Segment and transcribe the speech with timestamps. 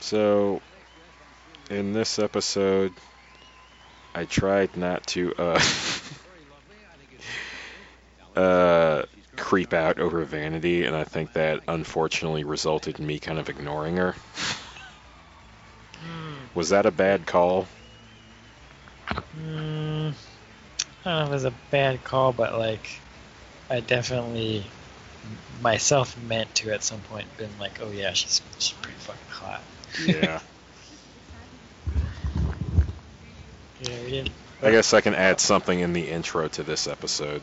[0.00, 0.62] So,
[1.68, 2.92] in this episode,
[4.14, 5.60] I tried not to uh,
[8.40, 9.02] uh,
[9.36, 13.96] creep out over Vanity, and I think that unfortunately resulted in me kind of ignoring
[13.98, 14.14] her.
[16.54, 17.68] Was that a bad call?
[19.38, 20.14] Mm,
[21.04, 23.00] I don't know if it was a bad call, but like,
[23.68, 24.64] I definitely
[25.62, 29.62] myself meant to at some point been like, oh yeah, she's she's pretty fucking hot.
[29.98, 30.40] Yeah.
[33.80, 34.32] Yeah, we didn't.
[34.62, 37.42] I guess I can add something in the intro to this episode.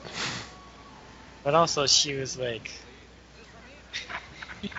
[1.44, 2.72] But also, she was like,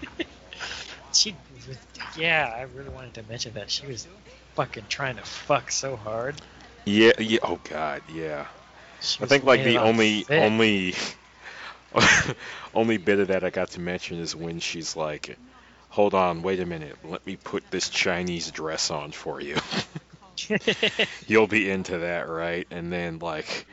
[1.13, 1.35] she,
[1.67, 1.77] was,
[2.17, 4.07] yeah, I really wanted to mention that she was
[4.55, 6.41] fucking trying to fuck so hard.
[6.85, 7.39] Yeah, yeah.
[7.43, 8.47] Oh God, yeah.
[9.01, 10.95] She I think like the only only
[12.75, 15.37] only bit of that I got to mention is when she's like,
[15.91, 16.97] "Hold on, wait a minute.
[17.05, 19.57] Let me put this Chinese dress on for you.
[21.27, 23.67] You'll be into that, right?" And then like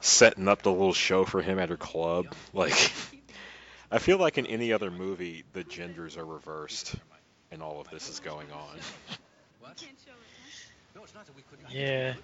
[0.00, 2.26] setting up the little show for him at her club.
[2.52, 2.72] Like,
[3.90, 6.94] I feel like in any other movie, the genders are reversed,
[7.50, 8.78] and all of this is going on.
[11.70, 12.14] yeah.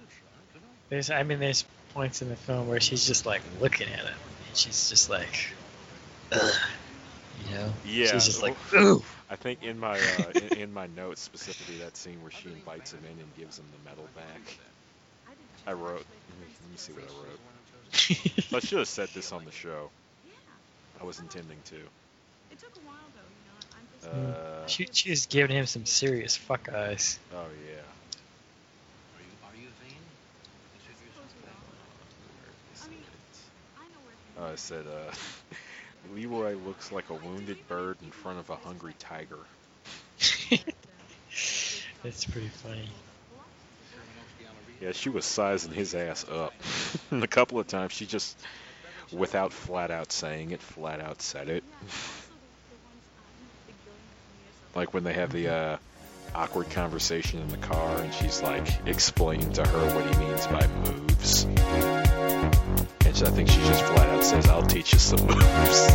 [0.91, 4.15] There's, I mean, there's points in the film where she's just like looking at him,
[4.49, 5.53] and she's just like,
[6.33, 6.53] Ugh,
[7.49, 7.73] you know.
[7.87, 8.07] Yeah.
[8.07, 9.03] She's just like, ooh.
[9.31, 12.93] I think in my uh, in, in my notes specifically that scene where she invites
[12.93, 14.41] him in and gives him the medal back.
[15.67, 16.05] I wrote.
[16.05, 17.41] Let me, see what I wrote.
[18.55, 19.91] I should have said this on the show.
[21.01, 21.77] I was intending to.
[21.77, 24.23] It took a while though, you know.
[24.23, 24.37] I'm just.
[24.37, 27.19] Uh, she, she was giving him some serious fuck eyes.
[27.35, 27.81] oh yeah.
[32.83, 32.99] I mean,
[34.39, 34.43] I.
[34.49, 35.13] Oh, I said, uh,
[36.13, 39.39] Leroy looks like a wounded bird in front of a hungry tiger.
[42.03, 42.89] That's pretty funny.
[44.81, 46.53] Yeah, she was sizing his ass up.
[47.11, 48.39] a couple of times she just,
[49.13, 51.65] without flat out saying it, flat out said it.
[54.75, 55.77] Like when they have the uh,
[56.35, 60.67] awkward conversation in the car and she's like explaining to her what he means by
[60.67, 61.47] moves.
[63.17, 65.93] And I think she just flat out says, I'll teach you some moves.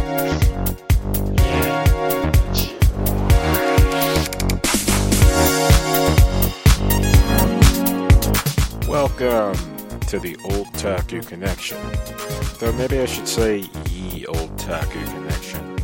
[8.88, 9.54] Welcome
[10.08, 11.78] to the Old Taku Connection.
[12.58, 15.76] Though maybe I should say ye Old Taku Connection.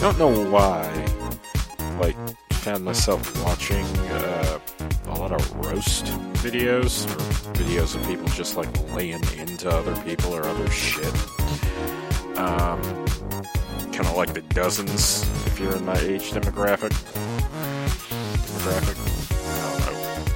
[0.00, 0.82] Don't know why.
[2.00, 2.16] Like,
[2.52, 4.58] found myself watching uh,
[5.28, 6.04] lot of roast
[6.34, 11.12] videos, or videos of people just like laying into other people or other shit.
[12.38, 12.80] Um,
[13.90, 16.92] kind of like the dozens, if you're in my age demographic.
[18.46, 18.96] Demographic?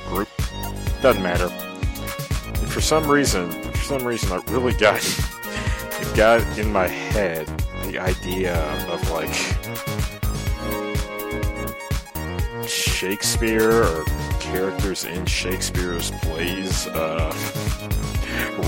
[0.09, 0.17] Know.
[0.17, 0.29] Group?
[1.03, 1.47] Doesn't matter.
[2.61, 7.47] And for some reason, for some reason, I really got it got in my head
[7.85, 9.33] the idea of like
[12.69, 14.05] Shakespeare or
[14.51, 17.33] characters in Shakespeare's plays uh,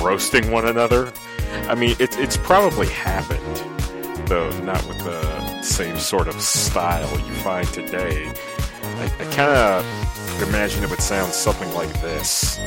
[0.03, 1.13] roasting one another.
[1.69, 3.57] I mean, it's it's probably happened,
[4.27, 8.33] though not with the same sort of style you find today.
[8.83, 12.59] I, I kind of imagine it would sound something like this.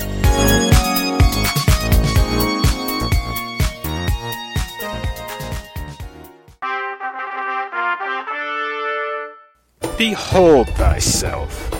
[9.97, 11.71] Behold thyself,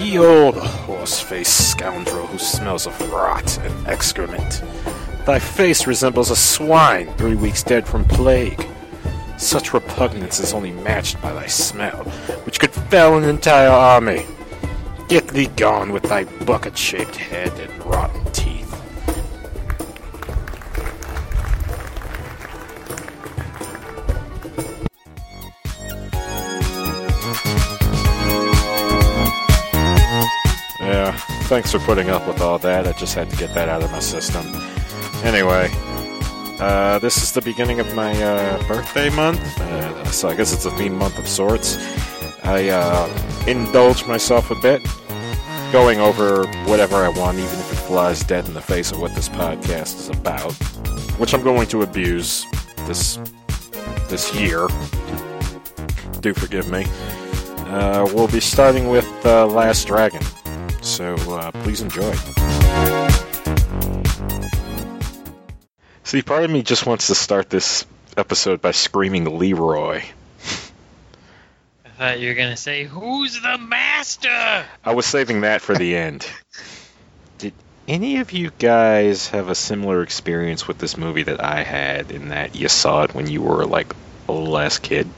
[0.00, 4.62] ye old horse-faced scoundrel who smells of rot and excrement.
[5.26, 8.66] Thy face resembles a swine three weeks dead from plague.
[9.36, 12.04] Such repugnance is only matched by thy smell,
[12.44, 14.24] which could fell an entire army.
[15.08, 18.09] Get thee gone with thy bucket-shaped head and rotten
[31.50, 32.86] thanks for putting up with all that.
[32.86, 34.46] I just had to get that out of my system.
[35.24, 35.68] Anyway,
[36.60, 40.64] uh, this is the beginning of my uh, birthday month, uh, so I guess it's
[40.64, 41.76] a theme month of sorts.
[42.44, 44.80] I uh, indulge myself a bit,
[45.72, 49.16] going over whatever I want, even if it flies dead in the face of what
[49.16, 50.52] this podcast is about,
[51.18, 52.46] which I'm going to abuse
[52.86, 53.18] this
[54.08, 54.68] this year.
[56.20, 56.86] Do forgive me.
[57.66, 60.22] Uh, we'll be starting with uh, Last Dragon,
[60.82, 62.14] so uh, please enjoy.
[66.04, 67.86] See, part of me just wants to start this
[68.16, 70.02] episode by screaming Leroy.
[71.84, 75.94] I thought you were gonna say, "Who's the master?" I was saving that for the
[75.96, 76.26] end.
[77.38, 77.52] Did
[77.86, 82.30] any of you guys have a similar experience with this movie that I had in
[82.30, 83.94] that you saw it when you were like
[84.28, 85.08] a last kid?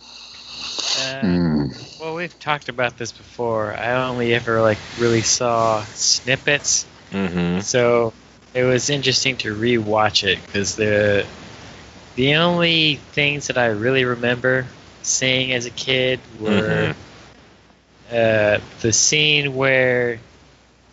[0.00, 1.66] Uh, Hmm.
[2.02, 3.72] Well, we've talked about this before.
[3.72, 7.60] I only ever like really saw snippets, Mm-hmm.
[7.60, 8.12] so
[8.54, 11.24] it was interesting to rewatch it because the
[12.16, 14.66] the only things that I really remember
[15.02, 16.94] seeing as a kid were
[18.10, 20.18] uh, the scene where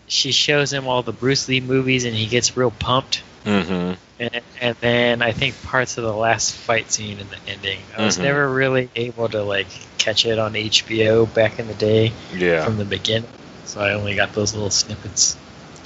[0.08, 3.24] she shows him all the Bruce Lee movies and he gets real pumped.
[3.46, 3.94] Mm-hmm.
[4.20, 7.80] And, and then I think parts of the last fight scene in the ending.
[7.98, 8.24] I was Mhm.
[8.24, 9.68] never really able to like
[9.98, 12.64] catch it on HBO back in the day Yeah.
[12.66, 13.30] from the beginning,
[13.66, 15.38] so I only got those little snippets.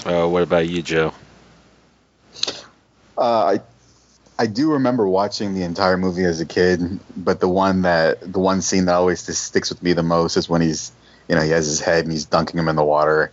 [0.06, 1.14] Uh, what about you, Joe?
[3.18, 3.62] Uh, I
[4.40, 8.40] I do remember watching the entire movie as a kid, but the one that the
[8.40, 10.92] one scene that always just sticks with me the most is when he's
[11.30, 13.32] you know he has his head and he's dunking him in the water,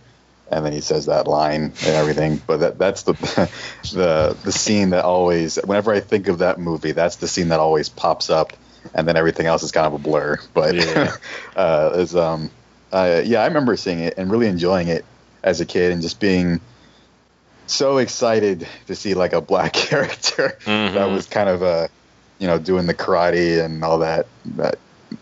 [0.51, 2.41] and then he says that line and everything.
[2.45, 3.13] But that that's the
[3.93, 7.59] the the scene that always whenever I think of that movie, that's the scene that
[7.59, 8.53] always pops up,
[8.93, 10.37] and then everything else is kind of a blur.
[10.53, 11.11] But Yeah.
[11.55, 12.51] uh, is um
[12.91, 15.05] uh, yeah, I remember seeing it and really enjoying it
[15.43, 16.59] as a kid and just being
[17.67, 21.13] so excited to see like a black character that Mhm.
[21.13, 21.87] was kind of uh
[22.39, 24.25] you know doing the karate and all that
[24.57, 24.75] that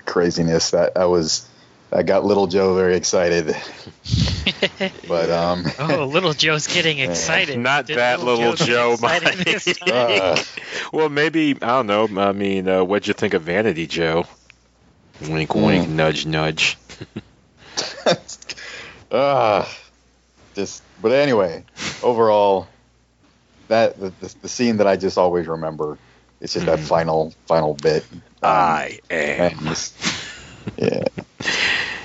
[0.06, 1.49] craziness that I was
[1.91, 3.47] I got little Joe very excited
[5.07, 7.06] but um oh, little Joe's getting Yeah.
[7.09, 7.57] excited.
[7.57, 9.81] Not Did that little get Joe, excited Mike.
[9.91, 10.44] uh,
[10.94, 12.07] well, maybe I don't know.
[12.21, 14.25] I mean, uh, what'd you think of Vanity Joe?
[15.21, 15.89] Wink, wink, Mm.
[15.89, 16.77] nudge, nudge.
[19.12, 19.65] uh,
[20.56, 21.63] just but anyway
[22.03, 22.68] overall
[23.68, 25.97] that the, the, the scene that I just always remember
[26.42, 26.88] it's just that Mhm.
[26.88, 29.59] final final bit Um, I am.
[29.68, 29.94] just-
[30.77, 31.29] yeah Leroy.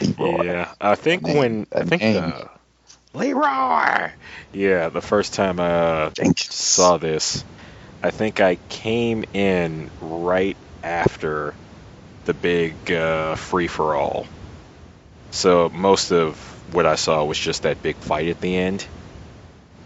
[0.01, 2.45] Yeah, I think Name, when I think uh,
[3.15, 4.11] Leroy.
[4.53, 6.55] Yeah, the first time I uh, Jenkins.
[6.55, 7.45] saw this,
[8.03, 11.57] I think I came in right after
[12.25, 14.27] the big uh, free for all.
[15.33, 18.89] So most of what I saw was just that big fight at the end,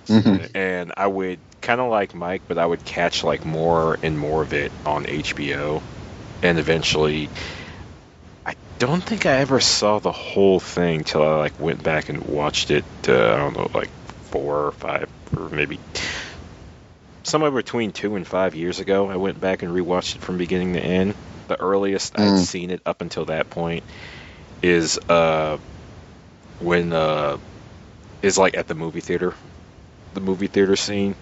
[0.09, 0.49] Mhm.
[0.55, 4.43] and I would kind of like Mike, but I would catch like more and more
[4.43, 5.85] of it on HBO,
[6.43, 7.31] and eventually.
[8.79, 12.71] Don't think I ever saw the whole thing till I like went back and watched
[12.71, 12.87] it.
[13.09, 13.93] Uh, I don't know, like
[14.23, 15.81] four or five, or maybe
[17.25, 19.09] somewhere between two and five years ago.
[19.09, 21.17] I went back and rewatched it from beginning to end.
[21.49, 22.39] The earliest I'd Mm.
[22.39, 23.85] seen it up until that point
[24.63, 25.59] is uh
[26.59, 27.39] when uh
[28.23, 29.35] is like at the movie theater,
[30.13, 31.17] the movie theater scene.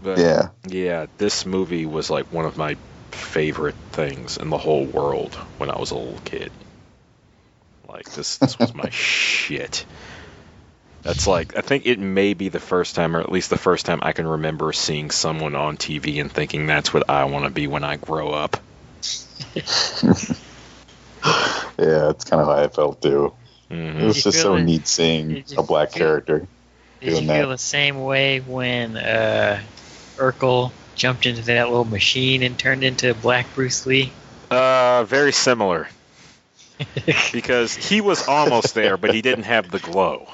[0.00, 2.78] But yeah yeah, this movie was like one of my
[3.14, 6.50] favorite things in the whole world when I was a little kid.
[7.88, 9.84] Like this, this was my shit.
[11.02, 13.86] That's like I think it may be the first time, or at least the first
[13.86, 17.50] time I can remember seeing someone on TV and thinking that's what I want to
[17.50, 18.56] be when I grow up.
[21.78, 23.32] yeah it's kind of how I felt too
[23.70, 24.64] it hmm was just so it?
[24.64, 26.48] neat seeing a black feel- character
[27.00, 27.48] Did you feel that.
[27.48, 29.60] the same way when uh,
[30.18, 34.12] Urkel jumped into that little machine and turned into Black Bruce Lee?
[34.50, 35.88] Uh, very similar
[37.32, 40.26] because he was almost there, but he didn't have the glow.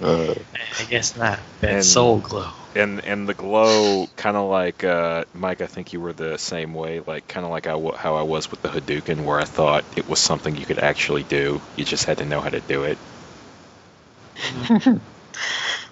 [0.00, 0.34] uh,
[0.80, 1.38] I guess not.
[1.60, 2.48] That And- soul glow.
[2.74, 6.72] and and the glow kind of like uh, Mike I think you were the same
[6.72, 9.44] way like kind of like I w- how I was with the Hadouken where I
[9.44, 12.60] thought it was something you could actually do you just had to know how to
[12.60, 12.96] do it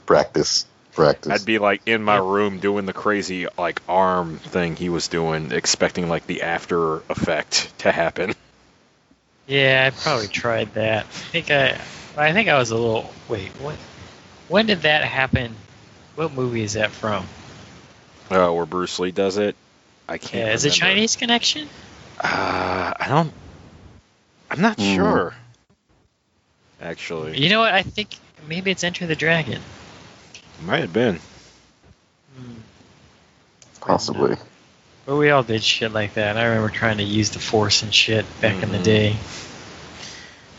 [0.06, 4.88] practice practice I'd be like in my room doing the crazy like arm thing he
[4.88, 8.34] was doing expecting like the after effect to happen
[9.46, 11.04] Yeah, I probably tried that.
[11.04, 11.80] I think I,
[12.16, 13.12] I think I was a little.
[13.28, 13.76] Wait, what?
[14.48, 15.54] When did that happen?
[16.16, 17.26] What movie is that from?
[18.30, 19.56] uh, where Bruce Lee does it
[20.08, 20.72] I can't Yeah, is it.
[20.72, 21.68] Chinese Connection?
[22.22, 23.32] uh, I don't
[24.50, 24.84] I'm not Hmm.
[24.96, 25.34] sure
[26.82, 27.72] actually You know what?
[27.74, 28.08] I think
[28.48, 29.60] maybe it's Enter the Dragon.
[30.62, 31.18] Might have been
[33.80, 34.36] possibly
[35.06, 36.36] But we all did shit like that.
[36.36, 38.84] I remember trying to use the Force and shit back in the Mhm.
[38.84, 39.16] day.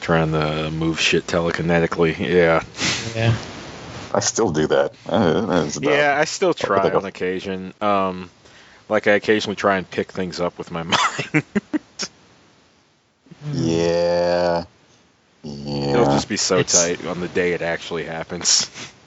[0.02, 2.64] trying to move shit telekinetically yeah
[3.16, 3.36] Yeah.
[4.14, 5.70] I still do that uh.
[5.80, 7.74] Yeah, I still try on occasion.
[7.80, 8.30] Um,
[8.90, 11.44] like I occasionally try and pick things up with my mind.
[13.54, 14.66] yeah
[15.44, 15.94] Yeah.
[15.94, 18.70] It'll just be so It's- tight on the day it actually happens.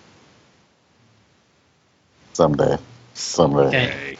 [2.34, 2.76] someday
[3.14, 3.68] Someday.
[3.68, 4.16] Okay.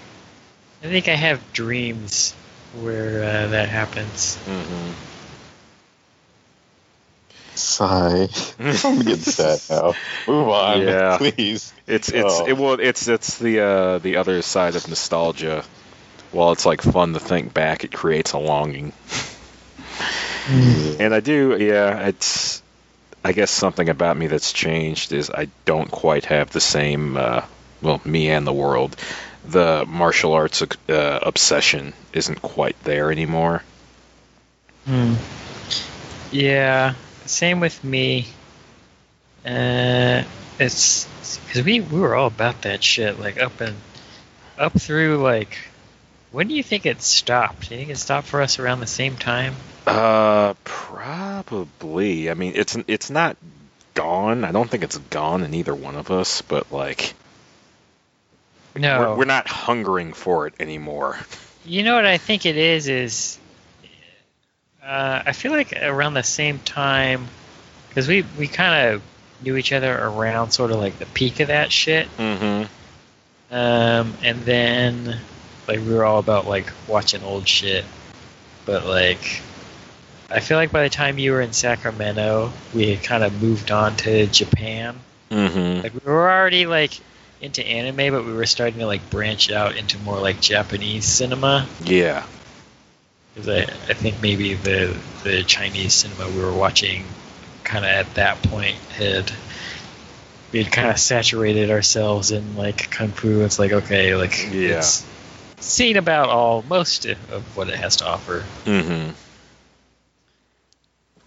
[0.83, 2.33] I think I have dreams
[2.83, 4.37] where uh, that happens.
[4.37, 4.91] hmm
[7.57, 8.29] Sigh.
[8.59, 9.95] I'm getting sad now.
[10.27, 11.19] Move on, Yeah.
[11.19, 11.73] please.
[11.87, 12.47] It's it's Oh.
[12.47, 15.65] it, well it's it's the uh, the other side of nostalgia.
[16.33, 18.93] While it's like fun to think back, it creates a longing.
[20.49, 22.09] And I do, yeah.
[22.09, 22.61] It's
[23.25, 27.17] I guess something about me that's changed is I don't quite have the same.
[27.17, 27.43] Uh,
[27.85, 28.97] well, me and the world,
[29.47, 33.63] the martial arts uh, obsession isn't quite there anymore.
[34.87, 35.15] Hmm.
[36.33, 36.95] Yeah,
[37.27, 38.27] same with me.
[39.47, 40.25] Uh,
[40.59, 41.07] it's
[41.47, 43.77] because we we were all about that shit, like up and
[44.59, 45.59] up through like.
[46.33, 47.69] When do you think it stopped?
[47.69, 49.55] Do you think it stopped for us around the same time?
[49.87, 52.29] Uh, probably.
[52.29, 53.37] I mean, it's it's not
[53.95, 54.43] gone.
[54.43, 57.15] I don't think it's gone in either one of us, but like
[58.77, 58.99] No.
[59.01, 61.19] we're, we're not hungering for it anymore.
[61.65, 63.39] You know what I think it is is
[64.83, 67.27] uh, I feel like around the same time
[67.89, 69.03] because we we kind of
[69.43, 73.55] knew each other around sort of like the peak of that shit, Mm-hmm.
[73.55, 75.19] um, and then
[75.69, 77.85] like we were all about like watching old shit,
[78.67, 79.41] but like
[80.31, 83.71] I feel like by the time you were in Sacramento, we had kind of moved
[83.71, 84.99] on to Japan.
[85.31, 85.83] Mm-hmm.
[85.83, 86.99] Like we were already like
[87.41, 91.67] into anime, but we were starting to like branch out into more like Japanese cinema.
[91.85, 92.25] Yeah.
[93.35, 97.05] Because I, I think maybe the the Chinese cinema we were watching,
[97.65, 99.31] kind of at that point had
[100.53, 103.41] we had kind of saturated ourselves in like kung fu.
[103.41, 104.79] It's like okay, like Yeah.
[104.79, 105.05] it's
[105.59, 108.45] seen about all most of what it has to offer.
[108.65, 109.11] Mm-hmm.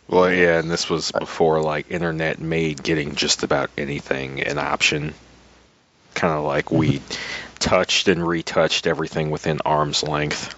[0.09, 5.13] Well, yeah, and this was before like internet made getting just about anything an option.
[6.17, 7.01] Kind of like we
[7.59, 10.55] touched and retouched everything within arm's length.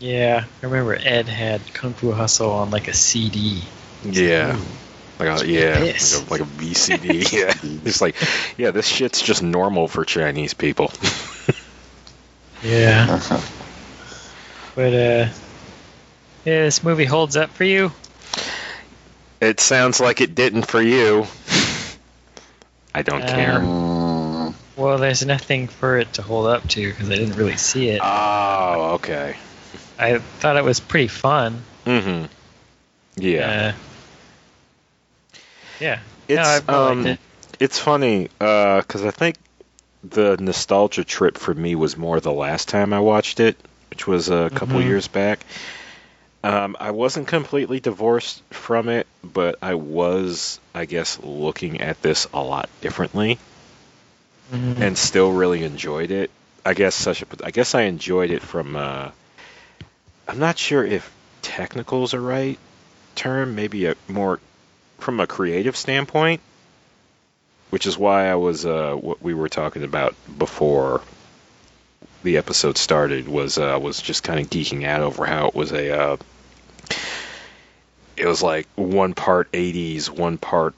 [0.00, 3.62] Yeah, I remember Ed had Kung Fu Hustle on like a CD.
[4.02, 4.58] Yeah.
[5.18, 7.32] Like a, yeah, like a, like a VCD.
[7.32, 7.52] yeah,
[7.84, 8.14] it's like,
[8.56, 10.92] yeah, this shit's just normal for Chinese people.
[12.62, 13.20] Yeah,
[14.74, 15.28] but uh,
[16.44, 17.92] yeah, this movie holds up for you.
[19.40, 21.26] it sounds like it didn't for you.
[22.92, 23.60] I don't care.
[24.78, 28.00] Well, there's nothing for it to hold up to because I didn't really see it.
[28.00, 29.36] Oh, okay.
[29.98, 31.64] I thought it was pretty fun.
[31.84, 32.26] Mm-hmm.
[33.16, 33.74] Yeah.
[33.74, 33.78] Uh,
[35.80, 35.98] yeah.
[36.28, 37.18] It's no, really um, it.
[37.58, 39.34] it's funny because I think
[40.04, 43.56] the nostalgia trip for me was more the last time I watched it,
[43.90, 44.84] which was a couple Mhm.
[44.84, 45.40] years back.
[46.44, 52.28] Um, I wasn't completely divorced from it, but I was, I guess, looking at this
[52.32, 53.38] a lot differently,
[54.52, 54.80] Mhm.
[54.80, 56.30] and still really enjoyed it.
[56.64, 58.76] I guess such a, I guess I enjoyed it from.
[58.76, 59.10] Uh,
[60.26, 61.10] I'm not sure if
[61.42, 62.58] technical's a right
[63.14, 63.54] term.
[63.54, 64.40] Maybe a more
[64.98, 66.40] from a creative standpoint
[67.70, 71.02] which is why I was uh, what we were talking about before
[72.22, 75.72] the episode started was uh, was just kind of geeking out over how it was
[75.72, 76.16] a uh,
[78.16, 80.74] it was like one part 80s, one part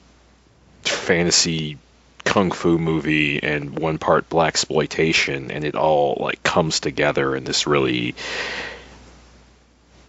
[0.83, 1.77] fantasy
[2.23, 7.43] kung fu movie and one part black exploitation and it all like comes together in
[7.43, 8.15] this really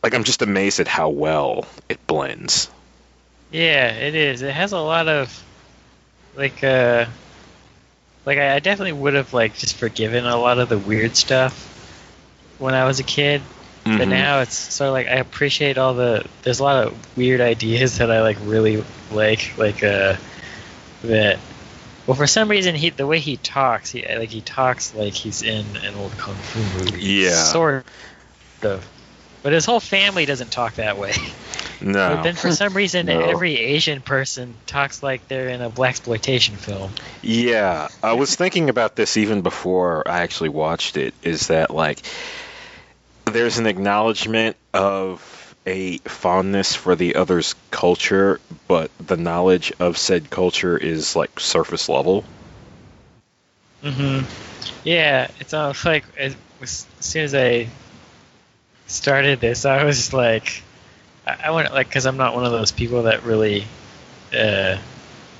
[0.02, 2.68] like I'm just amazed at how well it blends.
[3.50, 4.42] Yeah, it is.
[4.42, 5.44] It has a lot of
[6.36, 7.06] like uh
[8.24, 11.68] like I I definitely would have like just forgiven a lot of the weird stuff
[12.58, 13.42] when I was a kid.
[13.84, 14.08] But Mhm.
[14.08, 17.98] now it's sort of like I appreciate all the there's a lot of weird ideas
[17.98, 20.16] that I like really like like uh
[21.02, 21.38] that
[22.06, 25.42] well for some reason he the way he talks he like he talks like he's
[25.42, 27.02] in an old kung fu movie.
[27.04, 27.30] Yeah.
[27.34, 27.86] Sort
[28.62, 28.88] of.
[29.42, 31.14] But his whole family doesn't talk that way.
[31.80, 32.14] no.
[32.16, 33.20] But then for some reason, No.
[33.20, 36.92] every Asian person talks like they're in a black exploitation film.
[37.22, 41.12] Yeah, I was thinking about this even before I actually watched it.
[41.24, 42.02] Is that like
[43.24, 45.20] there's an acknowledgement of
[45.66, 51.88] a fondness for the other's culture, but the knowledge of said culture is like surface
[51.88, 52.24] level.
[53.82, 54.26] Mm-hmm.
[54.84, 56.04] Yeah, it's almost like
[56.62, 57.68] was, as soon as I
[58.86, 60.62] started this, I was like,
[61.26, 63.66] I, I want like because I'm not one of those people that really,
[64.32, 64.78] uh,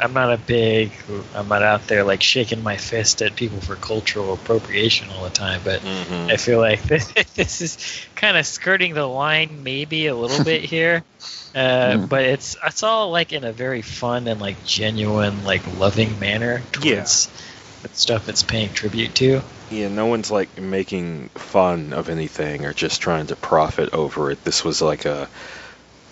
[0.03, 0.93] I'm not a big,
[1.35, 5.31] I'm not out there like shaking my fist at people for cultural appropriation all the
[5.31, 6.31] time, but Mm-hmm.
[6.31, 7.79] I feel like this, this is
[8.17, 11.05] kind of skirting the line maybe a little bit here.
[11.55, 12.09] Uh, Mm.
[12.09, 16.63] But it's it's all like in a very fun and like genuine like loving manner
[16.73, 17.05] towards Yeah.
[17.83, 19.43] the stuff it's paying tribute to.
[19.71, 24.45] Yeah, no one's like making fun of anything or just trying to profit over it.
[24.45, 25.29] This was like a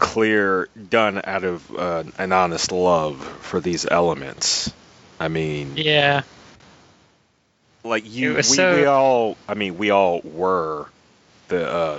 [0.00, 4.72] clear done out of uh, an honest love for these elements.
[5.20, 6.22] I mean, Yeah.
[7.84, 10.86] like you, we, so- we all, I mean, we all were
[11.48, 11.98] the uh,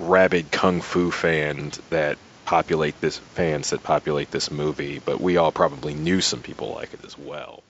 [0.00, 5.52] rabid kung fu fans that populate this fans that populate this movie, but we all
[5.52, 7.62] probably knew some people like it as well.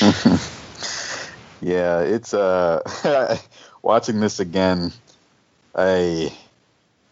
[1.60, 3.38] yeah, it's uh
[3.82, 4.92] watching this again.
[5.74, 6.32] I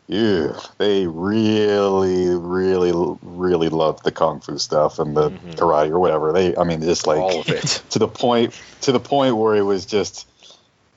[0.08, 5.56] ew, they really, really, really loved the kung fu stuff and the Mhm.
[5.56, 6.32] karate or whatever.
[6.32, 7.82] They, I mean, just like all of it.
[7.90, 10.26] to the point to the point where it was just.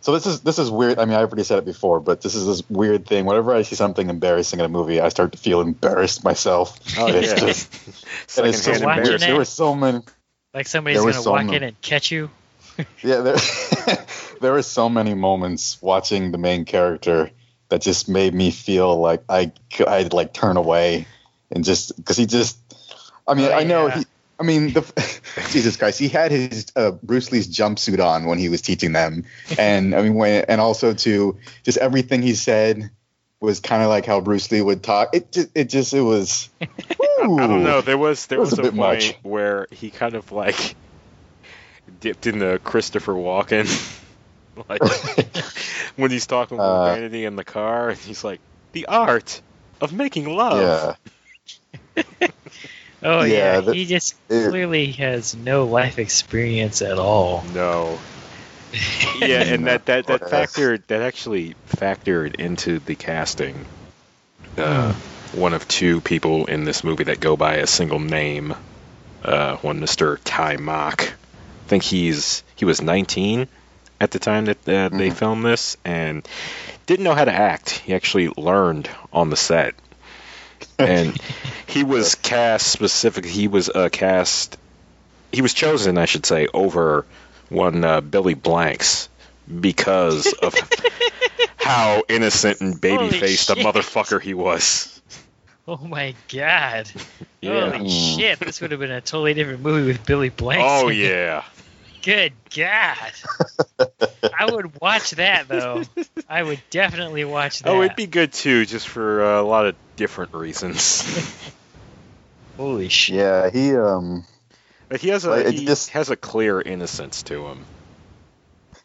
[0.01, 0.97] So this is this is weird.
[0.97, 3.25] I mean, I've already said it before, but this is this weird thing.
[3.25, 6.79] Whenever I see something embarrassing in a movie, I start to feel embarrassed myself.
[6.97, 7.73] Oh And it's yeah, just
[8.37, 9.19] and it's so secondhand weird.
[9.21, 9.99] There were so many.
[10.53, 12.29] Like somebody's gonna so walk mu- in and catch you.
[13.03, 13.35] Yeah, there,
[14.39, 17.29] there were so many moments watching the main character
[17.69, 19.51] that just made me feel like I
[19.87, 21.05] I'd like turn away
[21.51, 22.57] and just because he just,
[23.27, 23.97] I mean, Oh, I know yeah.
[23.99, 24.05] he,
[24.39, 24.81] I mean, the,
[25.51, 29.25] Jesus Christ, he had his uh, Bruce Lee's jumpsuit on when he was teaching them,
[29.57, 32.89] and I mean, when and also to just everything he said
[33.41, 35.15] was kind of like how Bruce Lee would talk.
[35.15, 36.49] It just, it just, it was.
[36.61, 36.67] I
[37.25, 37.81] don't know.
[37.81, 39.19] There was there was was, a a, bit point much.
[39.23, 40.75] where he kind of like
[41.99, 43.65] dipped into Christopher Walken,
[44.69, 44.81] like
[45.95, 48.39] when he's talking with Uh, Vanity in the car, and he's like,
[48.73, 49.41] "The art
[49.81, 50.97] of making love."
[51.97, 52.03] Yeah.
[53.01, 57.45] Oh Yeah, yeah, that- he just it- clearly has no life experience at all.
[57.53, 57.97] No.
[59.19, 60.31] Yeah, and that that that Yes.
[60.53, 63.65] factored that actually factored into the casting.
[64.57, 64.91] Uh,
[65.33, 68.53] one of two people in this movie that go by a single name.
[69.23, 70.17] Uh, one Mr.
[70.19, 71.01] Taimak.
[71.01, 73.47] I think he's he was 19
[74.01, 75.13] at the time that uh, they Mhm.
[75.13, 76.27] filmed this and
[76.85, 77.69] didn't know how to act.
[77.71, 79.75] He actually learned on the set.
[80.77, 81.17] And
[81.67, 83.29] he was cast specifically.
[83.31, 84.57] He was uh, cast.
[85.31, 87.05] He was chosen, I should say, over
[87.49, 89.09] one uh, Billy Blanks
[89.59, 90.55] because of
[91.57, 94.95] how innocent and baby faced a motherfucker he was.
[95.67, 96.89] Oh my god!
[97.41, 97.77] Yeah.
[97.77, 98.39] Holy shit!
[98.39, 100.63] This would have been a totally different movie with Billy Blanks.
[100.65, 101.43] Oh yeah.
[102.09, 103.11] Good God!
[104.39, 105.83] I would watch that though.
[106.27, 107.69] I would definitely watch that.
[107.69, 111.03] Oh, it'd be good too, just for uh, a lot of different reasons.
[112.57, 113.15] Holy shit!
[113.17, 114.25] Yeah, he um.
[114.87, 117.63] but he has a Like, he just- has a clear innocence to him.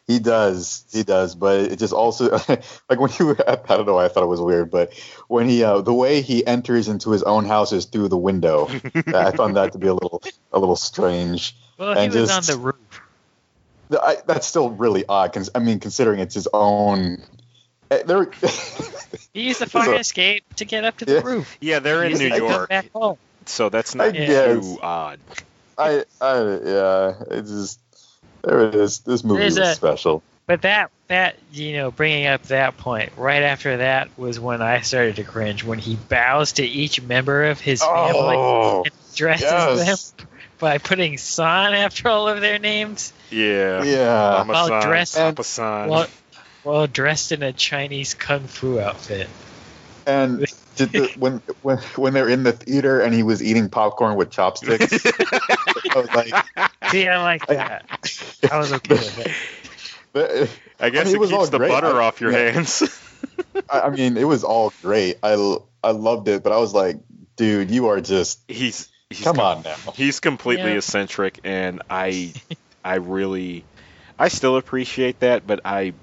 [0.05, 4.05] He does, he does, but it just also like when you I don't know why
[4.05, 4.93] I thought it was weird, but
[5.27, 8.67] when he uh, the way he enters into his own house is through the window.
[9.07, 11.55] I found that to be a little a little strange.
[11.79, 12.75] Well, he and was just- on the roof.
[13.91, 15.33] I, that's still really odd.
[15.33, 17.21] Cons- I mean, considering it's his own.
[17.91, 18.29] eh, There,
[19.33, 21.21] He used the So- fire escape to get up to the Yeah.
[21.21, 21.57] roof.
[21.61, 23.17] Yeah, they're in New used to come York, Back home.
[23.45, 24.59] so that's I not guess.
[24.65, 25.19] too odd.
[25.77, 27.79] I, I, yeah, it's just
[28.43, 28.99] there it is.
[28.99, 30.23] This movie There's was a- special.
[30.47, 34.81] But that that you know, bringing up that point right after that was when I
[34.81, 39.43] started to cringe when he bows to each member of his family Oh, and dresses
[39.43, 40.11] yes.
[40.11, 40.27] them
[40.59, 43.83] by putting san after all of their names Yeah.
[43.83, 44.43] yeah.
[44.43, 45.89] While Mama-san, dressed- Papa-san.
[45.89, 46.07] while,
[46.63, 49.27] while dressed in a Chinese kung fu outfit.
[50.07, 54.15] And did the, when when when they're in the theater and he was eating popcorn
[54.15, 56.31] with chopsticks, I was like,
[56.91, 57.85] See, I like that.
[58.51, 59.31] I was okay with it.
[60.13, 60.47] the- uh,
[60.79, 61.69] I guess I mean, it it was keeps the great.
[61.69, 62.51] butter I- off your yeah.
[62.51, 62.83] hands.
[63.69, 65.17] I I mean, it was all great.
[65.23, 66.97] I I loved it, but I was like,
[67.35, 69.75] dude, you are just he's, he's come com- on now.
[69.95, 70.77] He's completely Yeah.
[70.77, 72.33] eccentric, and I,
[72.83, 73.63] I really,
[74.17, 75.93] I still appreciate that, but I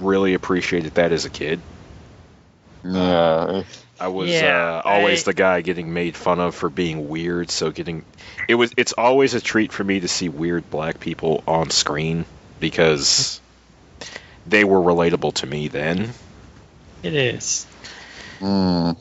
[0.00, 1.60] really appreciated that as a kid.
[2.84, 3.62] Yeah,
[3.98, 7.50] I was Yeah, uh, always I- the guy getting made fun of for being weird.
[7.50, 8.04] So getting
[8.48, 12.26] it was it's always a treat for me to see weird black people on screen
[12.60, 13.40] because
[14.46, 16.10] they were relatable to me then.
[17.02, 17.66] It is.
[18.40, 18.96] mm,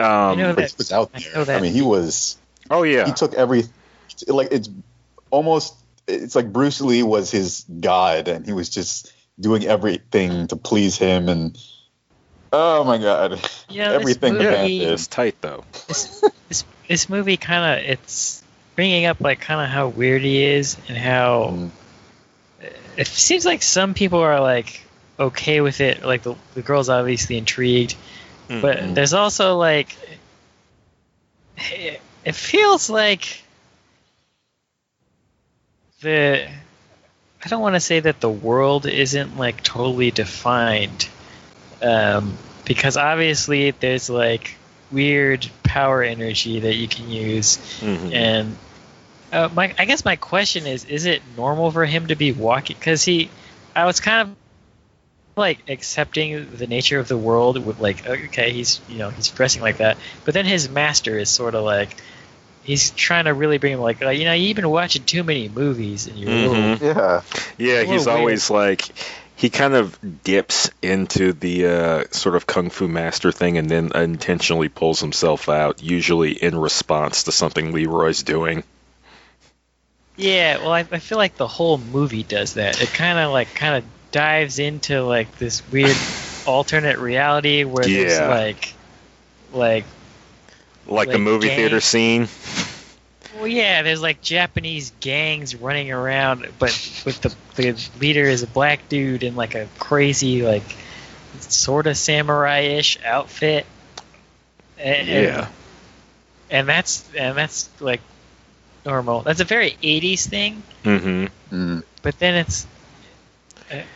[0.00, 1.34] Um, know but he was out I there.
[1.34, 1.58] know that.
[1.58, 2.36] I mean, he was.
[2.70, 3.64] oh yeah, He took every
[4.28, 4.68] like it's
[5.30, 5.74] almost
[6.06, 10.96] it's like Bruce Lee was his god, and he was just doing everything to please
[10.96, 11.28] him.
[11.28, 11.58] And
[12.52, 13.32] oh my god,
[13.68, 14.92] Yeah, this everything the yeah, man movie- did.
[14.92, 15.64] it's tight though.
[15.88, 18.42] this this, this movie kind of it's
[18.76, 21.70] bringing up like kind of how weird he is and how Mm.
[22.96, 24.82] it seems like some people are like
[25.18, 27.94] okay with it like the, the girl's obviously intrigued
[28.48, 28.94] but Mhm.
[28.94, 29.96] there's also like
[31.56, 33.42] it, it feels like
[36.00, 36.46] the
[37.44, 41.08] I don't want to say that the world isn't like totally defined,
[41.82, 44.56] um, because obviously there's like
[44.90, 48.14] weird power energy that you can use, Mhm.
[48.14, 48.56] and
[49.32, 52.76] uh, my I guess my question is: Is it normal for him to be walking?
[52.78, 53.28] Because he,
[53.76, 54.36] I was kind of
[55.36, 59.62] like accepting the nature of the world with like okay he's you know he's dressing
[59.62, 61.96] like that but then his master is sort of like
[62.62, 65.48] he's trying to really bring him like uh, you know you've been watching too many
[65.48, 66.80] movies and you're a little Mhm.
[66.80, 67.22] Yeah.
[67.58, 68.88] Yeah, he's little always like
[69.36, 73.90] he kind of dips into the uh, sort of kung fu master thing and then
[73.94, 78.62] intentionally pulls himself out, usually in response to something Leroy's doing.
[80.16, 82.80] Yeah, well, I, I feel like the whole movie does that.
[82.80, 85.96] It kind of like kind of dives into like this weird
[86.46, 88.28] alternate reality where there's Yeah.
[88.28, 88.72] like,
[89.52, 89.84] like,
[90.86, 92.28] Like, the movie gang- theater scene.
[93.36, 96.70] well, yeah, there's like Japanese gangs running around, but
[97.04, 100.62] with the the leader is a black dude in like a crazy like
[101.40, 103.66] sort of samurai-ish outfit.
[104.78, 105.48] And, Yeah.
[106.50, 108.00] and that's and that's like
[108.86, 109.22] normal.
[109.22, 110.62] That's a very '80s thing.
[110.84, 111.82] hmm Mm.
[112.02, 112.66] but then it's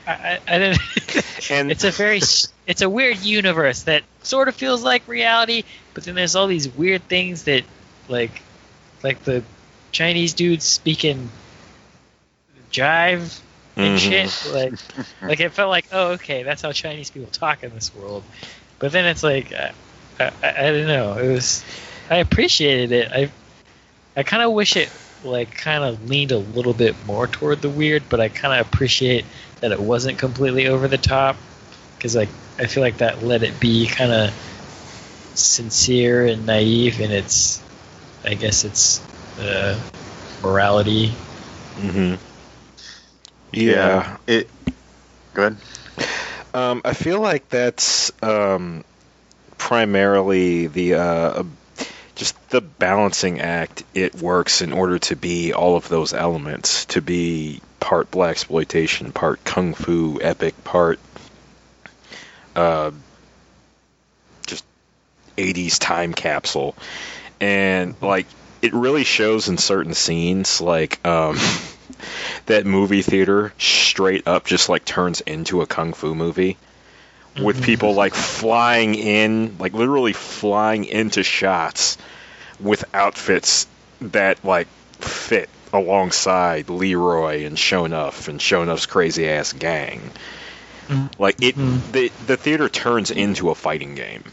[0.07, 0.79] I, I, don't
[1.51, 2.21] And it's a very
[2.67, 5.65] it's a weird universe that sort of feels like reality
[5.95, 7.65] but then there's all these weird things that
[8.09, 8.43] like
[9.03, 9.43] like the
[9.93, 11.31] chinese dudes speaking
[12.71, 13.41] jive
[13.77, 13.99] and Mhm.
[13.99, 14.75] shit like
[15.23, 18.23] like it felt like oh okay that's how chinese people talk in this world
[18.79, 19.73] but then it's like I,
[20.21, 21.65] I, I don't know it was
[22.11, 23.31] i appreciated it i
[24.17, 24.91] i kind of wish it
[25.25, 28.67] like kind of leaned a little bit more toward the weird but i kind of
[28.67, 29.25] appreciate
[29.61, 31.37] that it wasn't completely over the top
[31.97, 32.29] because like
[32.59, 34.31] i feel like that let it be kind of
[35.35, 37.63] sincere and naive in its
[38.25, 39.01] i guess it's
[39.39, 39.79] uh,
[40.43, 41.09] morality
[41.77, 42.15] hmm
[43.53, 44.17] Yeah.
[44.27, 44.49] It.
[45.35, 45.57] Go ahead.
[46.55, 48.85] Um, I feel like that's um,
[49.59, 51.43] primarily the uh,
[52.19, 53.85] just the balancing act.
[53.95, 59.13] It works in order to be all of those elements, to be part black exploitation,
[59.13, 60.99] part kung fu epic, part
[62.57, 62.91] uh,
[64.47, 64.65] just
[65.37, 66.75] '80s time capsule,
[67.41, 68.27] and like
[68.61, 71.05] it really shows in certain scenes, like.
[71.07, 71.39] Um,
[72.47, 76.57] that movie theater straight up just like turns into a kung fu movie
[77.41, 81.99] with people like flying in like literally flying into shots
[82.61, 83.67] with outfits
[84.01, 84.67] that like
[84.99, 90.01] fit alongside Leroy and Shonuff and Shonuff's crazy ass gang
[90.89, 91.11] Mhm.
[91.19, 91.93] like it Mhm.
[91.93, 94.25] the the theater turns into a fighting game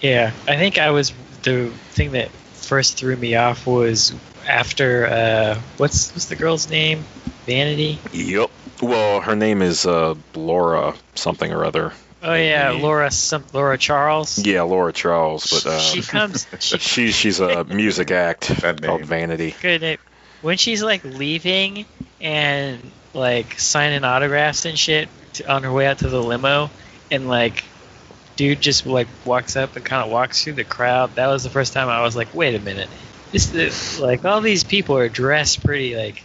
[0.00, 4.14] Yeah, I think I was the thing that first threw me off was
[4.48, 7.04] after uh, what's what's the girl's name?
[7.46, 7.98] Vanity.
[8.12, 8.50] yep
[8.82, 12.82] well her name is uh Laura something or other Oh yeah, Maybe.
[12.82, 14.38] Laura some Laura Charles.
[14.38, 16.46] yeah Laura Charles but uh she comes.
[16.60, 19.04] She She she's a music act called name.
[19.04, 19.54] Vanity.
[19.62, 20.00] good at-
[20.42, 21.84] when she's like leaving
[22.20, 26.70] and like signing autographs and shit to, on her way out to the limo,
[27.10, 27.64] and like
[28.36, 31.14] dude just like walks up and kind of walks through the crowd.
[31.16, 32.88] That was the first time I was like, wait a minute,
[33.32, 36.22] this is like all these people are dressed pretty like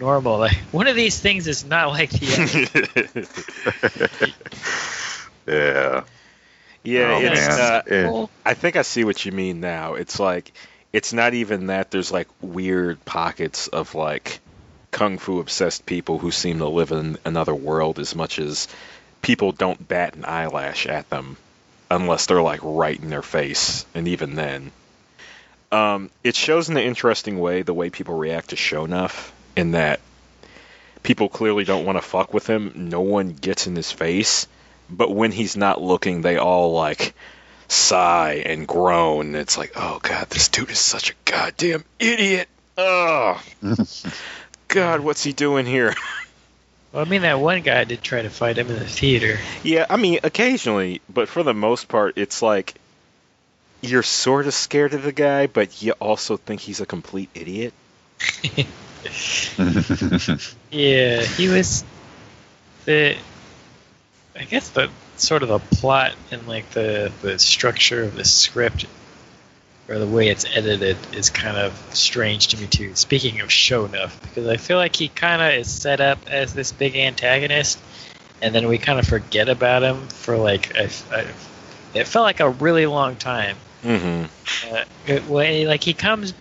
[0.00, 0.38] normal.
[0.38, 3.28] Like one of these things is not like the
[4.26, 4.32] other.
[5.46, 6.04] Yeah.
[6.84, 7.60] yeah, Oh, it's man.
[7.60, 8.26] uh, Yeah.
[8.44, 9.94] I think I see what you mean now.
[9.94, 10.52] It's like
[10.92, 14.40] it's not even that there's like weird pockets of like
[14.90, 18.68] kung fu obsessed people who seem to live in another world as much as
[19.22, 21.36] people don't bat an eyelash at them
[21.90, 24.70] unless they're like right in their face and even then
[25.72, 30.00] um, it shows in an interesting way the way people react to Shonuff in that
[31.02, 34.46] people clearly don't want to fuck with him no one gets in his face
[34.88, 37.14] but when he's not looking they all like
[37.70, 39.34] sigh and groan.
[39.34, 42.48] It's like, oh god, this dude is such a goddamn idiot.
[42.76, 43.42] Oh
[44.68, 45.94] god, what's he doing here?
[46.92, 49.38] well, I mean that one guy did try to fight him in the theater.
[49.62, 52.74] yeah, I mean, occasionally, but for the most part, it's like
[53.80, 57.72] you're sort of scared of the guy, but you also think he's a complete idiot.
[60.70, 61.84] Yeah, he was
[62.84, 63.16] the.
[64.38, 68.86] I guess the sort of the plot and like the the structure of the script
[69.88, 72.94] or the way it's edited is kind of strange to me too.
[72.94, 76.70] Speaking of Shonuff, because I feel like he kind of is set up as this
[76.70, 77.78] big antagonist,
[78.40, 81.26] and then we kind of forget about him for like a, a,
[81.94, 83.56] it felt like a really long time.
[83.82, 84.72] Mm-hmm.
[84.74, 86.32] Uh, it- way like he comes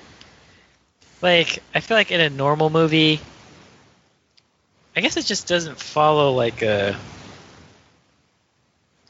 [1.22, 3.20] like I feel like in a normal movie
[4.96, 6.98] I guess it just doesn't follow like a.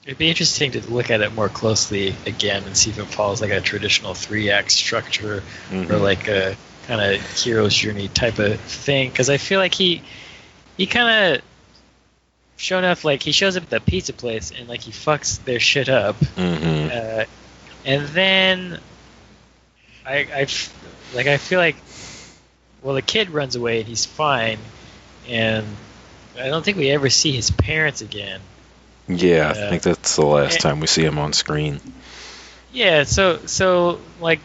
[0.06, 3.42] It'd be interesting to look at it more closely again and see if it follows
[3.42, 5.90] like a traditional three act structure Mhm.
[5.90, 6.56] or like a
[6.88, 9.10] kind of hero's journey type of thing.
[9.10, 10.02] Because I feel like he
[10.78, 11.42] he kind of
[12.58, 15.60] shown up like he shows up at the pizza place and like he fucks their
[15.60, 16.92] shit up, Mhm.
[17.22, 17.26] uh,
[17.86, 18.80] and then
[20.06, 20.48] I I
[21.16, 21.76] like I feel like
[22.82, 24.60] well the kid runs away and he's fine,
[25.28, 25.66] and
[26.38, 28.42] I don't think we ever see his parents again.
[29.08, 30.60] Yeah, I think that's the last Eh.
[30.60, 31.80] time we see him on screen.
[32.72, 34.40] Yeah, so so like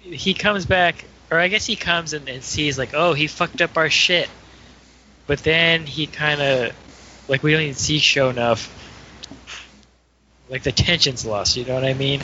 [0.00, 3.62] he comes back, or I guess he comes and, and sees like, oh, he fucked
[3.62, 4.28] up our shit,
[5.26, 6.74] but then he kind of
[7.28, 8.70] like we don't even see Shonuff.
[10.50, 12.20] Like the tension's lost, you know what I mean?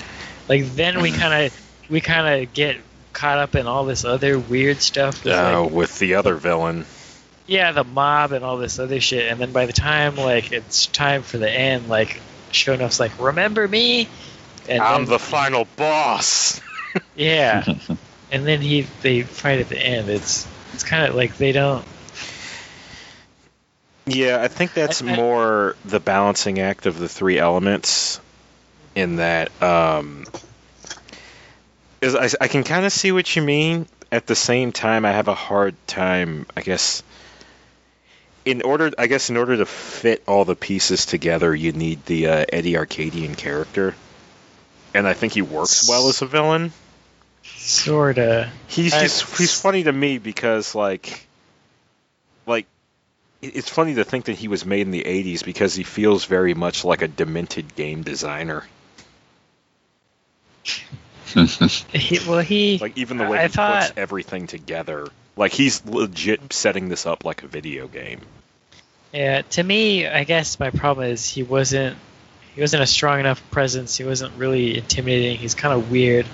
[0.48, 2.76] Like then we kind of we kind of get
[3.20, 5.24] caught up in all this other weird stuff.
[5.24, 6.86] with, Uh, like, with the other villain.
[7.46, 10.86] yeah, the mob and all this other shit, and then by the time like it's
[10.86, 14.08] time for the end, like show like, remember me?
[14.68, 16.60] And I'm then- the final boss.
[17.14, 17.62] Yeah,
[18.32, 20.08] and then he they fight at the end.
[20.08, 21.84] It's it's kind of like they don't.
[24.06, 28.18] Yeah, I think that's I- I- more the balancing act of the three elements.
[28.96, 30.26] In that, um,
[32.00, 33.86] is I, I can kind of see what you mean.
[34.12, 36.46] At the same time, I have a hard time.
[36.56, 37.02] I guess
[38.44, 42.26] in order, I guess in order to fit all the pieces together, you need the
[42.28, 43.94] uh, Eddie Arkadian character,
[44.94, 46.72] and I think he works well as a villain.
[47.44, 48.50] Sorta.
[48.66, 51.26] He's I- just he's funny to me because like
[52.46, 52.66] like
[53.42, 56.52] it's funny to think that he was made in the 80s because he feels very
[56.52, 58.64] much like a demented game designer.
[61.92, 62.78] He, well, he.
[62.78, 65.06] Like even the way I he thought- puts everything together.
[65.36, 68.20] Like he's legit setting this up like a video game.
[69.12, 71.96] Yeah, to me, I guess my problem is he wasn't
[72.54, 73.96] he wasn't a strong enough presence.
[73.96, 75.38] He wasn't really intimidating.
[75.38, 76.26] He's kind of weird,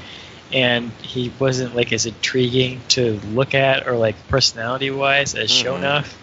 [0.53, 5.65] and he wasn't like as intriguing to look at or like personality wise as Mhm.
[5.81, 6.15] Shonuff.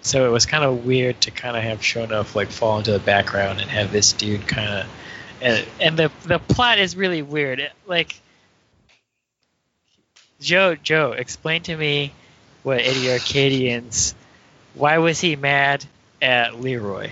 [0.00, 2.98] So it was kind of weird to kind of have Shonuff like fall into the
[2.98, 4.86] background and have this dude kind of
[5.40, 7.60] and and the the plot is really weird.
[7.60, 8.20] It- like
[10.40, 12.12] Joe, Joe, explain to me
[12.62, 14.14] what Eddie Arkadian's.
[14.74, 15.84] Why was he mad
[16.22, 17.10] at Leroy?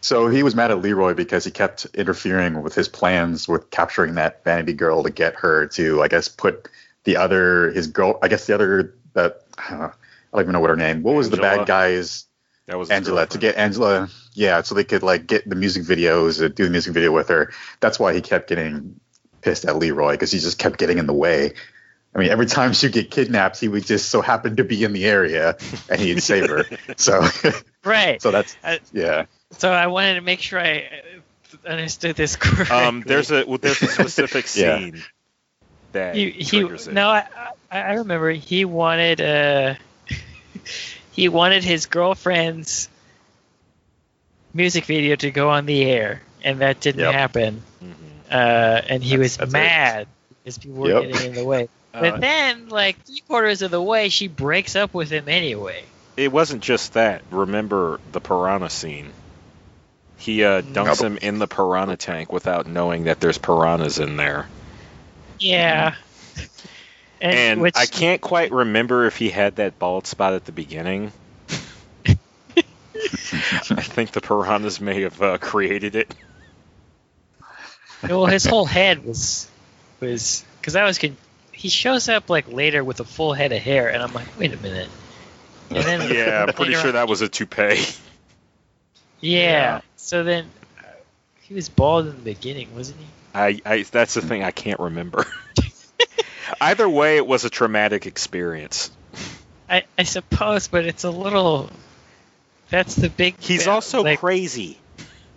[0.00, 4.14] So he was mad at Leroy because he kept interfering with his plans with capturing
[4.14, 6.68] that vanity girl to get her to, I guess, put
[7.02, 8.18] the other his girl.
[8.22, 9.90] I guess the other that I don't, I
[10.32, 11.02] don't even know what her name.
[11.02, 12.27] What was the bad guy's
[12.68, 14.10] That was Angela to get Angela?
[14.34, 17.28] Yeah, so they could like get the music videos, uh, do the music video with
[17.28, 17.50] her.
[17.80, 19.00] That's why he kept getting
[19.40, 21.54] pissed at Leroy because he just kept getting in the way.
[22.14, 24.92] I mean, every time she'd get kidnapped, he would just so happen to be in
[24.92, 25.56] the area
[25.90, 26.66] and he'd save her.
[26.96, 27.26] So,
[27.84, 28.20] Right.
[28.22, 29.24] so that's I- yeah.
[29.52, 30.90] So I wanted to make sure I
[31.64, 32.76] uh, understood this correctly.
[32.76, 34.78] Um, there's a well, there's a specific Yeah.
[34.78, 35.02] scene
[35.92, 36.92] that he, he it.
[36.92, 37.26] no, I,
[37.70, 39.74] I I remember he wanted uh
[41.18, 42.88] he wanted his girlfriend's
[44.54, 47.12] music video to go on the air, and that didn't Yep.
[47.12, 47.62] happen.
[47.82, 47.92] Mhm.
[48.30, 49.52] Uh, and he That's- was that's it.
[49.52, 50.06] mad
[50.44, 51.12] because people were Yep.
[51.12, 51.68] getting in the way.
[51.94, 55.82] Uh, But then, like three quarters of the way, she breaks up with him anyway.
[56.18, 57.22] It wasn't just that.
[57.30, 59.10] Remember the piranha scene.
[60.18, 61.00] He uh, dunks Nope.
[61.00, 64.46] him in the piranha tank without knowing that there's piranhas in there.
[65.40, 65.94] Yeah.
[67.20, 70.52] And, And which, I can't quite remember if he had that bald spot at the
[70.52, 71.12] beginning.
[72.08, 76.14] I think the piranhas may have uh, created it.
[78.02, 79.48] well, his whole head was
[80.00, 81.16] was because I was con-
[81.52, 84.52] he shows up like later with a full head of hair, and I'm like, wait
[84.52, 84.88] a minute.
[85.70, 87.84] And then Yeah, I'm pretty sure on- that was a toupee.
[89.20, 89.40] Yeah.
[89.40, 89.80] Yeah.
[89.96, 90.82] So then uh,
[91.42, 93.06] he was bald in the beginning, wasn't he?
[93.34, 95.26] I, I that's the thing I can't remember.
[96.60, 98.90] Either way, it was a traumatic experience.
[99.68, 101.70] I, I suppose, but it's a little.
[102.70, 103.38] That's the big.
[103.38, 103.72] He's thing.
[103.72, 104.78] also like crazy.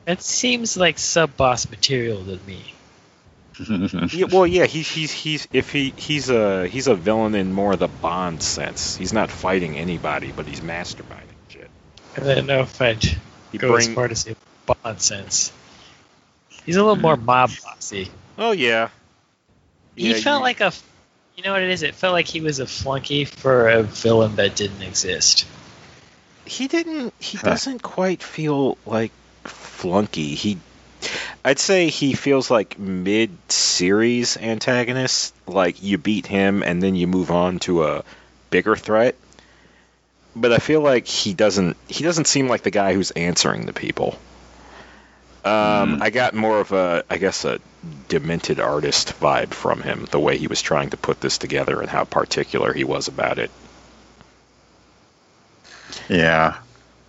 [0.06, 2.74] That seems like sub boss material to me.
[4.12, 7.74] Yeah, well, yeah, he's he's he's if he he's a he's a villain in more
[7.74, 8.96] of the Bond sense.
[8.96, 11.70] He's not fighting anybody, but he's masterminding shit.
[12.18, 13.04] I don't know if I'd
[13.52, 15.52] He go as far to say Bond sense.
[16.66, 17.26] He's a little more hmm.
[17.26, 18.10] mob bossy.
[18.38, 18.90] oh yeah,
[19.96, 20.72] He felt you- like a.
[21.36, 21.82] You know what it is?
[21.84, 25.46] It felt like he was a flunky for a villain that didn't exist.
[26.46, 27.50] he didn't he Huh.
[27.52, 29.12] doesn't quite feel like
[29.46, 30.36] flunky.
[30.36, 30.58] He
[31.44, 35.34] I'd say he feels like mid series antagonist.
[35.48, 38.04] Like you beat him and then you move on to a
[38.50, 39.16] bigger threat.
[40.36, 43.74] but I feel like he doesn't he doesn't seem like the guy who's answering the
[43.74, 44.18] people.
[45.44, 46.02] Um, Mm.
[46.02, 47.60] I got more of a I guess a
[48.10, 51.90] demented artist vibe from him, the way he was trying to put this together and
[51.90, 53.52] how particular he was about it.
[56.10, 56.60] Yeah,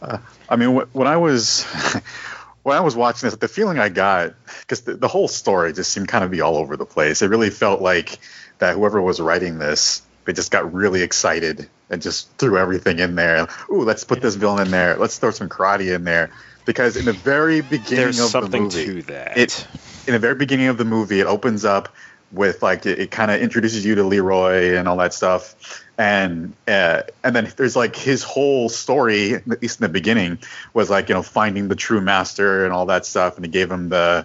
[0.00, 0.18] uh,
[0.48, 1.64] I mean, wh- when I was
[2.62, 5.92] when I was watching this, the feeling I got because the, the whole story just
[5.92, 7.22] seemed kind of be all over the place.
[7.22, 8.18] It really felt like
[8.58, 13.14] that whoever was writing this, they just got really excited and just threw everything in
[13.16, 13.48] there.
[13.70, 14.96] Ooh, let's put this villain in there.
[14.96, 16.30] Let's throw some karate in there.
[16.64, 19.36] Because in the very beginning There's of something the movie, to that.
[19.36, 19.66] it
[20.06, 21.94] in the very beginning of the movie, it opens up
[22.32, 26.52] with like it, it kind of introduces you to Leroy and all that stuff, and
[26.66, 30.38] uh, and then there's like his whole story, at least in the beginning,
[30.72, 33.70] was like you know finding the true master and all that stuff, and he gave
[33.70, 34.24] him the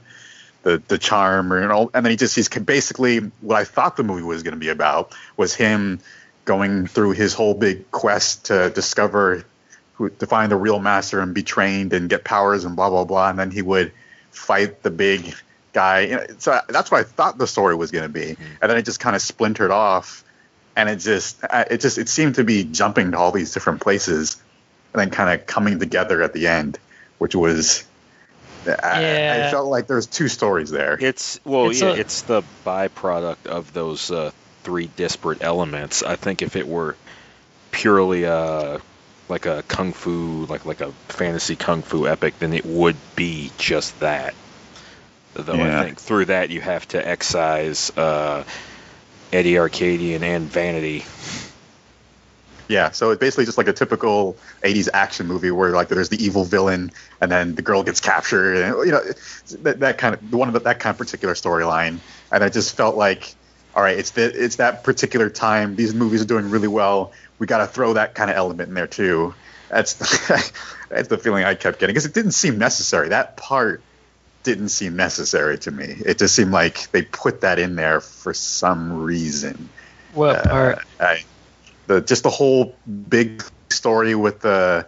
[0.64, 3.98] the the charm or, and all, and then he just he's basically what I thought
[3.98, 6.00] the movie was going to be about was him
[6.46, 9.44] going through his whole big quest to discover
[10.20, 13.30] to find the real master and be trained and get powers and blah blah blah,
[13.30, 13.92] and then he would
[14.32, 15.34] fight the big
[15.74, 16.28] guy.
[16.38, 19.00] So that's what I thought the story was going to be, and then it just
[19.00, 20.24] kind of splintered off,
[20.76, 23.82] and it just uh, it just it seemed to be jumping to all these different
[23.82, 24.42] places,
[24.94, 26.78] and then kind of coming together at the end,
[27.18, 27.84] which was.
[28.66, 30.98] I, I felt like there's two stories there.
[31.00, 34.32] It's well, It's yeah, a- it's the byproduct of those uh,
[34.64, 36.04] three disparate elements.
[36.04, 36.98] I think if it were
[37.72, 38.80] purely uh,
[39.30, 43.52] like a kung fu, like like a fantasy kung fu epic, then it would be
[43.58, 44.34] just that.
[45.34, 45.82] Though Yeah.
[45.82, 48.44] I think through that you have to excise uh,
[49.32, 51.06] Eddie Arkadian and Vanity.
[52.70, 56.24] Yeah, so it's basically just like a typical '80s action movie where like there's the
[56.24, 59.02] evil villain and then the girl gets captured, and you know
[59.62, 62.00] that, that kind of one of the, that kind of particular storyline.
[62.32, 63.34] And I just felt like,
[63.74, 65.76] all right, it's the, it's that particular time.
[65.78, 67.14] These movies are doing really well.
[67.40, 69.34] We got to throw that kind of element in there too.
[69.70, 69.94] That's
[70.90, 73.10] that's the feeling I kept getting because it didn't seem necessary.
[73.10, 73.82] That part
[74.44, 75.98] didn't seem necessary to me.
[76.06, 79.70] It just seemed like they put that in there for some reason
[80.14, 80.80] What uh, part?
[81.00, 81.24] I,
[81.88, 82.76] the just the whole
[83.10, 84.88] big story with the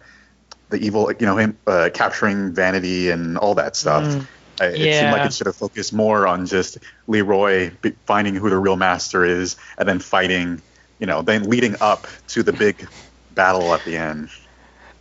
[0.70, 4.04] the evil, you know, him uh, capturing Vanity and all that stuff.
[4.04, 4.28] Mm,
[4.62, 7.72] I, it seemed like it should have focused more on just Leroy
[8.06, 10.62] finding who the real master is, and then fighting,
[11.00, 12.88] you know, then leading up to the big
[13.32, 14.30] battle at the end.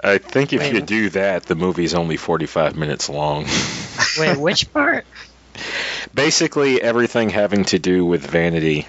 [0.03, 3.47] I think if Wait, you do that, the movie's only 45 minutes long.
[4.19, 5.07] Wait, which part?
[6.15, 8.87] Basically, everything having to do with Vanity,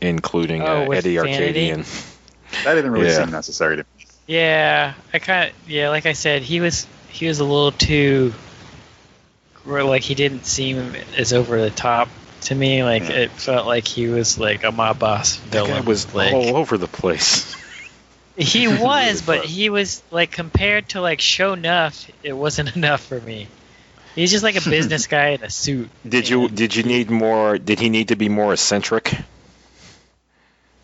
[0.00, 1.70] including Oh, uh, with Eddie Vanity?
[1.70, 2.64] Arkadian.
[2.64, 3.24] That didn't really Yeah.
[3.24, 4.06] seem necessary to me.
[4.26, 8.32] Yeah, I kind of yeah, like I said, he was he was a little too
[9.64, 12.08] where, like he didn't seem as over the top
[12.42, 12.82] to me.
[12.84, 13.16] Like Yeah.
[13.16, 15.70] it felt like he was like a mob boss That villain.
[15.72, 17.54] guy was like all over the place.
[18.36, 23.48] he was, but he was like compared to like Shonuff, it wasn't enough for me.
[24.14, 25.88] He's just like a business guy in a suit.
[26.08, 27.56] Did you did you need more?
[27.58, 29.14] Did he need to be more eccentric?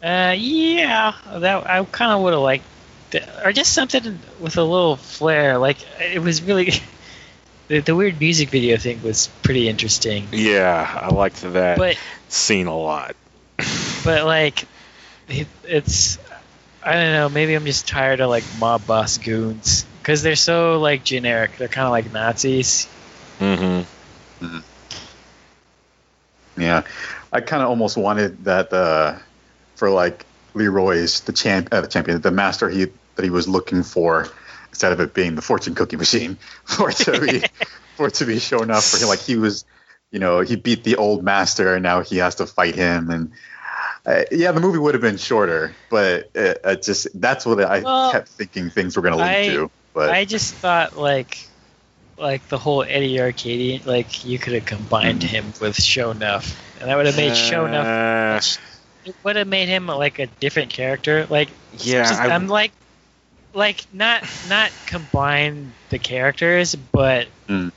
[0.02, 2.64] Uh, yeah, that I kind of would have liked,
[3.10, 5.56] that, or just something with a little flair.
[5.58, 6.74] Like it was really,
[7.68, 10.28] the, the weird music video thing was pretty interesting.
[10.32, 11.98] Yeah, I liked that But
[12.28, 13.16] scene a lot.
[14.04, 14.66] but like,
[15.28, 16.18] it, it's
[16.82, 17.28] I don't know.
[17.28, 21.56] Maybe I'm just tired of like mob boss goons because they're so like generic.
[21.56, 22.88] They're kind of like Nazis.
[23.40, 24.58] Mm-hmm.
[26.56, 26.82] Yeah,
[27.32, 29.18] I kind of almost wanted that uh,
[29.76, 30.24] for like
[30.54, 34.28] Leroy's the champ, uh, the champion, the master he that he was looking for,
[34.74, 37.42] instead of it being the fortune cookie machine, for it to be
[37.96, 39.08] for it to be shown up for him.
[39.08, 39.64] Like he was,
[40.10, 43.10] you know, he beat the old master, and now he has to fight him.
[43.10, 43.32] And
[44.06, 47.82] uh, yeah, the movie would have been shorter, but it, it just that's what I
[47.82, 49.70] Well, kept thinking things were going to lead to.
[49.94, 51.38] But I just thought like
[52.18, 55.26] like the whole Eddie Arkadian like you could have combined Mhm.
[55.26, 57.86] him with Shonuff, and that would have made Shonuff.
[57.86, 58.40] Uh,
[59.04, 61.26] It would have made him like a different character.
[61.28, 61.48] Like
[61.78, 62.72] yeah, just, I, I'm like
[63.54, 67.70] like not not combine the characters, but Mm.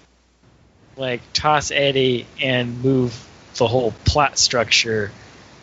[0.97, 3.13] like toss Eddie and move
[3.57, 5.11] the whole plot structure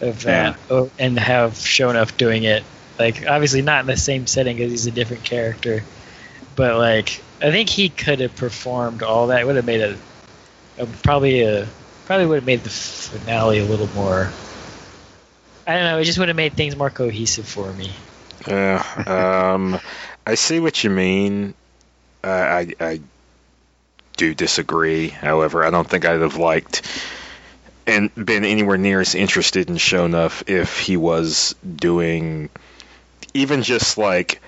[0.00, 2.62] of that, o- and have Shonuff doing it.
[2.98, 5.82] Like obviously not in the same setting because he's a different character,
[6.56, 9.44] but like I think he could have performed all that.
[9.46, 9.96] Would have made a,
[10.78, 11.66] a probably a
[12.06, 14.30] probably would have made the finale a little more.
[15.66, 15.98] I don't know.
[15.98, 17.90] It just would have made things more cohesive for me.
[18.46, 19.80] Yeah, um,
[20.26, 21.54] I see what you mean.
[22.22, 23.00] Uh, I, I
[24.16, 25.08] do disagree.
[25.08, 26.82] However, I don't think I'd have liked
[27.86, 32.48] and been anywhere near as interested in Shonuff if he was doing
[33.34, 34.40] even just like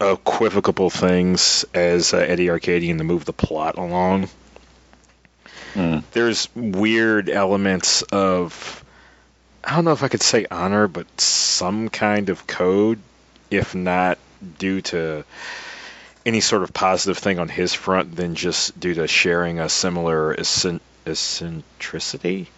[0.00, 4.28] equivocal things as uh, Eddie Arkadian to move the plot along.
[5.74, 5.98] Hmm.
[6.12, 8.84] There's weird elements of
[9.64, 12.98] I don't know if I could say honor, but some kind of code,
[13.52, 14.18] if not
[14.58, 15.24] due to
[16.24, 20.34] any sort of positive thing on his front, then just due to sharing a similar
[20.34, 22.48] eccen- eccentricity.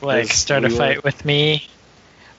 [0.00, 1.66] Like start a fight with me.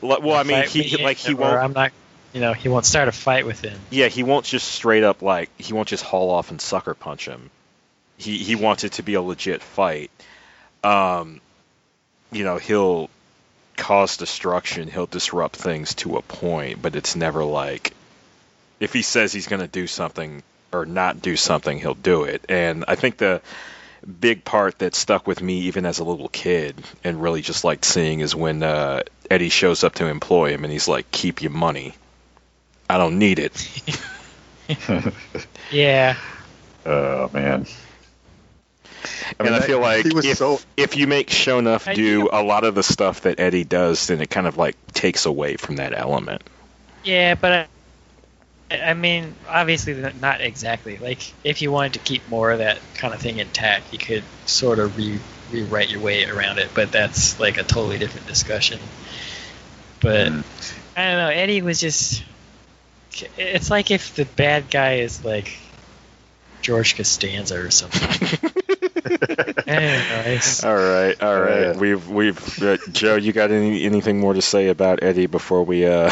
[0.02, 1.58] Well, I mean, he me, like he won't.
[1.58, 1.91] I'm not.
[2.32, 3.78] You know, he won't start a fight with him.
[3.89, 7.28] Yeah, he won't just straight up like he won't just haul off and sucker punch
[7.28, 7.50] him.
[8.18, 10.12] He he wants it to be a legit fight.
[10.84, 11.41] Um,
[12.32, 13.10] you know, he'll
[13.80, 17.93] cause destruction, he'll disrupt things to a point, but it's never like
[18.80, 22.45] if he says he's going to do something or not do something, he'll do it.
[22.47, 23.41] And I think the
[24.19, 27.86] big part that stuck with me even as a little kid and really just liked
[27.86, 31.51] seeing is when uh, Eddie shows up to employ him and he's like, "Keep your
[31.51, 31.93] money."
[32.89, 33.53] I don't need it.
[35.71, 36.15] Yeah.
[36.86, 37.65] Oh man.
[39.39, 42.30] I and I feel like he was if, so if you make Shonuff do do-
[42.32, 45.56] a lot of the stuff that Eddie does, then it kind of like takes away
[45.58, 46.41] from that element.
[47.04, 47.68] Yeah, but
[48.72, 50.97] I, I mean, obviously not exactly.
[50.97, 54.24] Like, if you wanted to keep more of that kind of thing intact, you could
[54.45, 55.20] sort of re-
[55.52, 56.70] rewrite your way around it.
[56.74, 58.80] But that's like a totally different discussion.
[60.02, 60.43] But Mm.
[60.95, 61.30] I don't know.
[61.30, 62.24] Eddie was just.
[63.38, 65.58] It's like if the bad guy is like
[66.62, 68.50] George Costanza or something.
[69.68, 71.64] Anyways, All right, all right.
[71.68, 73.16] Uh, we've we've uh, Joe.
[73.16, 76.12] You got any anything more to say about Eddie before we uh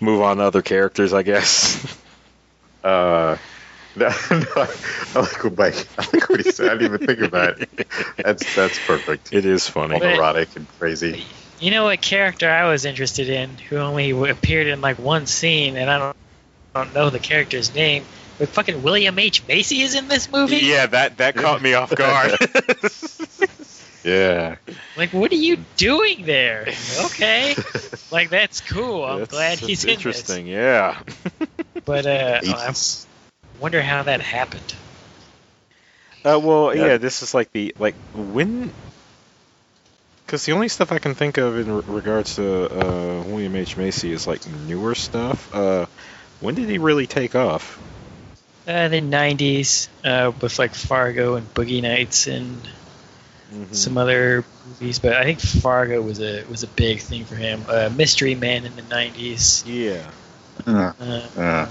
[0.00, 1.12] move on to other characters?
[1.12, 1.98] I guess.
[2.82, 3.36] Uh,
[3.96, 5.88] no, no, I like what Mike.
[5.98, 6.68] I like what he said.
[6.70, 7.68] I didn't even think of that.
[8.16, 9.32] That's that's perfect.
[9.32, 9.98] It is funny.
[9.98, 11.24] But- Erotic and crazy.
[11.60, 15.76] you know what character I was interested in, who only appeared in like one scene,
[15.76, 16.16] and I don't,
[16.74, 18.04] I don't know the character's name.
[18.38, 20.56] But fucking William H Macy is in this movie.
[20.58, 22.32] Yeah, that that caught me off guard.
[24.04, 24.56] Yeah.
[24.98, 26.68] Like, what are you doing there?
[27.06, 27.54] Okay,
[28.10, 29.02] like that's cool.
[29.02, 30.46] I'm That's- glad that's he's in interesting.
[30.46, 31.00] Yeah.
[31.86, 32.74] But uh, I
[33.58, 34.74] wonder how that happened.
[36.22, 36.86] Uh, well, Yeah.
[36.86, 36.96] yeah.
[36.98, 38.70] this is like the like when,
[40.26, 43.78] because the only stuff I can think of in re- regards to uh, William H
[43.78, 45.54] Macy is like newer stuff.
[45.54, 45.86] Uh,
[46.40, 47.80] when did he really take off?
[48.66, 52.62] Uh, the '90s, uh, with like Fargo and Boogie Nights and
[53.52, 53.74] Mhm.
[53.74, 57.62] some other movies, but I think Fargo was a was a big thing for him.
[57.68, 59.64] Uh, Mystery Man in the '90s.
[59.66, 60.10] Yeah,
[60.66, 61.68] Uh, Uh, Yeah.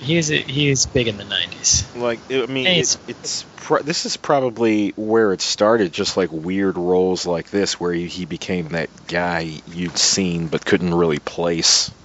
[0.00, 1.84] he was a, he was big in the '90s.
[1.94, 5.92] like I mean, Hey, it's it's pro- this is probably where it started.
[5.92, 10.64] Just like weird roles like this, where he, he became that guy you'd seen but
[10.64, 11.90] couldn't really place.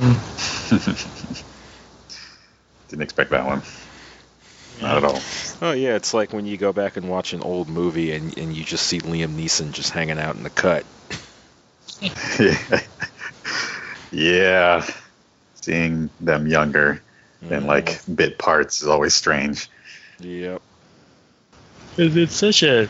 [2.90, 3.62] Didn't expect that one.
[4.82, 5.20] Not at all.
[5.62, 8.54] Oh yeah, it's like when you go back and watch an old movie and, and
[8.54, 10.84] you just see Liam Neeson just hanging out in the cut.
[12.38, 12.80] yeah.
[14.10, 14.86] yeah.
[15.54, 17.02] Seeing them younger
[17.42, 17.66] and mm-hmm.
[17.66, 19.68] like bit parts is always strange.
[20.18, 20.62] Yep.
[21.96, 22.88] It's it's such a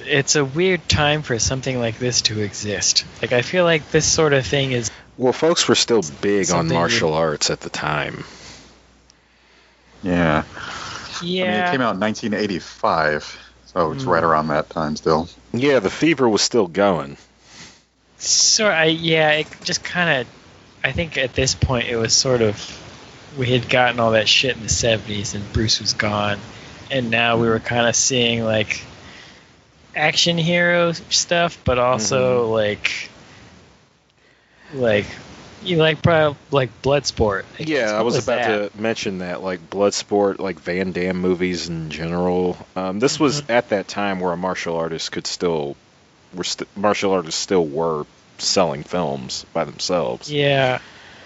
[0.00, 3.04] it's a weird time for something like this to exist.
[3.22, 6.68] Like I feel like this sort of thing is Well, folks were still big on
[6.68, 8.24] Something martial arts at the time.
[10.02, 10.44] Yeah.
[11.20, 11.68] I mean, yeah.
[11.68, 14.10] it came out in 1985, so it's Hmm.
[14.10, 15.28] right around that time still.
[15.52, 17.16] Yeah, the fever was still going.
[18.18, 20.26] So I yeah, it just kind of
[20.84, 22.56] I think at this point it was sort of
[23.36, 26.38] we had gotten all that shit in the 70s and Bruce was gone
[26.90, 28.82] and now we were kind of seeing like
[29.94, 33.10] action hero stuff but also like
[34.72, 35.06] like
[35.62, 37.44] you like probably like Bloodsport.
[37.58, 38.72] Like, Yeah, I what was, about that?
[38.72, 42.56] to mention that, like Bloodsport, like Van Damme movies in general.
[42.76, 43.52] Um, this was Mm-hmm.
[43.52, 45.76] at that time where a martial artist could still,
[46.34, 48.06] were st- martial artists still were
[48.38, 50.30] selling films by themselves.
[50.30, 50.78] Yeah,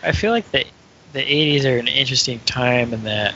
[0.02, 0.64] I feel like the
[1.12, 3.34] the '80s are an interesting time in that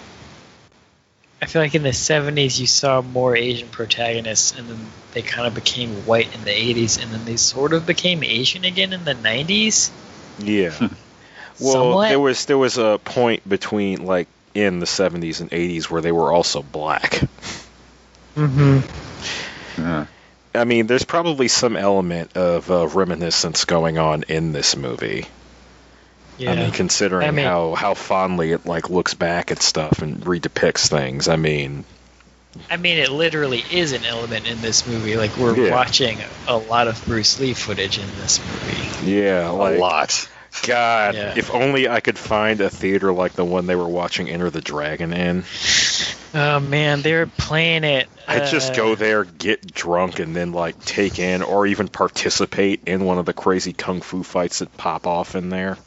[1.43, 4.79] I feel like in the '70s you saw more Asian protagonists, and then
[5.13, 8.65] they kind of became white in the '80s, and then they sort of became Asian
[8.65, 9.91] again in the '90s.
[10.39, 10.71] Yeah.
[11.61, 12.09] well, Somewhat.
[12.09, 16.13] there was there was a point between like in the 70s and 80s where they
[16.13, 17.21] were also black.
[18.37, 19.83] Mm-hmm.
[19.83, 20.07] Yeah.
[20.55, 25.27] I mean, there's probably some element of uh, reminiscence going on in this movie.
[26.39, 26.53] Yeah.
[26.53, 30.23] I mean, considering I mean- how how fondly it like looks back at stuff and
[30.23, 31.29] redepicts things.
[31.29, 31.85] I mean,
[32.71, 35.17] I mean, it literally is an element in this movie.
[35.17, 35.73] Like we're Yeah.
[35.73, 39.13] watching a lot of Bruce Lee footage in this movie.
[39.13, 40.29] yeah, like a lot.
[40.63, 41.35] God, Yeah.
[41.37, 44.63] if only I could find a theater like the one they were watching Enter the
[44.63, 45.45] Dragon in.
[46.35, 48.09] Oh man, they're playing it.
[48.27, 52.83] I'd just uh, go there, get drunk, and then like take in or even participate
[52.87, 55.79] in one of the crazy kung fu fights that pop off in there.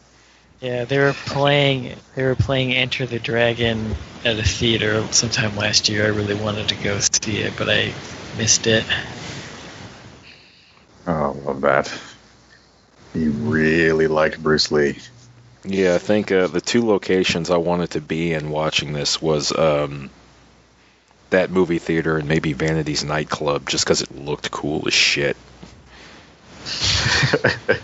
[0.61, 1.95] Yeah, they were playing.
[2.15, 3.95] They were playing Enter the Dragon
[4.25, 6.05] at a theater sometime last year.
[6.05, 7.93] I really wanted to go see it, but I
[8.37, 8.83] missed it.
[11.07, 11.97] Oh, love that.
[13.15, 14.99] You really liked Bruce Lee.
[15.63, 19.57] Yeah, I think uh, the two locations I wanted to be in watching this was
[19.57, 20.09] um,
[21.29, 25.37] that movie theater and maybe Vanity's nightclub, just because it looked cool as shit.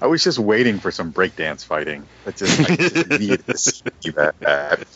[0.00, 2.04] I was just waiting for some breakdance fighting.
[2.26, 4.86] I just, I just needed to see that.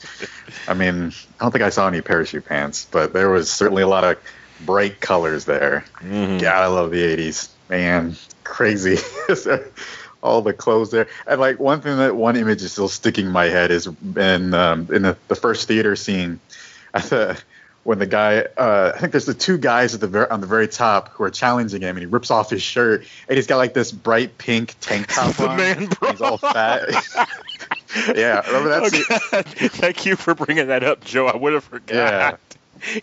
[0.69, 3.89] I mean, I don't think I saw any parachute pants, but there was certainly a
[3.89, 4.19] lot of
[4.65, 5.85] bright colors there.
[6.01, 6.41] Mhm.
[6.41, 8.17] God, I love the '80s, man.
[8.45, 8.99] Crazy,
[10.23, 11.09] all the clothes there.
[11.27, 14.55] And like one thing that one image is still sticking in my head is in
[14.55, 16.41] um, in the, the first theater scene,
[16.95, 17.43] at the
[17.85, 20.47] when the guy, uh, I think there's the two guys at the ver- on the
[20.47, 23.57] very top who are challenging him, and he rips off his shirt, and he's got
[23.57, 25.57] like this bright pink tank top The on.
[25.57, 26.11] man bra.
[26.13, 26.89] He's all fat.
[28.17, 28.83] yeah, remember that?
[28.85, 29.69] Oh, scene?
[29.71, 31.27] Thank you for bringing that up, Joe.
[31.27, 31.89] I would have forgot.
[31.95, 32.37] Yeah.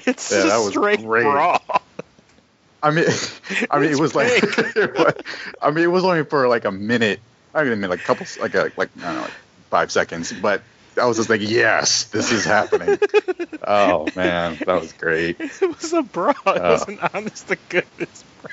[0.05, 1.23] It's Yeah, a was straight great.
[1.23, 1.59] bra.
[2.82, 3.05] I mean,
[3.69, 4.57] I mean, It's it was like, pink.
[4.77, 5.13] it was-
[5.61, 7.19] I mean, it was only for like a minute.
[7.53, 9.32] I mean, like a couple, like a, like I don't know, like
[9.69, 10.32] five seconds.
[10.32, 10.61] But
[10.97, 12.97] I was just like, yes, this is happening.
[13.65, 15.37] oh man, that was great.
[15.61, 16.31] It was a bra.
[16.31, 16.71] It Oh.
[16.71, 18.51] was an honest to goodness bra.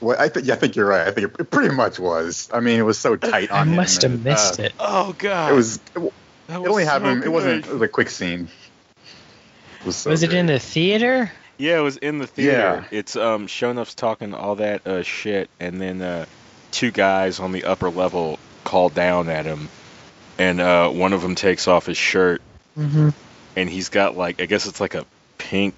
[0.00, 1.06] Well, I think, yeah, I think you're right.
[1.06, 2.48] I think it pretty much was.
[2.52, 3.76] I mean, it was so tight I on him.
[3.76, 4.72] must have and, missed uh, it.
[4.78, 5.52] Oh God.
[5.52, 5.76] It was.
[5.76, 6.12] It,
[6.46, 7.24] That it only so happened.
[7.24, 7.66] It wasn't.
[7.66, 8.48] It was a quick scene.
[9.80, 11.30] It was, so Was it in the theater?
[11.58, 12.86] Yeah, it was in the theater.
[12.90, 12.98] Yeah.
[12.98, 16.24] It's um Shonuff's talking all that uh shit and then uh
[16.70, 19.68] two guys on the upper level call down at him
[20.40, 22.42] and uh one of them takes off his shirt
[22.78, 23.08] Mm-hmm.
[23.56, 25.04] and he's got like I guess it's like a
[25.38, 25.74] pink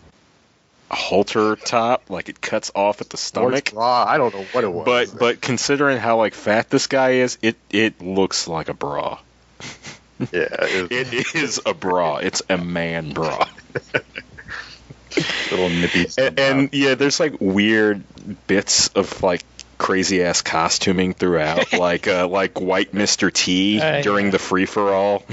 [0.91, 3.73] halter top like it cuts off at the stomach.
[3.73, 4.05] bra?
[4.07, 4.85] I don't know what it was.
[4.85, 9.19] But but considering how like fat this guy is, it it looks like a bra.
[10.21, 12.17] yeah, it It is a bra.
[12.19, 13.49] It's a man bra.
[15.51, 16.07] little nippy.
[16.19, 18.03] and, and yeah, there's like weird
[18.47, 19.43] bits of like
[19.83, 23.33] crazy ass costuming throughout, like uh, like white Mr.
[23.33, 24.31] T Uh, during yeah.
[24.33, 25.25] the free for all.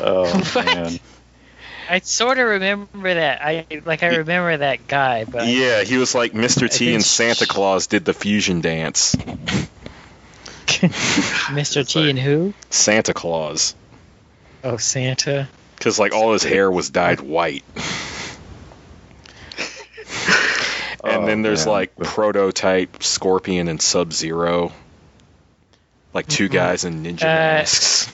[0.00, 0.64] oh What?
[0.66, 0.98] man.
[1.90, 3.40] I sort of remember that.
[3.42, 4.02] I like.
[4.02, 6.70] I remember that guy, but Yeah, he was like Mr.
[6.70, 9.14] T and Santa Claus did the fusion dance.
[10.66, 11.86] Mr.
[11.88, 12.52] T and who?
[12.68, 13.74] Santa Claus,
[14.62, 15.48] Oh, Santa.
[15.76, 17.64] because like all his hair was dyed white.
[21.04, 21.74] And Oh, then there's man.
[21.74, 24.72] like prototype Scorpion and Sub Zero,
[26.12, 26.52] like 2 Mhm.
[26.52, 28.12] guys in ninja Uh, masks.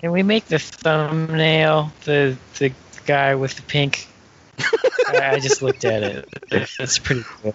[0.00, 2.72] Can we make the thumbnail the the
[3.06, 4.06] guy with the pink?
[5.08, 6.28] I I just looked at it.
[6.78, 7.54] It's pretty cool.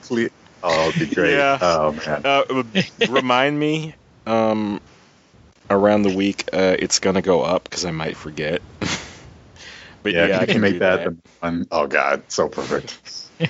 [0.64, 1.36] Oh, it'd be great.
[1.36, 1.58] Yeah.
[1.62, 2.22] Oh man.
[2.26, 2.64] Uh,
[3.08, 3.94] remind me
[4.26, 4.82] um,
[5.70, 8.62] around the week uh, it's gonna go up because I might forget.
[10.04, 12.50] but yeah, yeah, if I you can make do that, the one oh god, so
[12.50, 13.29] perfect.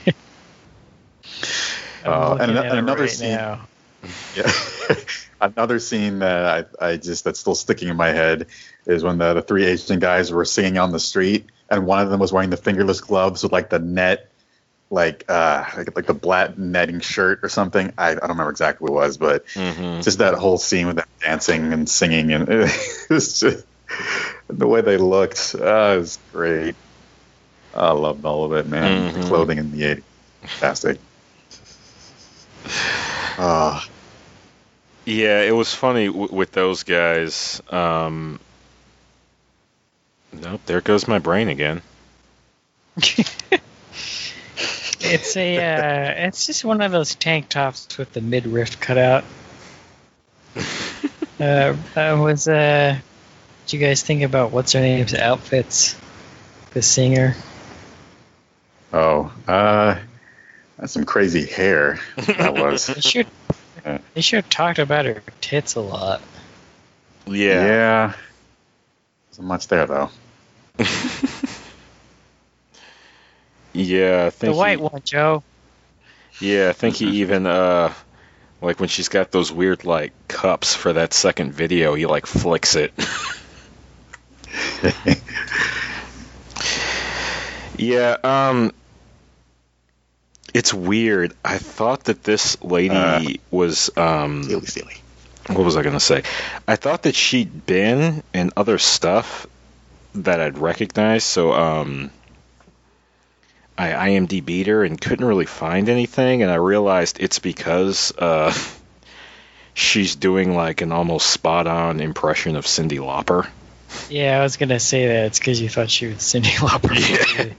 [2.05, 3.61] I'm Uh, and looking ano- at it another right scene- now.
[4.35, 4.51] Yeah.
[5.41, 8.47] Another scene that I, I just that's still sticking in my head
[8.85, 12.09] is when the, the three Asian guys were singing on the street, and one of
[12.09, 14.29] them was wearing the fingerless gloves with like the net,
[14.89, 17.93] like uh like, like the black netting shirt or something.
[17.97, 20.03] I, I don't remember exactly what it was, but Mhm.
[20.03, 22.69] just that whole scene with them dancing and singing and it
[23.09, 23.65] was just
[24.49, 25.55] the way they looked.
[25.57, 26.75] Uh, it was great.
[27.73, 29.05] I loved all of it, man.
[29.13, 29.27] The Mhm.
[29.27, 30.03] clothing in the 80s,
[30.41, 30.99] fantastic.
[33.37, 33.87] Ah,
[35.05, 37.61] Yeah, it was funny w- with those guys.
[37.71, 38.39] Um,
[40.33, 41.81] nope, there goes my brain again.
[45.01, 45.57] It's a.
[45.57, 49.23] Uh, it's just one of those tank tops with the midriff cut out.
[51.39, 52.47] uh, I was.
[52.47, 52.99] Uh,
[53.63, 55.95] what you guys think about what's her name's outfits?
[56.73, 57.35] The singer.
[58.93, 59.99] Oh, uh,
[60.77, 61.99] that's some crazy hair.
[62.17, 62.87] That was.
[62.87, 63.23] They sure.
[63.85, 63.99] Yeah.
[64.13, 66.21] They sure talked about her tits a lot.
[67.27, 67.65] Yeah.
[67.65, 68.13] yeah.
[69.31, 70.09] So much there though.
[73.73, 75.43] Yeah, I think The white he, one, Joe.
[76.41, 77.93] Yeah, I think he even uh
[78.61, 82.75] like when she's got those weird like cups for that second video, he like flicks
[82.75, 82.93] it.
[87.77, 88.71] yeah, um
[90.53, 91.33] It's weird.
[91.43, 93.21] I thought that this lady Uh.
[93.51, 94.95] was um Steely, steely.
[95.47, 96.23] what was I gonna say?
[96.67, 99.47] I thought that she'd been in other stuff
[100.15, 101.23] that I'd recognize.
[101.23, 102.11] so um
[103.77, 108.53] I IMDb'd her and couldn't really find anything, and I realized it's because uh
[109.73, 113.47] she's doing like an almost spot on impression of Cyndi Lauper.
[114.09, 116.89] Yeah, I was gonna say that it's because you thought she was Cyndi Lauper.
[117.37, 117.53] Yeah.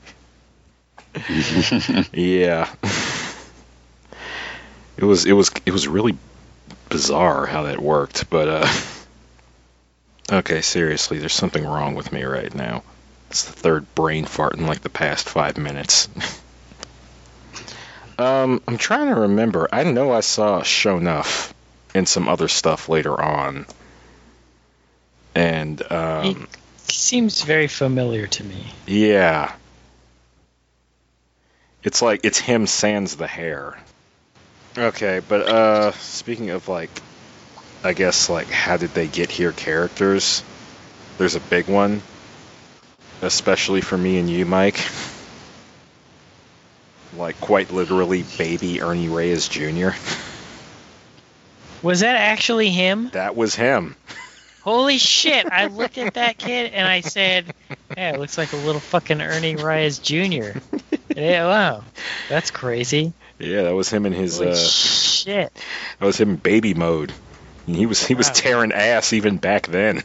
[2.13, 2.69] Yeah.
[4.97, 6.17] It was it was it was really
[6.91, 8.69] bizarre how that worked, but uh
[10.33, 12.85] Okay, seriously, there's something wrong with me right now.
[13.31, 16.09] It's the third brain fart in like the past 5 minutes.
[18.19, 19.69] um I'm trying to remember.
[19.73, 21.53] I know I saw Shonuff
[21.95, 23.67] and some other stuff later on.
[25.35, 26.47] And um
[26.77, 28.67] Seems very familiar to me.
[28.87, 29.55] yeah.
[31.83, 33.78] It's like it's him sans the hair.
[34.76, 36.91] Okay, but uh speaking of like
[37.83, 40.43] I guess like how did they get here characters?
[41.18, 42.03] There's a big one.
[43.22, 44.81] Especially for me and you, Mike.
[47.16, 49.91] Like quite literally baby Ernie Reyes Jr.
[51.83, 53.09] Was that actually him?
[53.11, 53.97] That was him.
[54.63, 55.47] Holy shit!
[55.51, 57.55] I looked at that kid and I said,
[57.97, 60.59] "Yeah, it looks like a little fucking Ernie Reyes Jr."
[61.17, 61.85] Yeah, wow,
[62.29, 63.13] that's crazy.
[63.39, 65.53] Yeah, that was him in his Holy uh shit!
[65.99, 67.13] that was him in baby mode.
[67.67, 68.35] And he was he was Wow.
[68.35, 70.03] tearing ass even back then.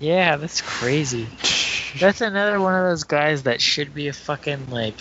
[0.00, 1.26] Yeah, that's crazy.
[1.98, 5.00] That's another one of those guys that should be a fucking like.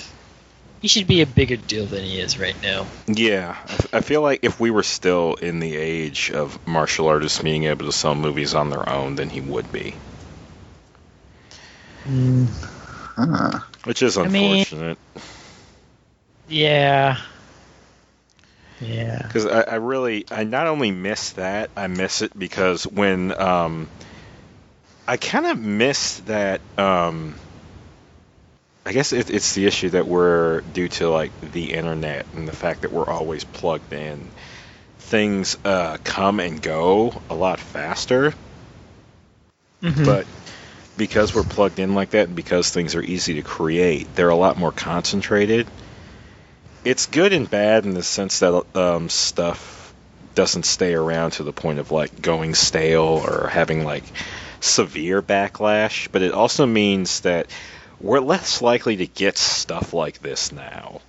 [0.82, 2.88] He should be a bigger deal than he is right now.
[3.08, 3.56] Yeah,
[3.92, 7.86] I feel like if we were still in the age of martial artists being able
[7.88, 9.96] to sell movies on their own, then he would be,
[12.06, 13.60] Huh.
[13.86, 14.98] which is I mean- unfortunate.
[16.48, 17.18] Yeah.
[18.80, 19.24] Yeah.
[19.24, 23.90] Because I, I really, I not only miss that, I miss it because when um,
[25.08, 26.62] I kind of miss that.
[26.78, 27.36] Um,
[28.88, 32.54] I guess it, it's the issue that we're due to like the internet and the
[32.56, 34.32] fact that we're always plugged in.
[35.00, 38.34] Things uh, come and go a lot faster.
[39.84, 40.06] Mhm.
[40.06, 40.26] but
[40.98, 44.36] because we're plugged in like that and because things are easy to create they're a
[44.36, 45.68] lot more concentrated
[46.84, 49.94] it's good and bad in the sense that um, stuff
[50.34, 54.04] doesn't stay around to the point of like going stale or having like
[54.62, 57.46] severe backlash but it also means that
[58.00, 61.02] we're less likely to get stuff like this now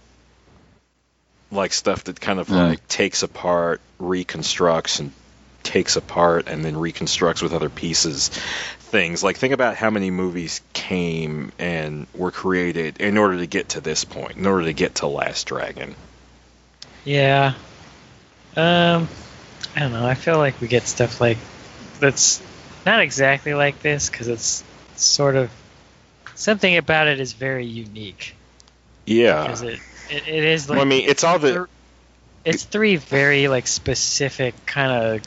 [1.50, 2.68] like stuff that kind of Mm.
[2.70, 5.12] like takes apart reconstructs and
[5.62, 9.22] takes apart and then reconstructs with other pieces things.
[9.24, 13.80] Like think about how many movies came and were created in order to get to
[13.80, 15.94] this point, in order to get to Last Dragon.
[17.04, 17.54] Yeah.
[18.56, 19.08] Um,
[19.76, 20.06] I don't know.
[20.06, 21.38] I feel like we get stuff like
[22.00, 22.42] that's
[22.84, 24.64] not exactly like this because it's
[24.96, 25.50] sort of
[26.38, 28.34] something about it is very unique
[29.06, 29.42] Yeah.
[29.42, 31.66] because it, it it is like well, I mean, it's all the
[32.44, 35.22] it's three very like specific kind of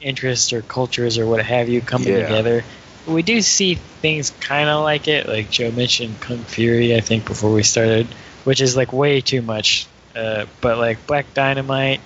[0.00, 2.22] interests or cultures or what have you coming Yeah.
[2.22, 2.64] together.
[3.06, 7.24] We do see things kind of like it, like Joe mentioned Kung Fury, I think,
[7.24, 8.06] before we started,
[8.44, 9.86] which is like way too much.
[10.14, 12.00] Uh, but like Black Dynamite,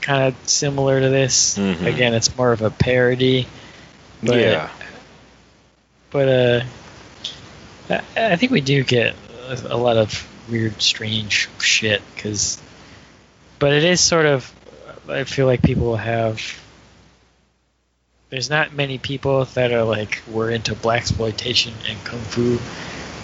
[0.00, 1.56] kind of similar to this.
[1.56, 1.86] Mhm.
[1.86, 3.46] Again, it's more of a parody.
[4.22, 4.70] But, yeah.
[6.10, 6.64] But uh,
[8.16, 9.14] I, think we do get
[9.48, 12.02] a, lot of weird, strange shit.
[12.16, 12.60] Cause,
[13.58, 14.52] but it is sort of.
[15.08, 16.40] I feel like people have.
[18.30, 22.58] There's not many people that are like we're into black exploitation and kung fu,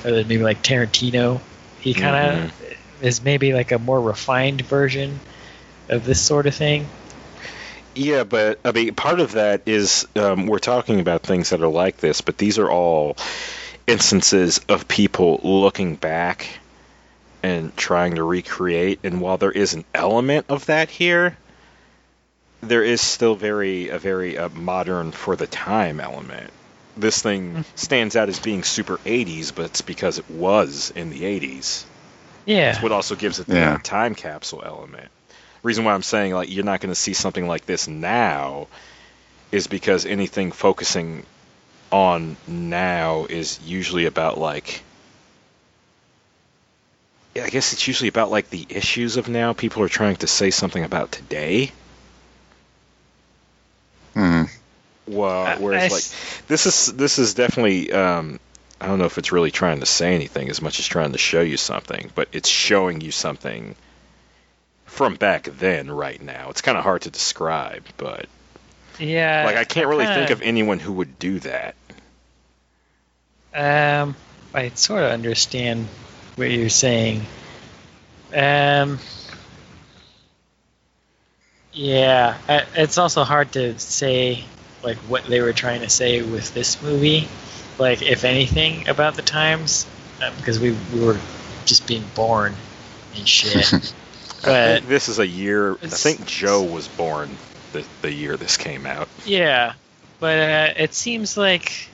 [0.06, 1.40] other than maybe like Tarantino.
[1.80, 5.20] He kind of is maybe like a more refined version
[5.88, 6.86] of this sort of thing.
[7.94, 11.68] Yeah, but I mean, part of that is um, we're talking about things that are
[11.68, 13.16] like this, but these are all
[13.88, 16.46] instances of people looking back
[17.42, 19.00] and trying to recreate.
[19.02, 21.36] And while there is an element of that here,
[22.60, 26.50] there is still very a very uh, modern for the time element.
[26.96, 31.22] This thing stands out as being super 80s, but it's because it was in the
[31.22, 31.84] 80s.
[32.44, 32.72] Yeah.
[32.72, 33.78] That's what also gives it the Yeah.
[33.82, 35.08] time capsule element.
[35.62, 38.66] Reason why I'm saying like you're not going to see something like this now
[39.52, 41.24] is because anything focusing
[41.90, 44.82] on now is usually about like
[47.36, 49.52] I guess it's usually about like the issues of now.
[49.52, 51.72] People are trying to say something about today.
[54.14, 54.44] Hmm.
[55.06, 58.40] Well, whereas I like this is this is definitely um,
[58.80, 61.18] I don't know if it's really trying to say anything as much as trying to
[61.18, 63.74] show you something, but it's showing you something
[64.86, 66.50] from back then right now.
[66.50, 68.26] It's kind of hard to describe, but
[68.98, 69.44] Yeah.
[69.46, 71.74] like I can't really kinda- think of anyone who would do that.
[73.54, 74.16] Um,
[74.54, 75.88] I sort of understand
[76.36, 77.22] what you're saying.
[78.34, 78.98] Um,
[81.72, 84.44] yeah, I, it's also hard to say
[84.82, 87.28] like what they were trying to say with this movie,
[87.78, 89.86] like if anything about the times,
[90.22, 91.18] uh, because we we were
[91.64, 92.54] just being born
[93.16, 93.72] and shit.
[94.42, 95.72] I but think this is a year.
[95.74, 97.36] I think Joe was born
[97.72, 99.08] the, the year this came out.
[99.24, 99.74] Yeah,
[100.20, 101.88] but uh, it seems like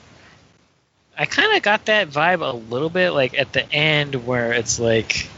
[1.16, 4.78] I kind of got that vibe a little bit, like at the end where it's
[4.80, 5.28] like,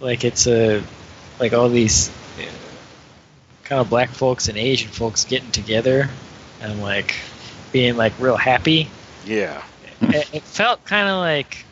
[0.00, 0.82] like it's a,
[1.38, 2.08] like all these
[2.38, 2.44] uh,
[3.64, 6.08] kind of black folks and Asian folks getting together
[6.60, 7.14] and like
[7.72, 8.88] being like real happy.
[9.26, 9.62] Yeah.
[10.00, 11.64] it, it felt kind of like,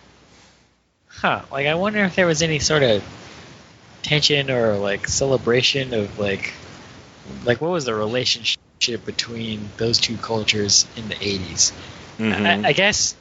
[1.09, 1.43] huh?
[1.51, 3.03] Like I wonder if there was any sort of
[4.03, 6.53] tension or like celebration of like,
[7.45, 8.59] like what was the relationship
[9.07, 11.72] between those two cultures in the '80s?
[12.23, 12.64] Mhm.
[12.64, 13.16] I, I guess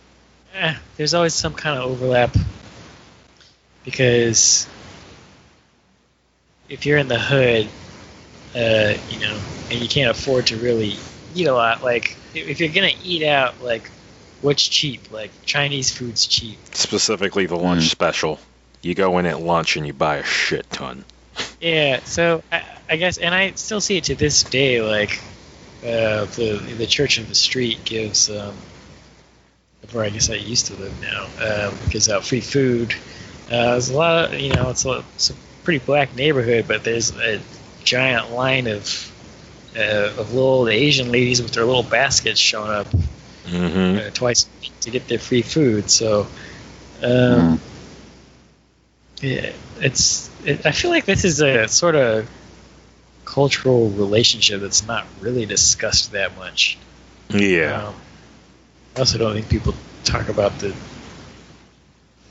[0.54, 2.36] eh, there's always some kind of overlap
[3.84, 4.68] because
[6.70, 7.68] if you're in the hood,
[8.56, 9.38] uh, you know,
[9.72, 10.98] and you can't afford to really
[11.34, 13.90] eat a lot, like if if you're gonna eat out, like
[14.42, 15.12] what's cheap?
[15.12, 16.60] Like Chinese food's cheap.
[16.74, 17.90] Specifically, the lunch Mm.
[17.90, 18.40] special.
[18.84, 21.06] You go in at lunch and you buy a shit ton.
[21.60, 24.82] Yeah, so I, I guess, and I still see it to this day.
[24.82, 25.20] Like
[25.84, 28.56] uh, the the Church of the Street gives, um,
[29.94, 31.28] where I guess I used to live now,
[31.70, 32.94] um, gives out free food.
[33.48, 35.34] Uh, there's a lot of, you know, it's a, it's a
[35.64, 37.42] pretty black neighborhood, but there's a
[37.84, 39.08] giant line of
[39.76, 42.88] uh, of little Asian ladies with their little baskets showing up
[43.46, 43.98] Mm-hmm.
[43.98, 45.90] uh, twice a week to get their free food.
[45.90, 46.28] So,
[47.02, 47.60] um, Mm.
[49.22, 50.30] yeah, it's.
[50.46, 52.30] It, I feel like this is a sort of
[53.26, 56.78] cultural relationship that's not really discussed that much.
[57.30, 57.88] Yeah.
[57.88, 57.96] Um,
[58.96, 59.74] I also don't think people
[60.04, 60.76] talk about the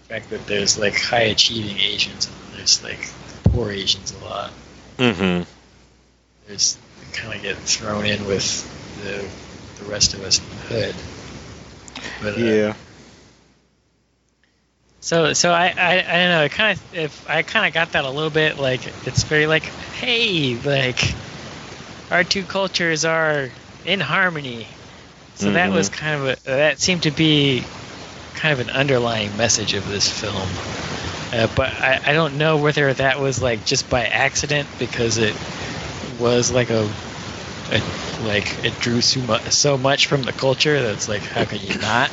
[0.09, 3.09] fact that there's like high achieving Asians and there's like
[3.45, 4.51] poor Asians a lot.
[4.99, 5.45] Mm-hmm.
[6.47, 6.77] There's
[7.13, 8.67] kind of get thrown in with
[9.03, 9.25] the
[9.83, 10.95] the rest of us in the hood.
[12.23, 12.75] But, uh, Yeah.
[15.01, 16.45] So so I I, I don't know.
[16.45, 19.47] It kind of if I kind of got that a little bit like it's very
[19.47, 21.15] like hey like
[22.11, 23.51] our two cultures are
[23.87, 24.67] in harmony.
[25.41, 25.74] So that Mhm.
[25.74, 27.70] was kind of a that seemed to be
[28.34, 30.61] kind of an underlying message of this film.
[31.32, 35.38] Uh, but I, I don't know whether that was like just by accident because it
[36.03, 36.97] was like a,
[37.70, 37.82] a
[38.18, 41.76] like it drew so much so much from the culture that's like how can you
[41.76, 42.12] not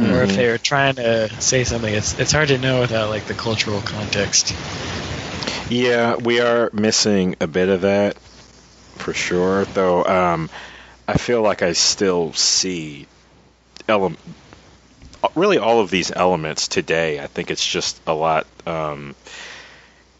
[0.00, 0.36] or if Mhm.
[0.36, 3.82] they were trying to say something it's it's hard to know without like the cultural
[3.82, 4.56] context
[5.68, 8.18] Yeah, we are missing a bit of that
[8.98, 9.64] for sure.
[9.66, 10.50] Though um,
[11.06, 13.06] I feel like I still see
[13.88, 14.16] ele-
[15.34, 17.20] really all of these elements today.
[17.20, 18.46] I think it's just a lot.
[18.66, 19.14] Um,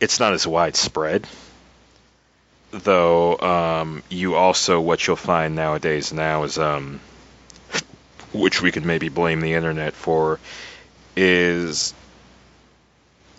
[0.00, 1.26] it's not as widespread.
[2.70, 7.00] Though um, you also what you'll find nowadays now is um,
[8.32, 10.40] which we could maybe blame the internet for
[11.16, 11.94] is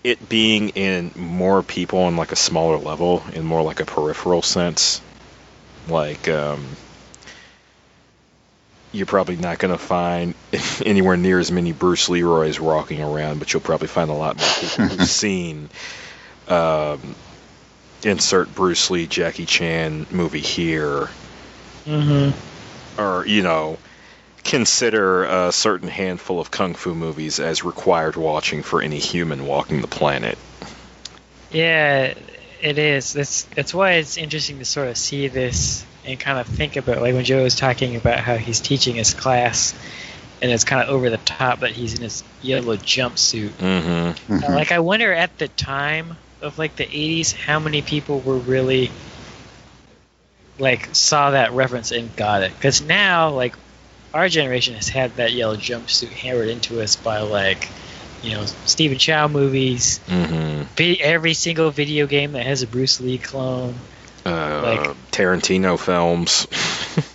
[0.04, 4.41] it being in more people on like a smaller level in more like a peripheral
[4.41, 5.02] sense
[5.89, 6.66] like um
[8.96, 10.34] you're probably not going to find
[10.86, 14.48] anywhere near as many Bruce Leroy's walking around, but you'll probably find a lot more
[14.60, 15.70] people who've seen
[16.48, 17.16] um,
[18.04, 21.10] insert Bruce Lee, Jackie Chan movie here,
[21.86, 22.32] mm-hmm.
[22.98, 23.78] Or you know,
[24.46, 29.82] consider a certain handful of kung fu movies as required watching for any human walking
[29.82, 30.38] the planet.
[31.52, 32.14] yeah
[32.62, 33.14] it is.
[33.14, 37.01] That's that's why it's interesting to sort of see this and kind of think about
[37.01, 39.74] like when joe was talking about how he's teaching his class
[40.41, 44.34] and it's kind of over the top that he's in his yellow jumpsuit Mm-hmm.
[44.34, 44.56] Uh, Mhm.
[44.56, 48.91] like I wonder at the time of like the 80s how many people were really
[50.60, 53.56] like saw that reference and got it because now like
[54.14, 57.68] our generation has had that yellow jumpsuit hammered into us by like
[58.22, 60.93] you know Stephen Chow movies Mm-hmm.
[61.01, 63.76] every single video game that has a Bruce Lee clone
[64.26, 66.47] Uh, Like- Tarantino films.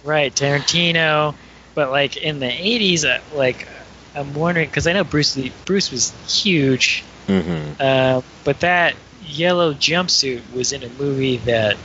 [0.04, 1.34] right Tarantino
[1.74, 3.66] but like in the 80s uh, like
[4.14, 7.80] I'm wondering because I know Bruce Lee Bruce was huge mm-hmm.
[7.80, 11.76] Uh, but that yellow jumpsuit was in a movie that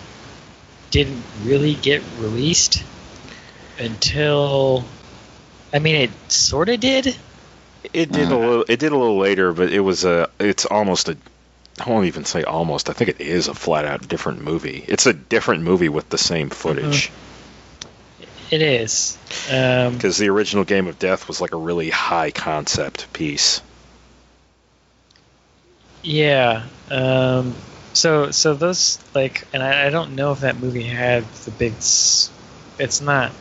[0.92, 2.84] didn't really get released
[3.78, 4.86] until.
[5.74, 7.16] I mean, it sort of did.
[7.94, 8.66] It did a little.
[8.68, 10.30] It did a little later, but it was a.
[10.40, 11.18] It's almost a
[11.80, 12.90] I won't even say almost.
[12.90, 14.84] I think it is a flat out different movie.
[14.88, 17.12] It's a different movie with the same footage.
[18.52, 19.18] It is.
[19.52, 23.62] Um, Because the original Game of Death was like a really high concept piece.
[26.04, 26.64] yeah.
[26.90, 27.56] Um,
[27.94, 31.74] so so those like, and I, I don't know if that movie had the big.
[31.78, 33.32] It's not.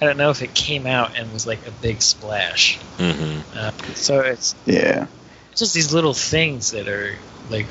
[0.00, 2.78] I don't know if it came out and was like a big splash.
[2.98, 3.56] Mm-hmm.
[3.58, 5.06] Uh, so it's Yeah.
[5.50, 7.16] it's just these little things that are
[7.50, 7.66] like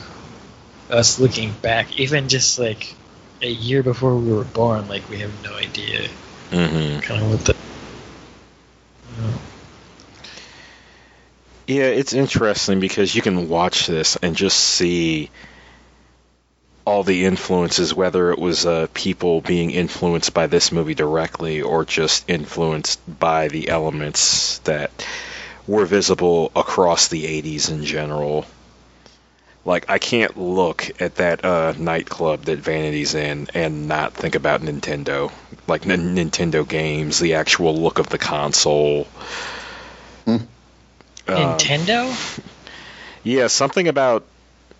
[0.90, 2.96] us looking back, even just like
[3.42, 6.10] a year before we were born, like we have no idea
[6.54, 7.00] Mm-hmm.
[7.00, 7.56] kind of what the.
[9.18, 9.34] you know.
[11.66, 15.32] Yeah, it's interesting because you can watch this and just see
[16.86, 21.86] all the influences, whether it was uh, people being influenced by this movie directly or
[21.86, 24.92] just influenced by the elements that
[25.66, 28.46] were visible across the 80s in general.
[29.66, 34.62] Like, I can't look at that uh, nightclub that Vanity's in and not think about
[34.62, 35.32] Nintendo.
[35.68, 39.06] Like, N- Nintendo games, the actual look of the console.
[40.26, 40.36] Hmm.
[40.36, 40.48] Um,
[41.28, 42.44] Nintendo?
[43.24, 44.26] yeah, something about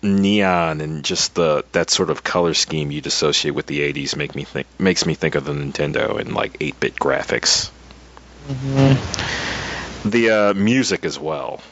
[0.02, 4.34] neon and just the that sort of color scheme you'd associate with the 80s make
[4.34, 7.70] me think makes me think of the Nintendo and like 8-bit graphics.
[8.46, 10.10] Mm-hmm.
[10.10, 11.62] The uh, music as well.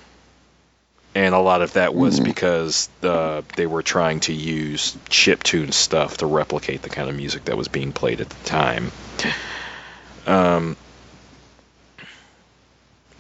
[1.15, 2.25] And a lot of that was Mhm.
[2.25, 7.45] because uh, they were trying to use chiptune stuff to replicate the kind of music
[7.47, 8.91] that was being played at the time.
[10.27, 10.77] Um,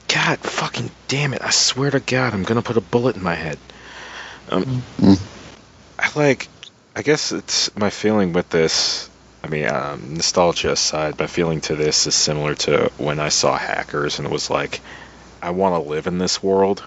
[0.09, 1.43] God fucking damn it.
[1.43, 3.59] I swear to God, I'm going to put a bullet in my head.
[4.51, 5.19] Um, Mm.
[5.99, 6.49] I like,
[6.97, 9.09] I guess it's my feeling with this.
[9.45, 13.57] I mean, um, nostalgia aside, my feeling to this is similar to when I saw
[13.57, 14.81] Hackers and it was like,
[15.43, 16.83] I want to live in this world.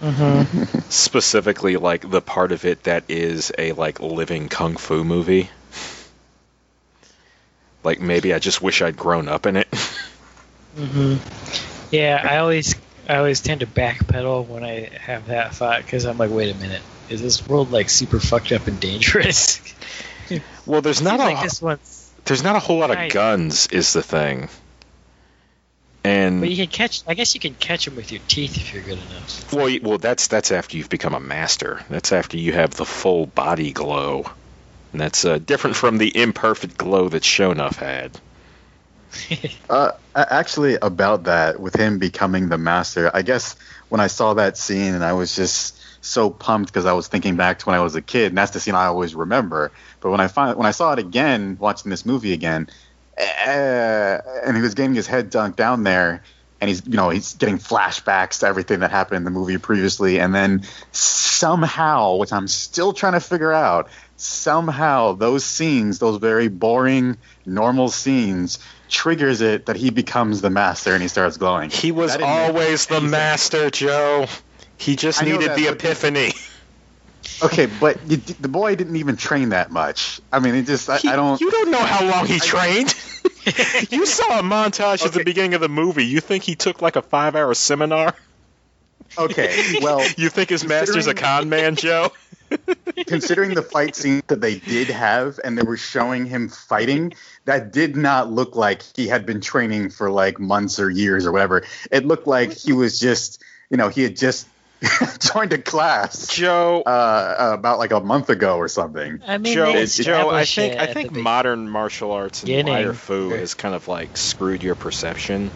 [0.00, 0.80] Mm-hmm.
[0.90, 5.50] Specifically, like the part of it that is a like living kung fu movie.
[7.82, 9.68] Like maybe I just wish I'd grown up in it.
[10.76, 11.16] Mm-hmm.
[11.90, 12.76] Yeah, I always
[13.08, 16.58] I always tend to backpedal when I have that thought because I'm like, wait a
[16.58, 19.60] minute, is this world like super fucked up and dangerous?
[20.66, 23.92] well, there's not a like this one's, there's not a whole lot of guns is
[23.92, 24.48] the thing.
[26.28, 27.02] And but you can catch.
[27.06, 29.52] I guess you can catch them with your teeth if you're good enough.
[29.52, 31.84] Well, well, that's that's after you've become a master.
[31.88, 34.24] That's after you have the full body glow,
[34.92, 38.20] and that's uh, different from the imperfect glow that Shonuff had.
[39.70, 43.54] Uh, actually, about that, with him becoming the master, I guess
[43.90, 47.36] when I saw that scene and I was just so pumped because I was thinking
[47.36, 49.72] back to when I was a kid, and that's the scene I always remember.
[50.00, 52.68] But when I find when I saw it again, watching this movie again,
[53.18, 56.22] uh, and he was getting his head dunked down there,
[56.60, 60.20] and he's you know he's getting flashbacks to everything that happened in the movie previously,
[60.20, 60.62] and then
[60.92, 67.16] somehow, which I'm still trying to figure out, somehow those scenes, those very boring,
[67.46, 68.58] normal scenes,
[68.88, 71.70] triggers it that he becomes the master and he starts glowing.
[71.70, 74.26] He was That didn't make always the master, Joe.
[74.76, 76.32] He just I needed the epiphany.
[77.42, 80.20] Okay, but you, the boy didn't even train that much.
[80.32, 81.40] I mean, it just I, He- I don't.
[81.40, 82.94] You don't know how long he trained.
[83.90, 86.04] you saw a montage at the beginning of the movie.
[86.06, 88.14] You think he took like a five-hour seminar?
[89.16, 92.12] Okay, well, You think his master's a considering- con man, Joe?
[93.06, 97.12] considering the fight scene that they did have and they were showing him fighting,
[97.44, 101.32] that did not look like he had been training for like months or years or
[101.32, 101.64] whatever.
[101.90, 104.46] It looked like he was just, you know, he had just
[105.18, 109.20] joined a class Joe, uh, about like a month ago or something.
[109.26, 112.72] I mean, Joe, they Joe, I think I think modern martial arts and beginning.
[112.72, 115.50] wire fu has kind of like screwed your perception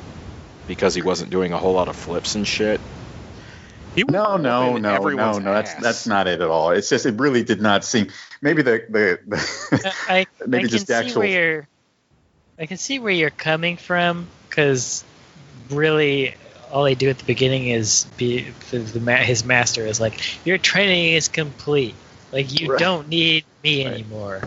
[0.66, 2.80] because he wasn't doing a whole lot of flips and shit.
[3.94, 5.52] He was No, no, no, no, no.
[5.52, 5.82] That's ass.
[5.82, 6.70] that's not it at all.
[6.70, 8.08] It's just it really did not seem.
[8.40, 11.20] Maybe the the, the I, maybe I just can the see actual.
[11.20, 11.68] where you're.
[12.58, 15.04] I can see where you're coming from because
[15.70, 16.34] really,
[16.72, 20.14] all they do at the beginning is be the, the ma- his master is like
[20.46, 21.94] your training is complete.
[22.32, 22.78] Like you Right.
[22.80, 23.94] don't need me Right.
[23.94, 24.42] anymore,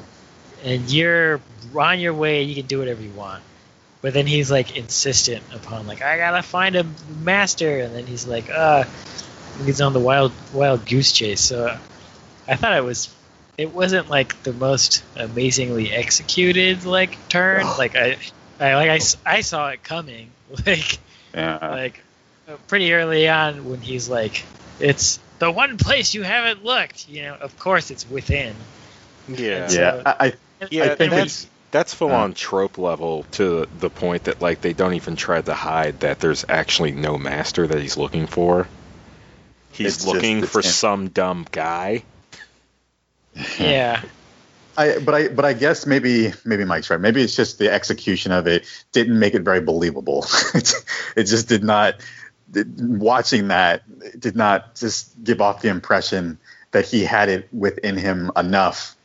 [0.64, 1.40] and you're
[1.76, 2.42] on your way.
[2.44, 3.44] You can do whatever you want.
[4.02, 6.86] But then he's like insistent upon like I gotta find a
[7.24, 8.86] master, and then he's like uh,
[9.64, 11.42] he's on the wild wild goose chase.
[11.42, 11.78] So
[12.48, 13.14] I thought it was
[13.58, 17.66] it wasn't like the most amazingly executed like turn.
[17.78, 18.18] like I,
[18.60, 19.00] I like I,
[19.38, 20.32] I saw it coming.
[20.66, 21.00] Like
[21.34, 21.58] yeah.
[21.62, 22.02] like
[22.68, 24.44] pretty early on when he's like,
[24.80, 27.08] it's the one place you haven't looked.
[27.10, 28.56] You know, of course it's within.
[29.28, 30.02] yeah, so- yeah.
[30.06, 30.34] I, I
[30.72, 30.84] yeah.
[30.86, 34.74] I think that's that's full uh, on trope level to the point that like they
[34.74, 38.68] don't even try to hide that there's actually no master that he's looking for.
[39.72, 40.64] He's It's just- looking it's for him.
[40.64, 42.04] some dumb guy.
[43.60, 44.02] Yeah.
[44.78, 47.00] I, but I, but I guess maybe, maybe Mike's right.
[47.00, 50.26] Maybe it's just the execution of it didn't make it very believable.
[50.54, 50.74] it,
[51.16, 51.96] it just did not.
[52.78, 53.84] Watching that
[54.20, 56.38] did not just give off the impression
[56.72, 58.96] that he had it within him enough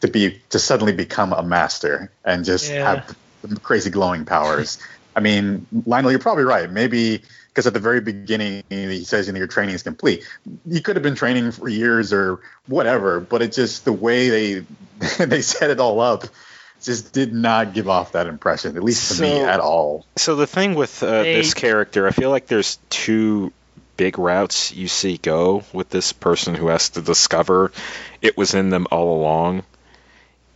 [0.00, 2.84] to be to suddenly become a master and just Yeah.
[2.96, 4.78] have the crazy glowing powers.
[5.16, 6.70] I mean, Lionel, you're probably right.
[6.70, 10.24] Maybe because at the very beginning he says, you know, your training is complete.
[10.66, 14.64] You could have been training for years or whatever, but it just the way they
[15.24, 16.24] they set it all up
[16.82, 20.06] just did not give off that impression, at least to me at all.
[20.16, 23.52] So the thing with uh, They- this character, I feel like there's two
[23.96, 27.70] big routes you see go with this person who has to discover
[28.22, 29.62] it was in them all along.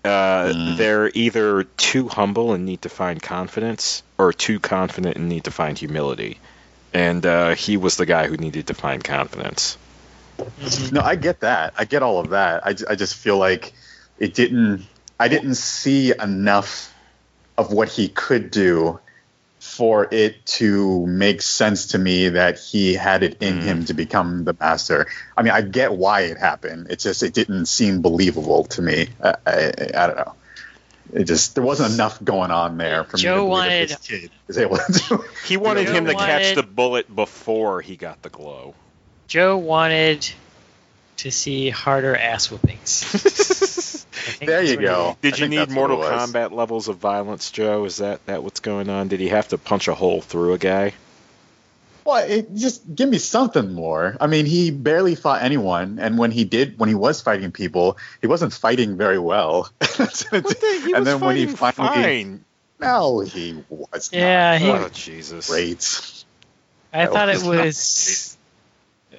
[0.05, 0.77] Uh, Mm.
[0.77, 5.51] They're either too humble and need to find confidence, or too confident and need to
[5.51, 6.39] find humility.
[6.93, 9.77] And uh, he was the guy who needed to find confidence.
[10.93, 11.75] No, I get that.
[11.79, 12.66] I get all of that.
[12.66, 13.72] I, I just feel like
[14.18, 14.87] it didn't.
[15.19, 16.93] I didn't see enough
[17.57, 18.99] of what he could do
[19.61, 23.62] for it to make sense to me that he had it in Mm.
[23.62, 25.07] him to become the master.
[25.37, 26.89] I mean, I get why it happened.
[26.91, 29.09] It just it didn't seem believable to me.
[29.23, 30.35] I, I, I don't know.
[31.15, 34.01] It just there wasn't enough going on there for Joe me to believe wanted- that
[34.03, 35.25] this kid was able to do.
[35.47, 38.75] He wanted Joe him to catch the bullet before he got the glow.
[39.29, 40.29] Joe wanted
[41.19, 43.81] to see harder ass whoopings.
[44.27, 45.16] I think There you go.
[45.20, 46.07] Did you need Mortal it.
[46.07, 47.85] Kombat levels of violence, Joe?
[47.85, 49.09] Is that, that what's going on?
[49.09, 50.95] Did he have to punch a hole through a guy?
[52.05, 54.16] Well, it, just give me something more.
[54.20, 57.97] I mean, he barely fought anyone, and when he did, when he was fighting people,
[58.20, 59.70] he wasn't fighting very well.
[59.81, 62.45] he and then when he finally, fine.
[62.79, 64.11] no, he was.
[64.12, 64.61] Yeah, not.
[64.61, 65.49] he- Oh Jesus!
[65.49, 66.25] great.
[66.93, 68.37] I That thought it was not was.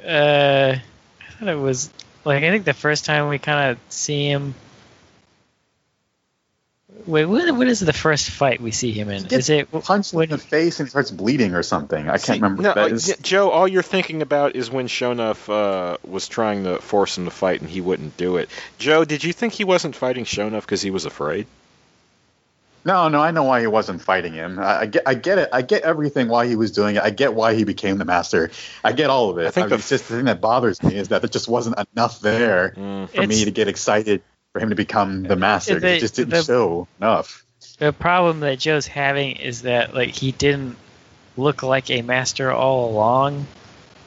[0.06, 1.90] Uh, I thought it was
[2.24, 4.54] like I think the first time we kind of see him.
[7.08, 9.26] Wait, what, what is the first fight we see him in?
[9.26, 12.08] He Is it Punched when in the face and he starts bleeding or something.
[12.08, 12.64] I can't See, remember.
[12.64, 13.08] No, what that uh, is.
[13.10, 17.26] yeah, Joe, all you're thinking about is when Shonuff uh, was trying to force him
[17.26, 18.50] to fight and he wouldn't do it.
[18.80, 21.46] Joe, did you think he wasn't fighting Shonuff because he was afraid?
[22.84, 24.60] No, no, I know why he wasn't fighting him.
[24.60, 25.50] I, I get, I get it.
[25.52, 27.02] I get everything why he was doing it.
[27.02, 28.52] I get why he became the master.
[28.84, 29.48] I get all of it.
[29.48, 31.30] I think I the mean, it's just the thing that bothers me is that there
[31.30, 33.10] just wasn't enough there Mm.
[33.10, 34.22] for me to get excited
[34.56, 35.82] for him to become the master.
[35.82, 37.44] the- it just didn't the- show enough.
[37.78, 40.78] the problem that Joe's having is that like he didn't
[41.36, 43.48] look like a master all along,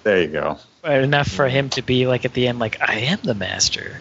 [0.05, 0.59] There you go.
[0.81, 4.01] but enough for him to be like at the end like I am the master.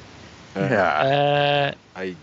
[0.55, 0.71] Yeah.
[0.83, 2.15] Uh, I.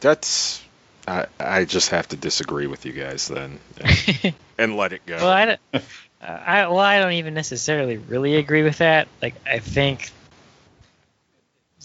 [0.00, 0.62] That's.
[1.08, 5.16] I, I just have to disagree with you guys then, and, and let it go.
[5.16, 5.60] Well, I, don't-
[6.22, 9.08] I well, I don't even necessarily really agree with that.
[9.22, 10.10] Like, I think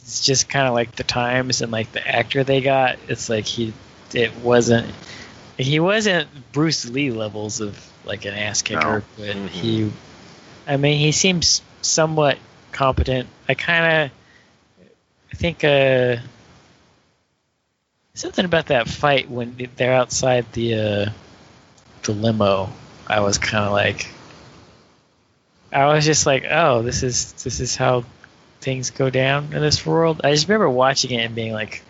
[0.10, 2.98] it's just kind of like the times and like the actor they got.
[3.08, 3.74] It's like he,
[4.12, 4.92] it wasn't,
[5.56, 9.50] he wasn't Bruce Lee levels of like an ass kicker, but Mhm.
[9.50, 9.92] he,
[10.66, 12.40] I mean, he seems somewhat
[12.72, 13.30] competent.
[13.48, 14.88] I kind of,
[15.32, 16.18] I think, uh.
[18.16, 21.10] Something about that fight when they're outside the uh,
[22.02, 22.70] the limo,
[23.08, 24.08] I was kind of like,
[25.72, 28.04] I was just like, oh, this is this is how
[28.62, 30.22] things go down in this world.
[30.24, 31.82] I just remember watching it and being like,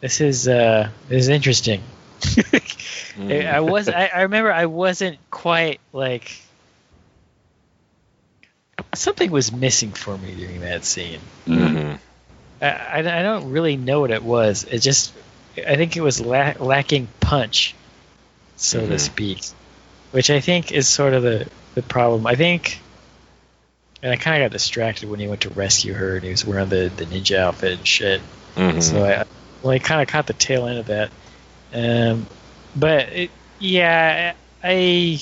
[0.00, 1.82] this is uh, this is interesting.
[3.16, 3.46] Mm.
[3.46, 6.40] I was I, I remember I wasn't quite like
[8.94, 11.20] something was missing for me during that scene.
[11.46, 11.98] Mhm.
[12.62, 14.64] I, I, I don't really know what it was.
[14.64, 15.12] It just,
[15.56, 17.74] I think it was la- lacking punch,
[18.56, 19.00] so to Mhm.
[19.00, 19.42] speak,
[20.12, 22.26] which I think is sort of the, the problem.
[22.26, 22.80] I think,
[24.02, 26.44] and I kind of got distracted when he went to rescue her and he was
[26.44, 28.20] wearing the, the ninja outfit and shit.
[28.56, 28.82] Mhm.
[28.82, 29.24] So I,
[29.62, 31.10] well, I kind of caught the tail end of that.
[31.72, 32.26] Um,
[32.74, 34.34] but it, yeah,
[34.64, 35.20] I,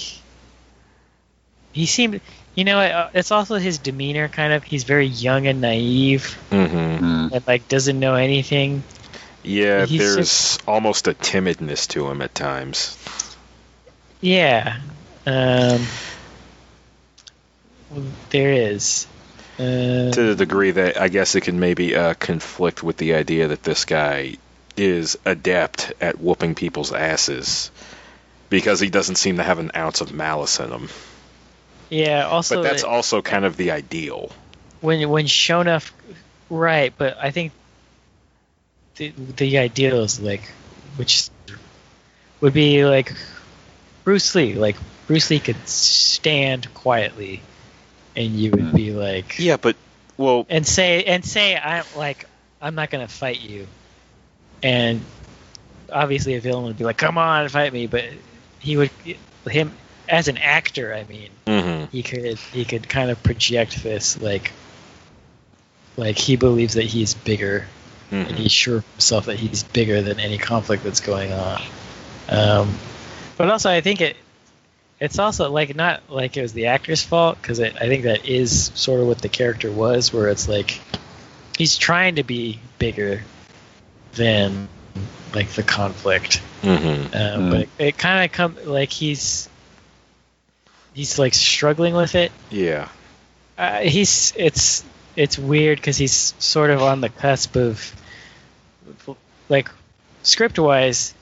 [1.73, 2.21] he seemed,
[2.55, 4.29] you know, it's also his demeanor.
[4.29, 6.99] Kind of, he's very young and naive Mhm.
[7.01, 7.33] Mm.
[7.33, 8.83] and like doesn't know anything.
[9.43, 12.97] Yeah, He's there's just- almost a timidness to him at times.
[14.21, 14.79] Yeah,
[15.27, 15.81] um,
[18.31, 19.07] there is.
[19.59, 23.49] Uh, to the degree that I guess it can maybe uh, conflict with the idea
[23.49, 24.37] that this guy
[24.77, 27.73] is adept at whooping people's asses
[28.51, 30.89] because he doesn't seem to have an ounce of malice in him.
[31.91, 32.27] yeah.
[32.29, 34.31] Also, But that's that also kind of the ideal.
[34.81, 35.91] when when Shonuff,
[36.49, 36.93] right?
[36.97, 37.53] But I think
[38.97, 40.43] the the ideal is like,
[40.97, 41.29] which
[42.41, 43.13] would be like
[44.05, 44.55] Bruce Lee.
[44.55, 44.77] Like
[45.09, 47.43] Bruce Lee could stand quietly,
[48.19, 49.77] and you would be like, Yeah, but
[50.17, 52.27] well, and say and say I'm like
[52.61, 53.67] I'm not gonna fight you,
[54.63, 55.01] and
[55.93, 58.05] obviously a villain would be like, "Come on, fight me," but
[58.59, 58.91] he would
[59.49, 59.73] him
[60.09, 60.93] as an actor.
[60.93, 64.51] I mean, hmm he could he could kind of project this like
[65.97, 67.65] like he believes that he's bigger
[68.11, 71.63] and hmm he's sure himself that he's bigger than any conflict that's going on.
[72.29, 72.75] Um,
[73.37, 74.17] but also, I think it
[75.01, 78.71] it's also like not like it was the actor's fault because I think that is
[78.75, 80.81] sort of what the character was, where it's like
[81.57, 83.23] he's trying to be bigger
[84.15, 84.69] than
[85.35, 87.51] like the conflict, hmm um, Mm.
[87.51, 89.49] but it, it kind of come like he's
[90.95, 92.89] he's like struggling with it Yeah.
[93.57, 94.85] uh, he's it's
[95.15, 97.95] it's weird because he's sort of on the cusp of
[99.49, 99.69] like
[100.23, 101.15] script wise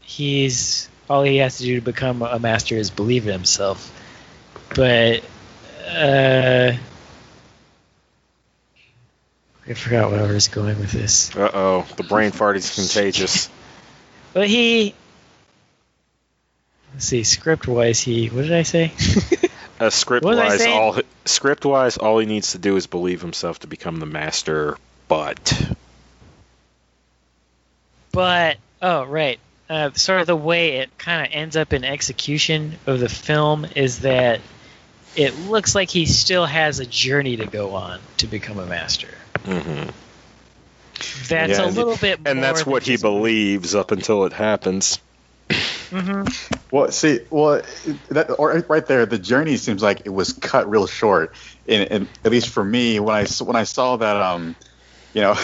[0.00, 3.92] he's all he has to do to become a master is believe in himself
[4.74, 5.22] but
[5.88, 6.72] uh
[9.66, 11.34] I forgot where I was going with this.
[11.34, 13.48] Uh oh, the brain fart is contagious.
[14.34, 14.94] But he,
[16.92, 18.92] let's see, script wise, he, what did I say?
[19.80, 22.86] Uh, script What was I wise, all script wise, all he needs to do is
[22.86, 24.78] believe himself to become the master.
[25.08, 25.74] But
[28.12, 29.40] but oh right
[29.74, 33.66] uh, sort of the way it kind of ends up in execution of the film
[33.74, 34.40] is that
[35.16, 39.08] it looks like he still has a journey to go on to become a master
[39.44, 39.82] hmm
[41.28, 44.98] that's Yeah, a and- little bit and that's what he believes up until it happens.
[45.90, 46.22] hmm
[46.70, 47.62] Well, see, well,
[48.10, 51.34] that or right there, the journey seems like it was cut real short.
[51.68, 54.56] And, and at least for me, when I s- when I saw that, um,
[55.12, 55.34] you know,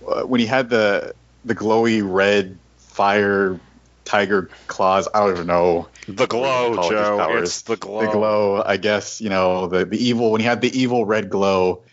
[0.26, 2.58] when he had the the glowy red
[2.98, 3.60] fire
[4.04, 7.36] tiger claws, I don't even know The glow, Call it his Joe.
[7.38, 8.00] It's the glow.
[8.00, 8.62] the glow.
[8.64, 11.84] I guess you know the the evil when he had the evil red glow.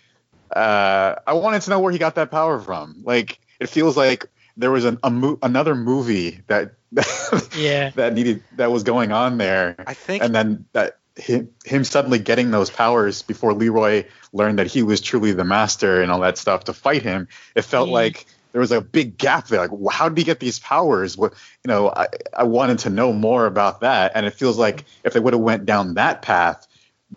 [0.56, 3.02] Uh, I wanted to know where he got that power from.
[3.04, 4.26] Like it feels like
[4.58, 6.74] there was an, a mo- another movie that
[7.58, 7.92] Yeah.
[7.96, 10.24] that needed that was going on there I think.
[10.24, 15.02] and then that him, him suddenly getting those powers before Leroy learned that he was
[15.02, 17.94] truly the master and all that stuff to fight him, it felt Yeah.
[18.02, 18.26] like
[18.56, 19.68] there was a big gap there.
[19.68, 21.18] Like, how did he get these powers?
[21.18, 21.34] What
[21.66, 25.12] you know, I, I wanted to know more about that, and it feels like if
[25.12, 26.66] they would have went down that path,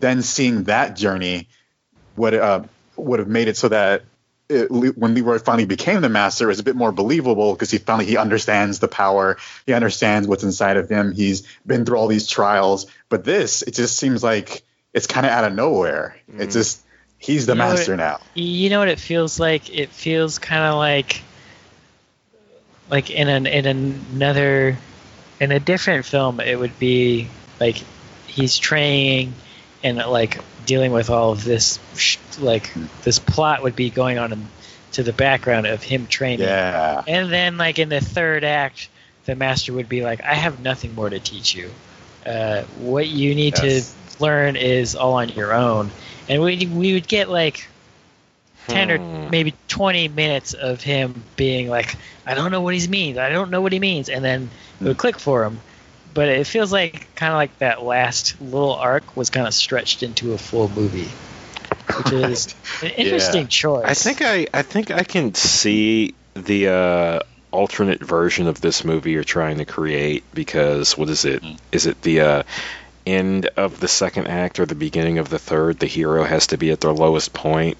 [0.01, 1.47] then seeing that journey
[2.17, 2.65] would uh,
[2.97, 4.03] would have made it so that
[4.49, 7.79] it, when Leroy finally became the master, it was a bit more believable because he
[7.79, 11.13] finally he understands the power, he understands what's inside of him.
[11.13, 15.31] He's been through all these trials, but this it just seems like it's kind of
[15.31, 16.17] out of nowhere.
[16.37, 16.59] It's Mhm.
[16.59, 16.81] just
[17.17, 18.19] he's the You master now.
[18.35, 21.23] you know what it feels like it feels kind of like
[22.91, 24.77] like in an in another
[25.41, 27.29] in a different film it would be
[27.61, 27.83] like
[28.27, 29.33] he's training
[29.83, 32.73] and like dealing with all of this sh- like
[33.05, 34.47] this plot would be going on in,
[34.93, 36.47] to the background of him training.
[36.47, 38.89] Yeah, and then like in the third act
[39.27, 41.71] the master would be like i have nothing more to teach you.
[42.27, 43.97] Uh, what you need Yes.
[44.19, 45.91] to learn is all on your own.
[46.29, 47.67] And we, we would get like
[48.69, 49.31] 10 or Hmm.
[49.31, 51.97] maybe 20 minutes of him being like
[52.27, 53.19] i don't know what he means.
[53.19, 54.51] I don't know what he means and then
[54.81, 55.61] it would click for him.
[56.15, 60.03] But it feels like kind of like that last little arc was kind of stretched
[60.03, 61.09] into a full movie
[61.97, 63.85] which is an interesting choice.
[63.87, 67.21] I think I, I think I can see the uh,
[67.51, 71.43] alternate version of this movie you're trying to create because what is it?
[71.73, 72.43] Is it the uh,
[73.07, 75.79] end of the second act or the beginning of the third?
[75.79, 77.77] The hero has to be at their lowest point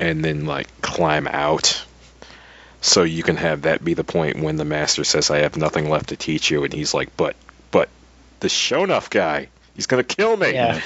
[0.00, 1.84] and then like climb out.
[2.80, 5.88] So you can have that be the point when the master says, "I have nothing
[5.88, 7.36] left to teach you," and he's like, "But,
[7.70, 7.90] but,
[8.40, 10.80] the Shonuff guy, he's gonna kill me." yeah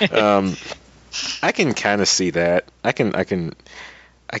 [0.10, 0.56] um,
[1.42, 2.64] I can kind of see that.
[2.82, 3.54] I can, I can,
[4.32, 4.40] I,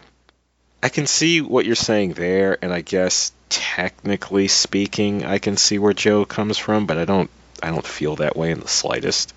[0.82, 5.78] I can see what you're saying there, and I guess technically speaking, I can see
[5.78, 7.30] where Joe comes from, but I don't,
[7.62, 9.34] I don't feel that way in the slightest.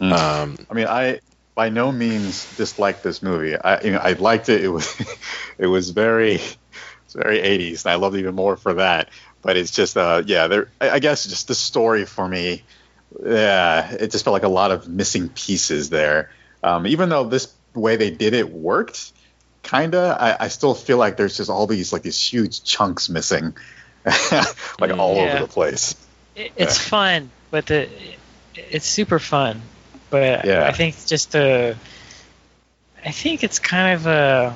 [0.00, 0.12] Mm.
[0.12, 1.20] Um, I mean, I
[1.54, 3.56] by no means disliked this movie.
[3.56, 4.62] I you know I liked it.
[4.64, 4.94] It was
[5.58, 9.10] it was very it's very 80s, and I loved it even more for that.
[9.42, 12.62] But it's just uh yeah, there I, I guess just the story for me,
[13.24, 16.30] yeah, it just felt like a lot of missing pieces there.
[16.62, 19.12] Um, even though this way they did it worked,
[19.62, 23.54] kinda, I, I still feel like there's just all these like these huge chunks missing,
[24.04, 25.22] like all Yeah.
[25.24, 25.94] over the place.
[26.36, 27.88] it, it's fun, but the
[28.54, 29.60] it's super fun.
[30.14, 30.64] But Yeah.
[30.64, 31.76] I think just the
[33.04, 34.54] I think it's kind of a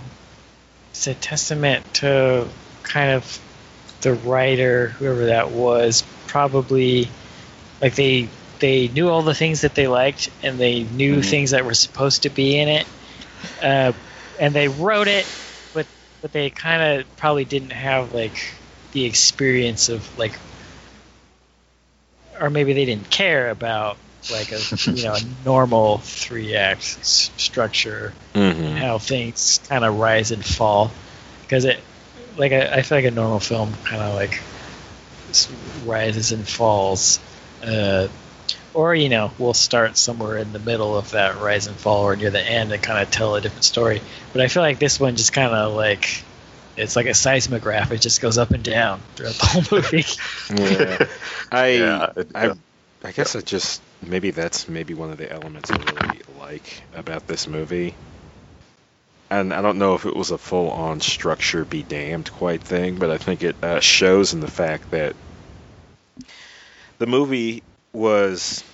[0.92, 2.46] it's a testament to
[2.84, 3.40] kind of
[4.00, 7.08] the writer, whoever that was, probably
[7.82, 8.28] like they
[8.60, 11.24] they knew all the things that they liked and they knew Mhm.
[11.28, 12.86] things that were supposed to be in it,
[13.60, 13.92] uh,
[14.38, 15.26] and they wrote it,
[15.74, 15.86] but
[16.22, 18.36] but they kind of probably didn't have like
[18.92, 20.38] the experience of like,
[22.40, 23.96] or maybe they didn't care about
[24.32, 24.58] like a
[24.90, 28.76] you know a normal three act s- structure Mm-hmm.
[28.76, 30.92] how things kind of rise and fall.
[31.42, 31.82] Because it
[32.36, 34.40] like I, I feel like a normal film kind of like
[35.84, 37.18] rises and falls
[37.62, 38.08] uh,
[38.72, 42.16] or you know we'll start somewhere in the middle of that rise and fall or
[42.16, 44.02] near the end and kind of tell a different story.
[44.32, 46.24] But i feel like this one just kind of like
[46.76, 47.90] it's like a seismograph.
[47.90, 50.04] It just goes up and down throughout the whole movie.
[50.56, 51.06] Yeah.
[51.50, 52.52] I Yeah, it- I
[53.04, 57.26] I guess I just maybe that's maybe one of the elements I really like about
[57.26, 57.94] this movie.
[59.30, 62.96] And I don't know if it was a full on structure be damned quite thing,
[62.96, 65.14] but I think it uh, shows in the fact that
[66.98, 67.62] the movie
[67.92, 68.64] was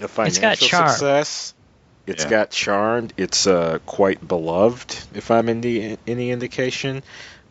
[0.00, 1.54] a financial got success.
[2.06, 2.30] It's Yeah.
[2.30, 3.12] got charmed.
[3.16, 7.02] It's uh, quite beloved, if I'm any any indication.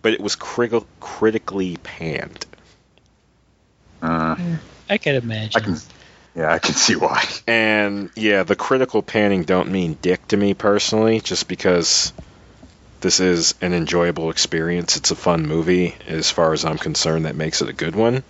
[0.01, 2.45] But it was criti- critically panned.
[4.01, 4.35] Uh,
[4.91, 5.77] i could imagine I can,
[6.35, 7.23] yeah, I can see why.
[7.47, 12.13] And yeah, the critical panning don't mean dick to me personally, just because
[13.01, 14.95] this is an enjoyable experience.
[14.95, 17.25] It's a fun movie, as far as I'm concerned.
[17.25, 18.23] That makes it a good one.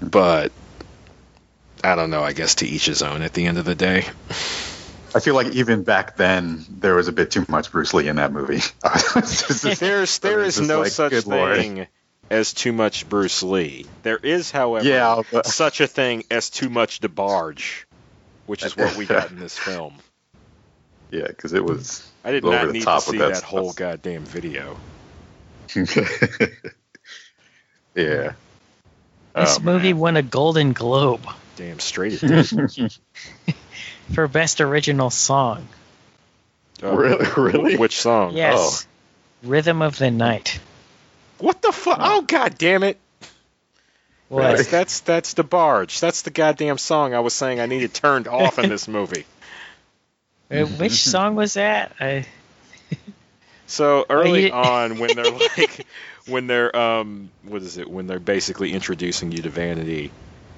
[0.00, 0.52] But
[1.82, 2.22] I don't know.
[2.22, 3.22] I guess to each his own.
[3.22, 4.04] At the end of the day,
[5.14, 8.16] I feel like even back then there was a bit too much Bruce Lee in
[8.16, 8.60] that movie.
[9.16, 11.76] It's just- there's there It's is just no like, such thing.
[11.76, 11.88] Lord.
[12.30, 13.86] Thing as too much Bruce Lee.
[14.02, 17.84] There is, however, yeah, but, such a thing as too much DeBarge,
[18.46, 19.94] which is what we got in this film.
[21.10, 22.06] yeah, because it was.
[22.24, 24.76] I did not the need to see that that whole goddamn video.
[25.76, 25.84] yeah.
[27.94, 28.34] this
[29.34, 30.00] Oh, movie man.
[30.00, 31.24] won a golden globe
[31.54, 32.92] Damn straight it did.
[34.14, 35.68] for best original song
[36.82, 37.26] Oh, Really?
[37.36, 37.76] Really?
[37.76, 38.36] Which song?
[38.36, 39.48] yes oh.
[39.48, 40.58] rhythm of the night
[41.40, 41.98] What the fuck?
[42.00, 42.98] Oh god damn it!
[44.28, 44.56] What?
[44.58, 45.98] That's that's that's DeBarge.
[46.00, 49.24] That's the goddamn song I was saying I needed turned off in this movie.
[50.50, 51.92] Which song was that?
[52.00, 52.26] I
[53.66, 55.86] So early you- on, when they're like,
[56.26, 57.88] when they're um, what is it?
[57.88, 60.10] When they're basically introducing you to Vanity,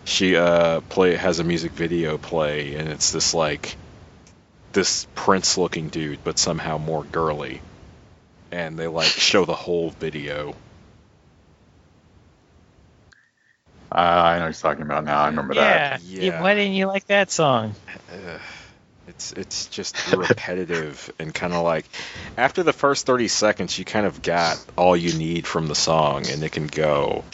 [0.04, 3.76] she uh play has a music video play, and it's this like,
[4.72, 7.60] this Prince-looking dude, but somehow more girly,
[8.50, 10.54] and they like show the whole video.
[13.94, 15.20] Uh, I know what you're talking about now.
[15.20, 15.98] I remember yeah.
[15.98, 16.02] that.
[16.02, 16.40] Yeah.
[16.40, 17.74] Why didn't you like that song?
[18.10, 18.40] Ugh.
[19.08, 21.84] It's it's just repetitive and kind of like
[22.36, 26.26] after the first 30 seconds you kind of got all you need from the song
[26.28, 27.24] and it can go.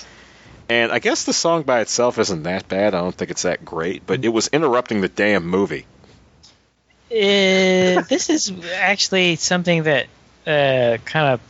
[0.68, 2.94] And I guess the song by itself isn't that bad.
[2.94, 5.86] I don't think it's that great, but it was interrupting the damn movie.
[7.10, 10.06] Uh, this is actually something that
[10.46, 11.40] uh, kind of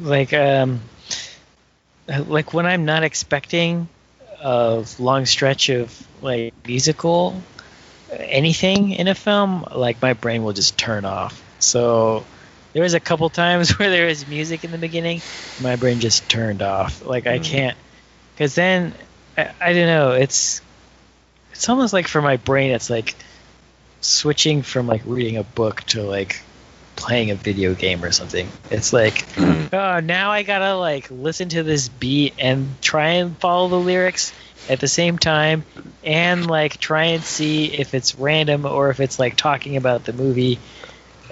[0.00, 0.80] like um,
[2.26, 3.88] like when I'm not expecting
[4.42, 7.42] a long stretch of like musical
[8.10, 11.42] anything in a film, like my brain will just turn off.
[11.58, 12.26] So
[12.72, 15.22] there was a couple times where there was music in the beginning,
[15.60, 17.04] my brain just turned off.
[17.04, 17.44] Like I Mm.
[17.44, 17.78] can't,
[18.34, 18.94] because then
[19.36, 20.12] I, I don't know.
[20.12, 20.62] It's
[21.52, 23.14] it's almost like for my brain, it's like
[24.00, 26.40] switching from like reading a book to like
[26.98, 28.48] playing a video game or something.
[28.70, 29.72] It's like, Mm.
[29.72, 34.32] oh, now I gotta like listen to this beat and try and follow the lyrics
[34.68, 35.64] at the same time,
[36.04, 40.12] and like try and see if it's random or if it's like talking about the
[40.12, 40.58] movie.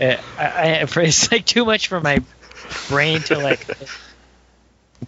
[0.01, 2.23] Uh, I, I, it's like too much for my
[2.89, 3.67] brain to like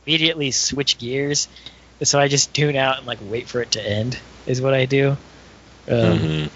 [0.06, 1.48] immediately switch gears.
[2.02, 4.18] So I just tune out and like wait for it to end.
[4.46, 5.10] Is what I do.
[5.88, 6.50] Um, Mhm.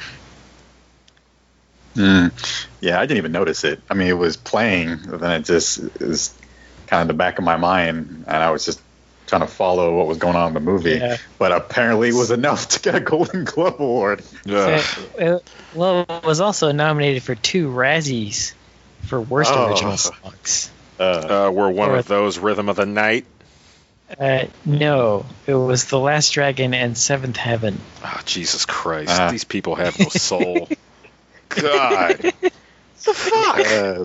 [1.94, 2.32] Mm.
[2.80, 3.80] Yeah, I didn't even notice it.
[3.90, 6.34] I mean, it was playing, but then it just is
[6.86, 8.80] kind of the back of my mind, and I was just
[9.26, 10.92] trying to follow what was going on in the movie.
[10.92, 11.16] Yeah.
[11.38, 14.22] But apparently, it was enough to get a Golden Globe award.
[14.48, 14.84] Ugh.
[15.18, 15.38] Uh, uh,
[15.74, 18.52] well, it was also nominated for two Razzies
[19.06, 19.68] for worst Oh.
[19.68, 20.70] original songs.
[20.98, 21.02] Uh,
[21.48, 23.26] Uh, we're one Or- of those Rhythm of the Night.
[24.20, 27.80] Uh, no, it was The Last Dragon and Seventh Heaven.
[28.04, 29.10] Oh, Jesus Christ.
[29.18, 29.30] Uh.
[29.30, 30.68] These people have no soul.
[31.60, 32.16] God.
[33.04, 33.58] the fuck?
[33.58, 34.04] uh,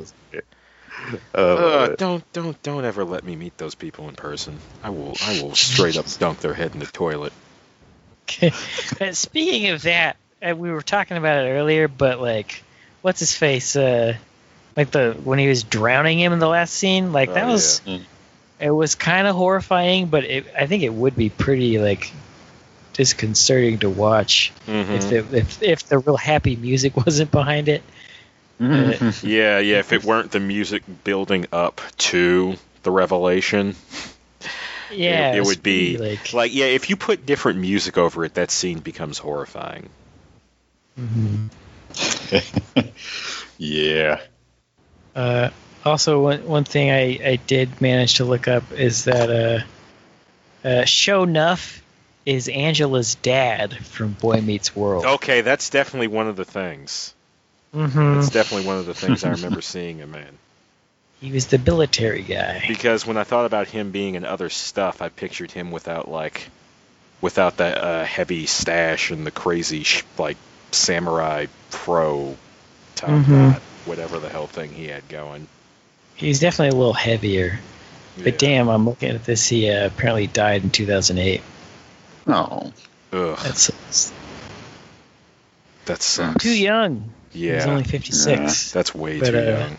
[1.35, 4.57] uh, Uh, don't don't don't ever let me meet those people in person.
[4.83, 7.33] I will I will straight up dunk their head in the toilet.
[8.99, 12.61] Uh, Speaking of that, uh, we were talking about it earlier, but like,
[13.01, 13.75] what's his face?
[13.75, 14.17] Uh,
[14.75, 17.81] like the when he was drowning him in the last scene, like that Oh, was
[17.85, 17.99] yeah.
[18.59, 22.11] It was kind of horrifying, but it, I think it would be pretty like
[22.97, 24.89] disconcerting to watch Mhm.
[24.95, 27.83] if, it, if if the real happy music wasn't behind it.
[28.59, 29.23] Mhm.
[29.23, 29.79] Yeah, yeah.
[29.79, 31.79] If it weren't the music building up
[32.09, 33.75] to the revelation,
[34.91, 36.65] Yeah, it, it would be like, like, yeah.
[36.65, 39.89] If you put different music over it, that scene becomes horrifying.
[40.99, 41.49] Mhm.
[43.57, 44.19] yeah.
[45.15, 45.49] Uh,
[45.85, 50.83] also, one one thing I, I did manage to look up is that uh, uh,
[50.83, 51.79] Shonuff
[52.27, 55.05] is Angela's dad from Boy Meets World.
[55.05, 57.13] Okay, that's definitely one of the things.
[57.73, 60.27] hmm That's definitely one of the things I remember seeing him in.
[61.21, 62.65] He was the military guy.
[62.67, 66.49] Because when I thought about him being in other stuff, I pictured him without like,
[67.21, 70.35] without that uh, heavy stash and the crazy sh- like
[70.71, 72.35] samurai pro
[72.95, 75.47] top knot, whatever the hell thing he had going.
[76.15, 77.57] He's definitely a little heavier.
[78.17, 78.23] Yeah.
[78.25, 79.47] But damn, I'm looking at this.
[79.47, 81.41] He uh, apparently died in 2008.
[82.27, 82.71] Oh.
[83.13, 84.13] Ugh, That's it's
[85.85, 86.43] that sucks.
[86.43, 87.11] too young.
[87.31, 87.55] Yeah.
[87.55, 88.71] He's only 56.
[88.71, 89.77] that's way But, too uh, young.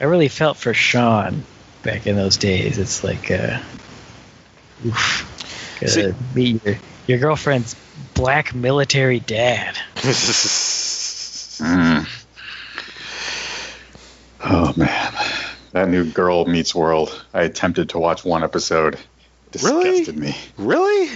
[0.00, 1.44] I really felt for Sean
[1.82, 2.76] back in those days.
[2.78, 3.60] It's like, uh,
[4.84, 5.30] oof.
[5.86, 6.76] See- Gotta meet your,
[7.06, 7.74] your girlfriend's
[8.14, 9.78] black military dad.
[11.54, 12.04] Mm.
[14.42, 15.14] Oh man,
[15.72, 17.24] that new Girl Meets World.
[17.32, 18.98] I attempted to watch one episode.
[19.62, 19.90] Really?
[20.00, 20.36] Disgusted me.
[20.56, 21.10] really?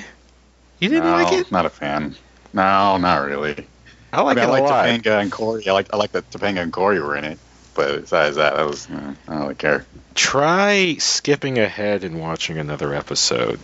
[0.81, 1.51] You didn't no, like it?
[1.51, 2.15] Not a fan.
[2.53, 3.67] No, not really.
[4.13, 4.87] I like I, mean, I it a like lot.
[4.87, 5.69] Topanga and Corey.
[5.69, 7.39] I like I like that Topanga and Corey were in it.
[7.75, 9.87] But besides that, that was eh, I don't really care.
[10.15, 13.61] Try skipping ahead and watching another episode.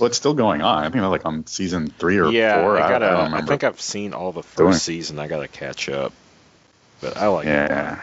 [0.00, 0.78] Well, it's still going on.
[0.78, 2.78] I think they're like on season three or yeah, four.
[2.78, 3.06] I I, gotta.
[3.06, 5.18] I I, think I've seen all the first Doing- season.
[5.18, 6.12] I gotta catch up.
[7.00, 7.70] But I like it.
[7.70, 8.00] yeah.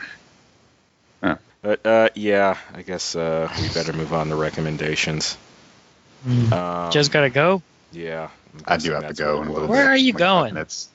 [1.63, 5.37] But uh, yeah, I guess uh, we better move on to recommendations.
[6.25, 7.61] Um, Joe's gotta go.
[7.91, 8.29] yeah,
[8.65, 9.67] I'm do have to go in a little.
[9.67, 9.89] Where bit.
[9.91, 10.43] are you like going?
[10.45, 10.89] Five minutes.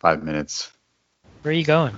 [0.00, 0.70] Five minutes.
[1.42, 1.94] Where are you going?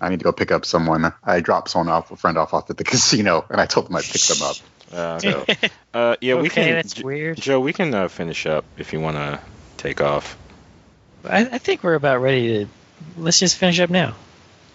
[0.00, 1.12] I need to go pick up someone.
[1.24, 3.96] I dropped someone off, a friend off, off at the casino, and I told them
[3.96, 4.56] I'd pick them up.
[4.92, 5.46] Uh, So,
[5.94, 6.70] uh, yeah, we can.
[6.74, 7.36] that's J- weird.
[7.40, 9.40] Joe, we can uh, finish up if you want to
[9.76, 10.38] take off.
[11.24, 12.70] I, I think we're about ready to.
[13.16, 14.14] Let's just finish up now.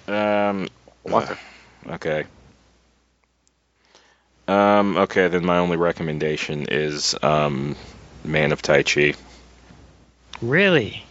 [0.08, 0.68] Um,
[1.04, 1.38] What?
[1.88, 2.26] okay.
[4.48, 7.76] Um, okay, then my only recommendation is um,
[8.26, 9.14] Man of Tai Chi.
[10.42, 11.04] Really?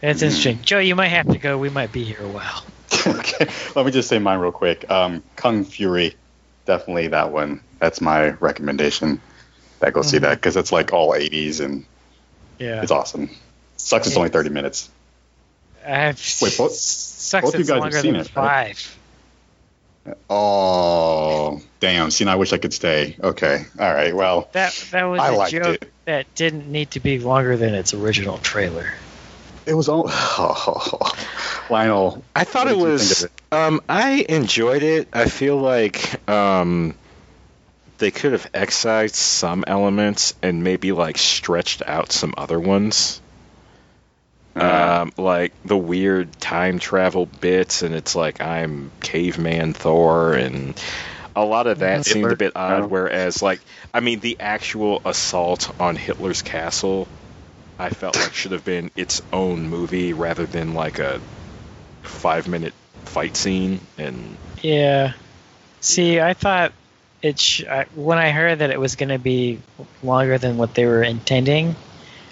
[0.00, 0.26] That's Hmm.
[0.26, 0.62] interesting.
[0.62, 1.56] Joe, you might have to go.
[1.58, 2.64] We might be here a while.
[3.06, 4.90] okay, let me just say mine real quick.
[4.90, 6.14] Um, Kung Fury,
[6.66, 7.60] definitely that one.
[7.78, 9.20] That's my recommendation.
[9.80, 10.22] That go see Mhm.
[10.22, 11.84] that because it's like all 80s and
[12.58, 12.82] Yeah.
[12.82, 13.30] it's awesome.
[13.76, 14.90] Sucks it's only 30 minutes.
[15.86, 18.76] I've Wait, both- sucks both you it's guys have seen than it, right?
[20.08, 20.18] Five.
[20.30, 22.10] Oh, damn.
[22.10, 23.16] See, now I wish I could stay.
[23.22, 23.64] Okay.
[23.78, 24.14] All right.
[24.14, 25.92] Well, That that was I a joke it.
[26.04, 28.92] that didn't need to be longer than its original trailer.
[29.66, 30.08] it was all.
[30.40, 31.12] Oh,
[31.70, 32.22] Lionel.
[32.34, 33.20] I thought it was.
[33.20, 35.08] think Um, I enjoyed it.
[35.12, 36.94] I feel like um,
[37.98, 43.20] they could have excised some elements and maybe like stretched out some other ones.
[44.60, 50.80] Um, like the weird time travel bits, and it's like I'm caveman Thor, and
[51.36, 52.80] a lot of that seemed a bit odd.
[52.80, 52.86] no.
[52.86, 53.60] Whereas, like,
[53.94, 57.06] I mean, the actual assault on Hitler's castle,
[57.78, 61.20] I felt like should have been its own movie rather than like a
[62.02, 62.74] five minute
[63.04, 63.80] fight scene.
[63.96, 65.12] And Yeah.
[65.80, 66.72] See, I thought
[67.22, 67.38] it.
[67.38, 69.60] Sh- I, when I heard that it was going to be
[70.02, 71.76] longer than what they were intending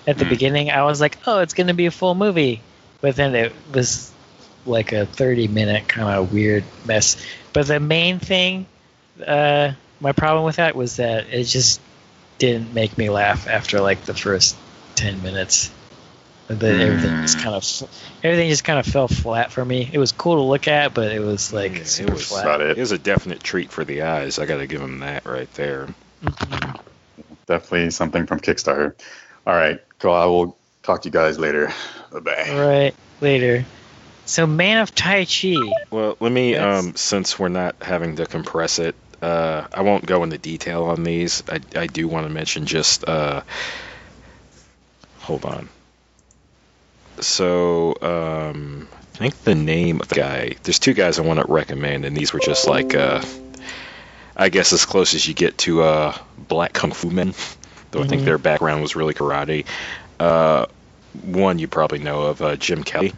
[0.06, 0.30] at the Hmm.
[0.30, 2.60] beginning, I was like, "Oh, it's going to be a full movie,"
[3.00, 4.12] but then it was
[4.64, 7.16] like a thirty-minute kind of weird mess.
[7.52, 8.66] But the main thing,
[9.26, 11.80] uh, my problem with that was that it just
[12.38, 14.56] didn't make me laugh after like the first
[14.94, 15.70] ten minutes.
[16.48, 17.64] The, everything just kind of
[18.22, 19.90] everything just kind of fell flat for me.
[19.92, 22.42] It was cool to look at, but it was like Yeah, super it was flat.
[22.44, 22.78] about it it.
[22.78, 24.38] was a definite treat for the eyes.
[24.38, 25.88] I got to give them that right there.
[26.22, 26.78] Mhm.
[27.48, 28.94] Definitely something from Kickstarter.
[29.44, 29.80] All right.
[29.98, 30.12] Cool.
[30.12, 31.72] I will talk to you guys later.
[32.12, 32.46] Bye.
[32.50, 33.64] All right, later.
[34.26, 35.54] So, Man of Tai Chi.
[35.90, 36.84] Well, let me, Yes.
[36.84, 41.04] um, since we're not having to compress it, uh, I won't go into detail on
[41.04, 41.42] these.
[41.48, 43.42] I, I do want to mention just, uh,
[45.20, 45.68] hold on.
[47.20, 51.46] So, um, I think the name of the guy, there's two guys I want to
[51.50, 53.22] recommend, and these were just like, uh,
[54.36, 57.32] I guess as close as you get to uh, black kung fu men,
[57.90, 59.64] though I think their background was really karate.
[60.20, 60.66] Uh,
[61.22, 63.12] one you probably know of, uh, Jim Kelly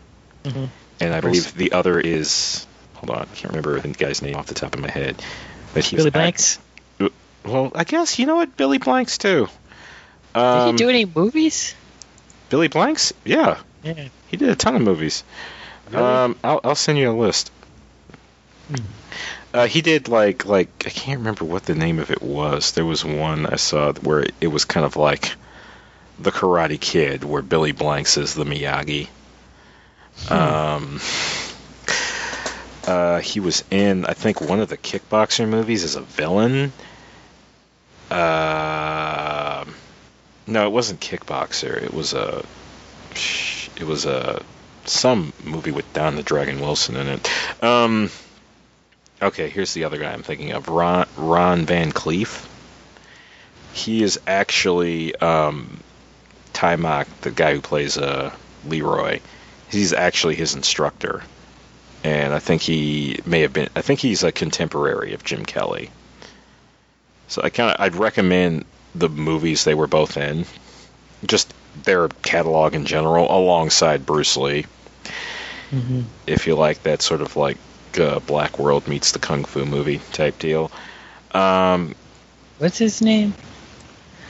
[0.44, 0.68] Mhm.
[1.00, 4.46] and I believe the other is hold on, I can't remember the guy's name off
[4.46, 5.22] the top of my head.
[5.74, 6.58] But he's Billy act- Blanks.
[7.44, 9.48] well, I guess you know what Billy Blanks too.
[10.34, 11.74] Did Um, he do any movies?
[12.50, 13.12] Billy Blanks?
[13.24, 14.08] Yeah, Yeah.
[14.28, 15.22] he did a ton of movies.
[15.94, 17.50] Um, I'll I'll send you a list.
[19.58, 19.64] Hmm.
[19.64, 22.72] Uh, he did like like I can't remember what the name of it was.
[22.72, 25.34] There was one I saw where it, it was kind of like
[26.18, 29.08] the Karate Kid, where Billy Blanks is the Miyagi.
[30.30, 31.00] Um,
[32.86, 36.72] uh, he was in I think one of the kickboxer movies as a villain.
[38.10, 39.64] Uh,
[40.46, 41.82] no, it wasn't Kickboxer.
[41.82, 42.44] It was a
[43.76, 44.42] it was a
[44.86, 47.62] some movie with Don the Dragon Wilson in it.
[47.62, 48.10] Um,
[49.20, 52.48] okay, here's the other guy I'm thinking of, Ron Ron Van Clief.
[53.72, 55.80] He is actually um,
[56.52, 58.34] Taimak, the guy who plays uh,
[58.66, 59.20] Leroy.
[59.70, 61.22] He's actually his instructor,
[62.02, 63.68] and I think he may have been.
[63.76, 65.90] I think he's a contemporary of Jim Kelly.
[67.28, 68.64] So I kind of I'd recommend
[68.94, 70.46] the movies they were both in,
[71.26, 71.52] just
[71.84, 74.66] their catalog in general, alongside Bruce Lee
[75.70, 77.56] hmm if you like that sort of like
[77.98, 80.72] uh, Black World meets the Kung Fu movie type deal.
[81.32, 81.94] Um,
[82.58, 83.34] What's his name?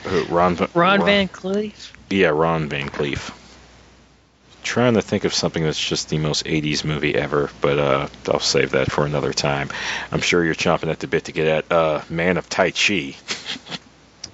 [0.05, 1.95] who- Ron, Va- Ron Van Clief.
[2.11, 3.31] Yeah, Ron Van Clief.
[4.63, 8.41] Trying to think of something that's just the most 80s movie ever, but uh, I'll
[8.41, 9.71] save that for another time.
[10.13, 13.15] I'm sure you're chomping at the bit to get at uh, Man of Tai Chi.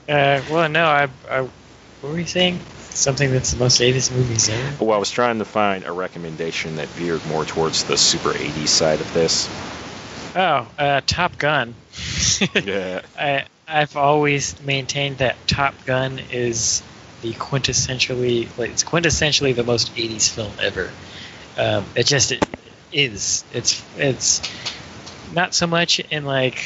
[0.06, 2.58] Uh, well, no, I, I, what were you saying?
[2.94, 4.84] Something that's the most 80s movies ever?
[4.84, 8.68] Well, I was trying to find a recommendation that veered more towards the super 80s
[8.68, 9.48] side of this.
[10.36, 11.74] Oh, uh, Top Gun.
[12.62, 13.02] Yeah.
[13.18, 16.82] I, I've always maintained that Top Gun is
[17.22, 20.90] the quintessentially, like, it's quintessentially the most 80s film ever.
[21.56, 22.44] Um, it just it
[22.92, 23.44] is.
[23.52, 24.42] It's it's
[25.32, 26.64] not so much in like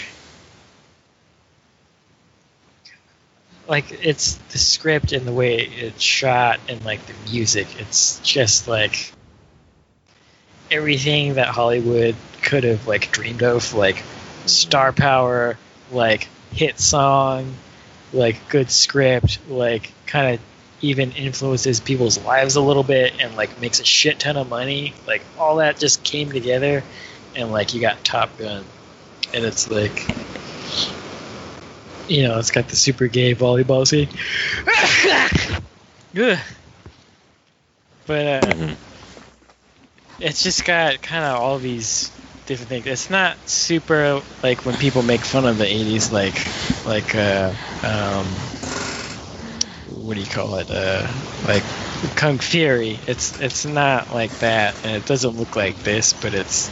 [3.68, 7.68] like it's the script and the way it's shot and like the music.
[7.78, 9.12] It's just like
[10.70, 14.46] everything that Hollywood could have like dreamed of, like mm-hmm.
[14.48, 15.58] star power,
[15.92, 17.54] like hit song,
[18.12, 20.40] like good script, like kind of
[20.80, 24.94] even influences people's lives a little bit and like makes a shit ton of money.
[25.06, 26.82] Like all that just came together
[27.36, 28.64] and like you got Top Gun.
[29.34, 30.08] And it's like
[32.08, 34.08] you know, it's got the super gay volleyball scene.
[36.16, 36.38] Ugh.
[38.06, 38.76] But uh, Mhm.
[40.20, 42.10] it's just got kind of all these
[42.46, 42.86] different things.
[42.86, 46.34] It's not super like when people make fun of the '80s, like
[46.86, 47.52] like uh,
[47.82, 48.24] um,
[50.06, 50.70] what do you call it?
[50.70, 51.06] Uh,
[51.46, 51.62] like
[52.16, 52.98] Kung Fury.
[53.06, 56.70] It's it's not like that, and it doesn't look like this, but it's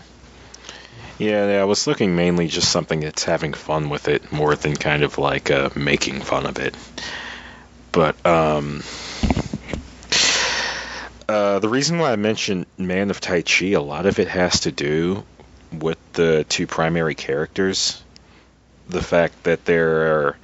[1.19, 4.75] Yeah, yeah, I was looking mainly just something that's having fun with it more than
[4.77, 6.75] kind of like uh, making fun of it.
[7.93, 8.83] But um,
[11.29, 14.61] uh, the reason why I mentioned Man of Tai Chi, a lot of it has
[14.61, 15.25] to do
[15.73, 18.03] with the two primary characters.
[18.89, 20.37] The fact that they're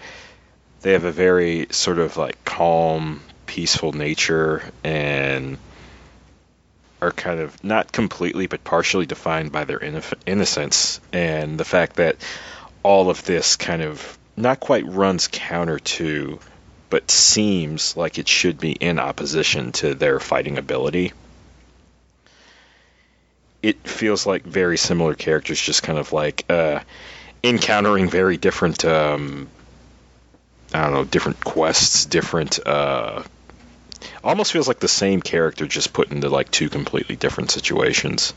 [0.83, 5.59] they have a very sort of like calm, peaceful nature and
[7.01, 9.81] are kind of not completely but partially defined by their
[10.27, 12.17] innocence and the fact that
[12.83, 16.39] all of this kind of not quite runs counter to
[16.89, 21.13] but seems like it should be in opposition to their fighting ability.
[23.63, 26.81] It feels like very similar characters just kind of like uh,
[27.43, 29.49] encountering very different um,
[30.73, 33.23] i don't know different quests different uh,
[34.25, 38.33] almost feels like the same character just put into like two completely different situations.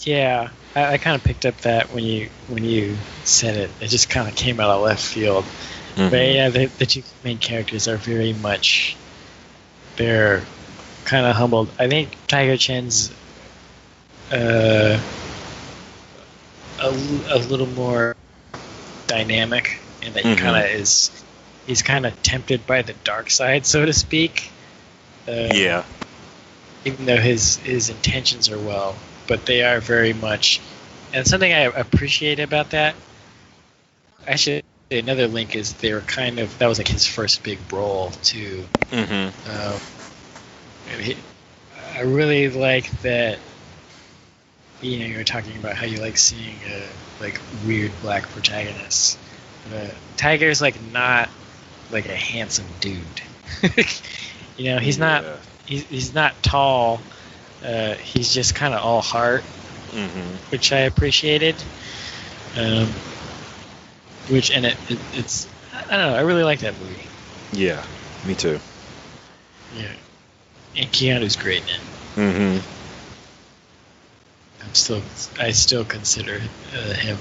[0.00, 3.70] Yeah, I, I kind of picked up that when you when you said it.
[3.80, 5.44] It just kind of came out of left field.
[5.94, 6.34] But Mhm.
[6.34, 8.96] yeah, the, the two main characters are very much
[9.96, 10.42] they're
[11.04, 11.70] kind of humbled.
[11.78, 13.12] I think Tiger Chen's
[14.30, 14.98] uh,
[16.80, 18.16] a little more
[19.06, 20.38] dynamic, and that he Mhm.
[20.38, 21.10] kind of is
[21.66, 24.50] he's kind of tempted by the dark side, so to speak.
[25.28, 25.84] Uh, Yeah.
[26.84, 28.96] even though his his intentions are well,
[29.28, 30.60] but they are very much,
[31.12, 32.96] and something I appreciate about that.
[34.26, 38.10] Actually, another link is they were kind of that was like his first big role
[38.22, 38.66] too.
[38.90, 39.50] Mm-hmm.
[39.50, 39.80] Um,
[41.00, 41.16] he,
[41.94, 43.38] I really like that.
[44.80, 46.86] You know, you were talking about how you like seeing uh,
[47.20, 49.16] like weird black protagonists.
[49.72, 49.86] Uh,
[50.16, 51.28] Tiger's like not
[51.92, 53.02] like a handsome dude.
[54.56, 55.24] you know, he's not
[55.66, 57.00] he's, he's not tall.
[57.64, 59.44] Uh, he's just kind of all heart,
[59.92, 60.36] Mm-hmm.
[60.50, 61.54] which I appreciated.
[62.56, 62.88] Um,
[64.28, 66.14] which and it, it it's I don't know.
[66.16, 66.96] I really like that movie.
[67.52, 67.84] Yeah,
[68.26, 68.58] me too.
[69.76, 69.92] Yeah,
[70.76, 71.80] and Keanu's great in it.
[72.16, 72.68] Mm-hmm.
[74.64, 75.02] I'm still
[75.38, 76.40] I still consider
[76.74, 77.18] uh, him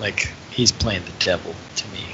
[0.00, 2.04] like he's playing the devil to me.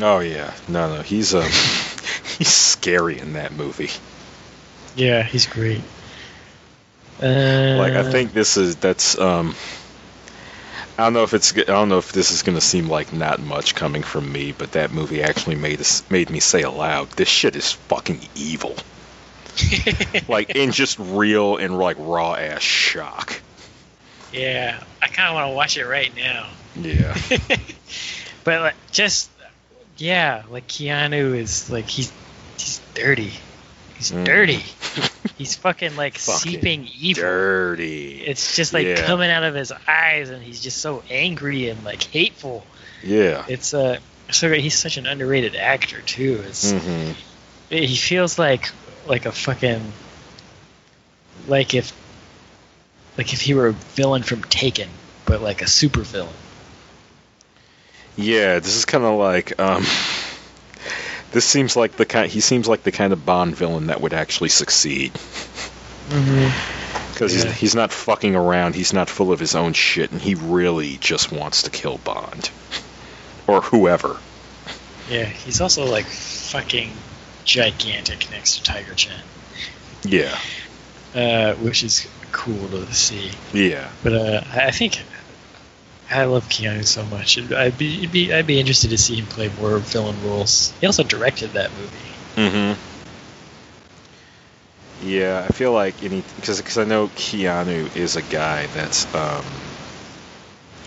[0.00, 1.42] Oh yeah, no, no, he's um,
[2.38, 3.90] he's scary in that movie.
[4.96, 5.82] Yeah, he's great.
[7.20, 9.54] Uh, Like I think this is that's um.
[10.96, 13.40] I don't know if it's I don't know if this is gonna seem like not
[13.40, 17.28] much coming from me, but that movie actually made us made me say aloud, "This
[17.28, 18.76] shit is fucking evil."
[20.28, 23.40] Like in just real and like raw ass shock.
[24.32, 26.48] yeah, I kind of want to watch it right now.
[26.76, 27.16] Yeah.
[28.44, 29.30] but like, just
[29.98, 32.12] yeah, like Keanu is like he's
[32.56, 33.32] he's dirty.
[33.96, 34.24] He's Mm.
[34.24, 34.62] dirty.
[35.36, 37.22] He's fucking like Fucking seeping evil.
[37.22, 38.20] Dirty.
[38.24, 39.06] It's just like Yeah.
[39.06, 42.66] coming out of his eyes, and he's just so angry and like hateful.
[43.04, 43.44] Yeah.
[43.48, 43.98] It's uh,
[44.30, 46.42] so he's such an underrated actor too.
[46.46, 47.12] It's hmm
[47.70, 48.70] he feels like
[49.06, 49.92] like a fucking
[51.46, 51.92] like if
[53.16, 54.88] like if he were a villain from Taken,
[55.26, 56.32] but like a super villain.
[58.18, 59.84] Yeah, this is kind of like um.
[61.30, 62.30] This seems like the kind.
[62.30, 65.12] He seems like the kind of Bond villain that would actually succeed.
[66.08, 66.48] Mm-hmm.
[67.12, 67.50] Because Yeah.
[67.50, 68.76] he's, he's not fucking around.
[68.76, 72.50] He's not full of his own shit, and he really just wants to kill Bond.
[73.48, 74.18] Or whoever.
[75.10, 76.92] Yeah, he's also like fucking
[77.44, 79.20] gigantic next to Tiger Chen,
[80.02, 80.38] Yeah.
[81.14, 83.30] uh, which is cool to see.
[83.54, 83.88] Yeah.
[84.02, 85.00] But uh, I think
[86.10, 87.38] I love Keanu so much.
[87.52, 90.72] I'd be, it'd be I'd be interested to see him play more villain roles.
[90.80, 91.96] He also directed that movie.
[92.36, 92.80] Mm-hmm.
[95.08, 99.44] Yeah, I feel like any because because I know Keanu is a guy that's um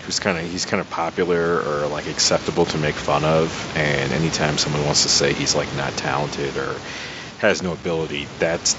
[0.05, 4.11] who's kind of he's kind of popular or like acceptable to make fun of, and
[4.11, 6.75] anytime someone wants to say he's like not talented or
[7.39, 8.75] has no ability, that's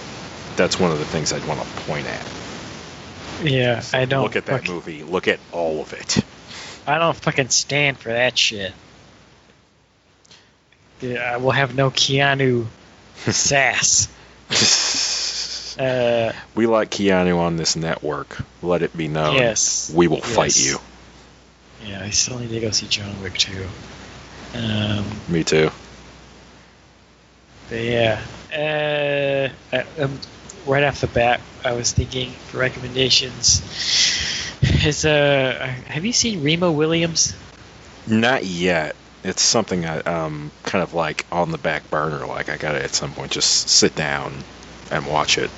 [0.57, 2.27] that's one of the things I'd want to point at.
[3.43, 5.03] Yeah, I don't look at that fuck- movie.
[5.03, 6.23] Look at all of it.
[6.87, 8.73] I don't fucking stand for that shit.
[11.01, 12.67] Yeah, I will have no Keanu
[13.17, 14.09] sass.
[15.79, 18.43] Uh, we like Keanu on this network.
[18.61, 19.37] Let it be known.
[19.37, 19.91] yes.
[19.95, 20.77] We will fight you.
[21.83, 23.67] Yeah, I still need to go see John Wick too.
[24.55, 25.71] Um, Me too.
[27.71, 28.21] but yeah,
[28.53, 30.21] uh, I, um,
[30.67, 33.63] right off the bat, I was thinking for recommendations.
[34.63, 37.35] Is uh, have you seen Remo Williams?
[38.07, 38.95] Not yet.
[39.25, 42.27] It's something I um kind of like on the back burner.
[42.27, 44.33] Like I gotta at some point just sit down
[44.91, 45.51] and watch it.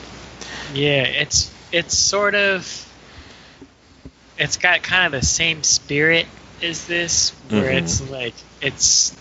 [0.74, 2.80] Yeah, it's it's sort of
[4.38, 6.26] it's got kind of the same spirit
[6.62, 7.78] as this, where Mhm.
[7.78, 9.14] it's like it's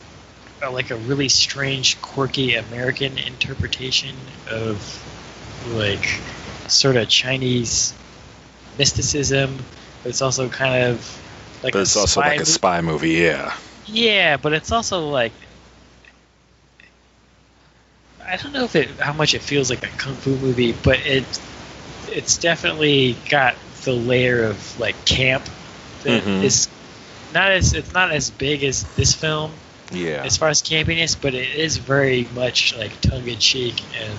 [0.61, 4.15] uh, like a really strange, quirky American interpretation
[4.49, 4.81] of
[5.73, 6.05] like
[6.67, 7.93] sort of Chinese
[8.77, 9.57] mysticism,
[10.01, 11.19] but it's also kind of
[11.63, 13.11] like but a it's also spy like a spy movie.
[13.11, 13.53] Yeah.
[13.85, 15.31] yeah, but it's also like
[18.25, 20.99] I don't know if it how much it feels like a kung fu movie, but
[21.05, 21.25] it
[22.07, 25.43] it's definitely got the layer of like camp
[26.03, 27.33] that is Mhm.
[27.33, 29.51] not as it's not as big as this film
[29.91, 30.23] Yeah.
[30.23, 34.17] as far as campiness, but it is very much like tongue in cheek and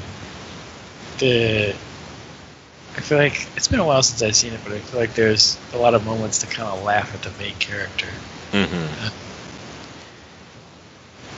[1.19, 1.75] the
[2.97, 5.15] I feel like it's been a while since I've seen it, but I feel like
[5.15, 8.07] there's a lot of moments to kind of laugh at the main character.
[8.53, 8.87] hmm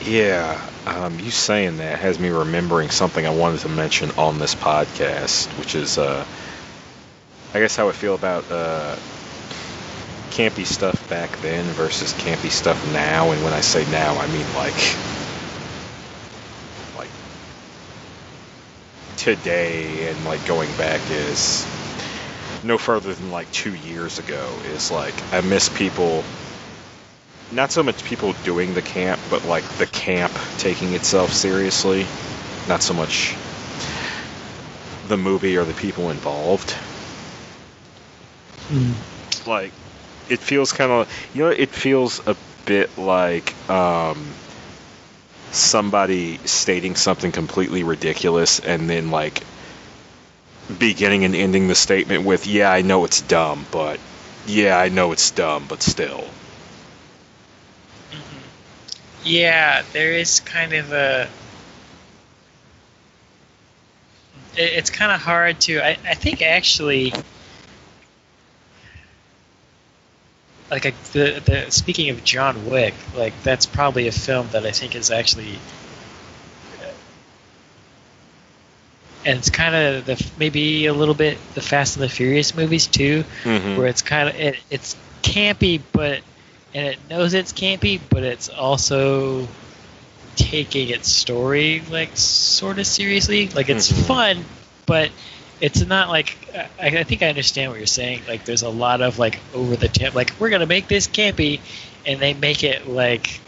[0.09, 0.61] Yeah.
[0.87, 5.47] Um, you saying that has me remembering something I wanted to mention on this podcast,
[5.59, 6.25] which is uh,
[7.55, 8.95] I guess how I feel about uh,
[10.31, 13.31] campy stuff back then versus campy stuff now.
[13.31, 14.75] And when I say now, I mean like
[19.17, 21.67] today and like going back is
[22.63, 26.25] no further than like two years ago is like I miss people
[27.51, 32.07] not so much people doing the camp, but like the camp taking itself seriously.
[32.69, 33.37] Not so much
[35.09, 36.77] the movie or the people involved.
[39.47, 39.73] Like,
[40.29, 44.35] it feels kind of, you know, it feels a bit like um,
[45.53, 49.43] somebody stating something completely ridiculous and then like
[50.79, 54.01] beginning and ending the statement with, "Yeah, I know it's dumb, but
[54.47, 56.25] yeah, I know it's dumb, but still."
[58.11, 58.39] Mm-hmm.
[59.25, 61.29] Yeah, there is kind of a.
[64.57, 65.81] it- It's kind of hard to.
[65.81, 67.13] I, I think actually.
[70.71, 74.73] Like a, the the speaking of John Wick, like that's probably a film that I
[74.73, 75.59] think is actually.
[79.25, 82.87] And it's kind of the maybe a little bit the Fast and the Furious movies
[82.87, 83.77] too, Mhm.
[83.77, 86.21] where it's kind of it, it's campy, but
[86.75, 89.49] and it knows it's campy, but it's also
[90.37, 93.49] taking its story like sort of seriously.
[93.49, 94.07] Like it's Mhm.
[94.07, 94.45] fun,
[94.87, 95.11] but
[95.61, 98.23] it's not like I, I think I understand what you're saying.
[98.29, 101.61] Like there's a lot of like over the top, like we're gonna make this campy,
[102.05, 103.41] and they make it like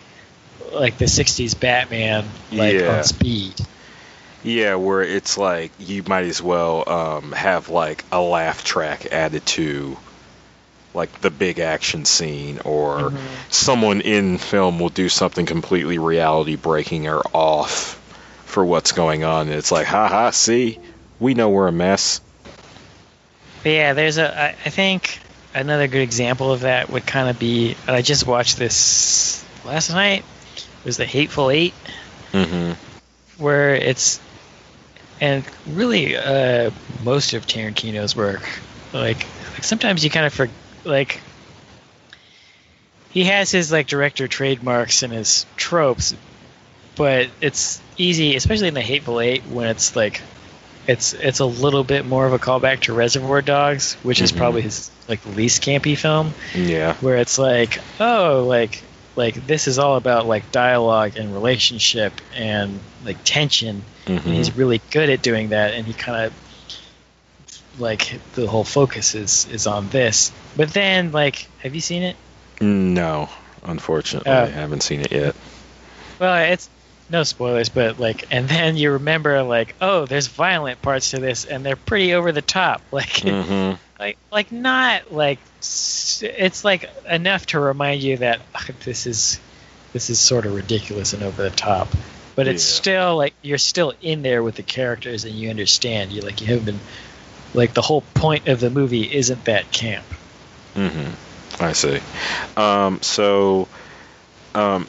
[0.72, 2.98] like the '60s Batman, like Yeah.
[2.98, 3.55] on speed.
[4.44, 9.44] Yeah, where it's like you might as well um, have like a laugh track added
[9.47, 9.98] to
[10.94, 13.18] like the big action scene, or Mhm.
[13.51, 17.97] someone in film will do something completely reality breaking or off
[18.47, 19.48] for what's going on.
[19.48, 20.78] And it's like, haha, see,
[21.20, 22.20] we know we're a mess.
[23.62, 24.40] But yeah, there's a.
[24.40, 25.18] I, I think
[25.54, 27.76] another good example of that would kind of be.
[27.86, 30.24] And I just watched this last night.
[30.56, 31.74] It was the Hateful Eight,
[32.32, 32.72] Mm-hmm.
[33.42, 34.20] where it's
[35.20, 36.70] and really uh,
[37.02, 38.48] most of Tarantino's work.
[38.92, 40.48] Like, like sometimes you kind of for
[40.84, 41.20] like
[43.10, 46.14] he has his like director trademarks and his tropes,
[46.96, 50.20] but it's easy, especially in the Hateful Eight, when it's like
[50.89, 54.36] it's it's a little bit more of a callback to Reservoir Dogs, which is Mhm.
[54.39, 56.94] probably his like least campy film, Yeah.
[56.94, 58.82] where it's like, oh, like
[59.15, 64.56] like this is all about like dialogue and relationship and like tension, and hmm he's
[64.56, 66.32] really good at doing that, and he kind of
[67.78, 70.32] like the whole focus is is on this.
[70.56, 72.16] But then, like, have you seen it?
[72.60, 73.28] No,
[73.62, 75.36] unfortunately, Uh, I haven't seen it yet.
[76.19, 76.69] Well, it's
[77.10, 81.44] no spoilers, but like, and then you remember like, oh, there's violent parts to this,
[81.44, 82.82] and they're pretty over the top.
[82.93, 89.06] Like, hmm like, like not like it's like enough to remind you that "Ugh, this
[89.06, 89.40] is
[89.93, 91.89] this is sort of ridiculous and over the top.
[92.36, 92.76] But it's Yeah.
[92.76, 96.12] still like you're still in there with the characters and you understand.
[96.12, 96.80] You like you haven't been
[97.55, 100.05] like the whole point of the movie isn't that camp.
[100.76, 101.62] Mm-hmm.
[101.62, 101.98] I see.
[102.56, 103.66] Um, so,
[104.55, 104.86] um,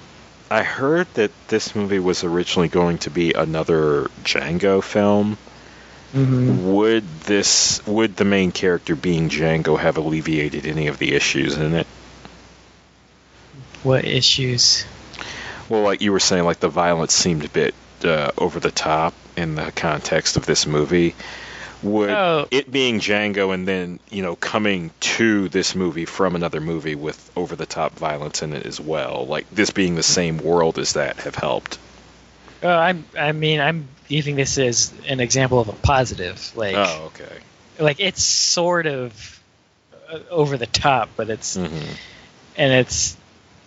[0.51, 5.37] I heard that this movie was originally going to be another Django film.
[6.13, 6.73] Mm-hmm.
[6.73, 11.75] Would this, would the main character being Django have alleviated any of the issues in
[11.75, 11.85] it?
[13.83, 14.85] What issues?
[15.69, 19.13] Well, like you were saying, like the violence seemed a bit uh, over the top
[19.37, 21.15] in the context of this movie.
[21.81, 22.47] Would Oh.
[22.51, 27.31] it being Django and then you know coming to this movie from another movie with
[27.35, 30.93] over the top violence in it as well, like this being the same world as
[30.93, 31.77] that, have helped?
[32.61, 33.05] Oh, I'm.
[33.17, 36.51] I mean, I'm using this as an example of a positive.
[36.55, 37.37] Like, oh, okay.
[37.79, 39.41] like it's sort of
[40.11, 41.67] uh, over the top, but it's hmm
[42.57, 43.15] and it's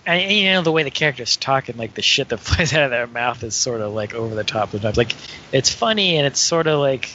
[0.05, 2.83] and you know the way the characters talk and like the shit that flies out
[2.83, 4.99] of their mouth is sort of like over the top sometimes.
[4.99, 5.15] Like
[5.51, 7.09] it's funny and it's sort of like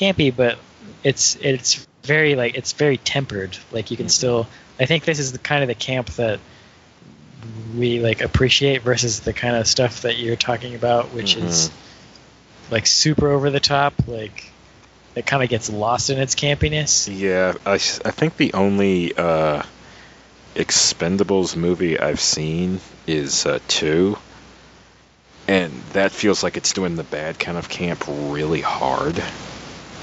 [0.00, 0.58] campy, but
[1.04, 3.56] it's it's very like it's very tempered.
[3.72, 4.46] Like you can still.
[4.78, 6.40] I think this is the kind of the camp that
[7.76, 11.70] we like appreciate versus the kind of stuff that you're talking about, which is
[12.70, 13.94] like super over the top.
[14.06, 14.50] Like
[15.14, 17.08] it kind of gets lost in its campiness.
[17.12, 17.78] Yeah, I, I
[18.10, 19.62] think the only uh,
[20.54, 24.18] Expendables movie I've seen is uh, two,
[25.46, 29.22] and that feels like it's doing the bad kind of camp really hard.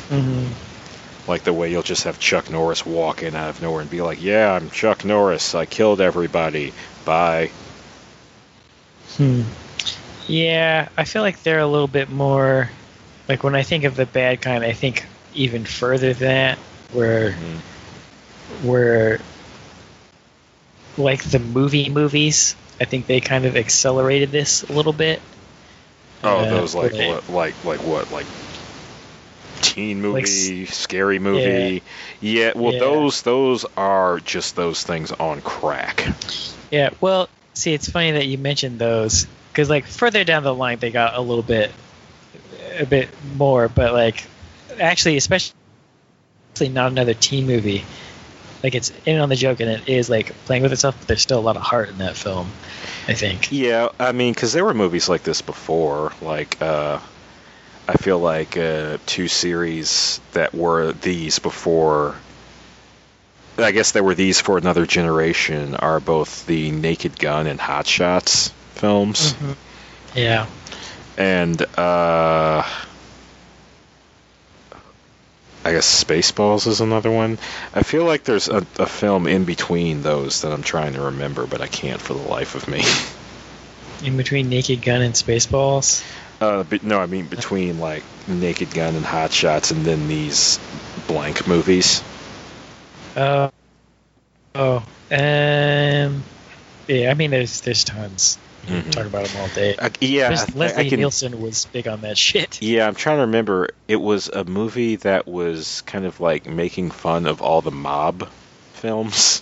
[0.09, 1.29] Mm-hmm.
[1.29, 4.01] Like the way you'll just have Chuck Norris walk in out of nowhere and be
[4.01, 5.53] like, "Yeah, I'm Chuck Norris.
[5.55, 6.73] I killed everybody.
[7.03, 7.51] Bye."
[9.17, 9.41] Hmm.
[10.27, 12.69] Yeah, I feel like they're a little bit more
[13.27, 16.57] like when I think of the bad kind, I think even further than that,
[16.93, 17.59] where Mhm.
[18.63, 19.19] where
[20.97, 25.21] like the movie movies, I think they kind of accelerated this a little bit.
[26.23, 28.25] Oh, Uh, those like they- what, like like what like
[29.61, 31.83] teen Like movie, scary movie.
[32.21, 32.79] Yeah, well, Yeah.
[32.79, 36.07] those those are just those things on crack.
[36.71, 40.79] Yeah, well, see, it's funny that you mentioned those because like further down the line
[40.79, 41.71] they got a little bit,
[42.77, 44.23] a bit more, but like
[44.79, 45.53] actually, especially
[46.61, 47.83] not another teen movie.
[48.63, 51.21] Like it's in on the joke and it is like playing with itself, but there's
[51.21, 52.49] still a lot of heart in that film.
[53.07, 53.51] I think.
[53.51, 56.11] Yeah, I mean, because there were movies like this before.
[56.21, 56.99] Like, uh,
[57.87, 62.15] I feel like uh, two series that were these before.
[63.57, 65.75] I guess there were these for another generation.
[65.75, 69.55] Are both the Naked Gun and Hot Shots films, Mhm.
[70.15, 70.45] Yeah.
[71.17, 72.63] and uh,
[75.65, 77.39] I guess Spaceballs is another one.
[77.73, 81.45] I feel like there's a, a film in between those that I'm trying to remember,
[81.47, 82.83] but I can't for the life of me.
[84.03, 86.03] In between Naked Gun and Spaceballs.
[86.39, 90.59] Uh, but no, I mean between like Naked Gun and Hot Shots, and then these
[91.07, 92.03] blank movies.
[93.15, 93.51] Oh.
[94.53, 94.77] Oh.
[95.11, 96.23] Um.
[96.87, 98.37] Yeah, I mean, there's there's tons.
[98.67, 98.91] Mhm.
[98.91, 99.75] talk about them all day.
[99.79, 102.61] I, yeah, There's- I- I Leslie can- Nielsen was big on that shit.
[102.61, 103.69] Yeah, I'm trying to remember.
[103.87, 108.27] It was a movie that was kind of like making fun of all the mob
[108.73, 109.41] films.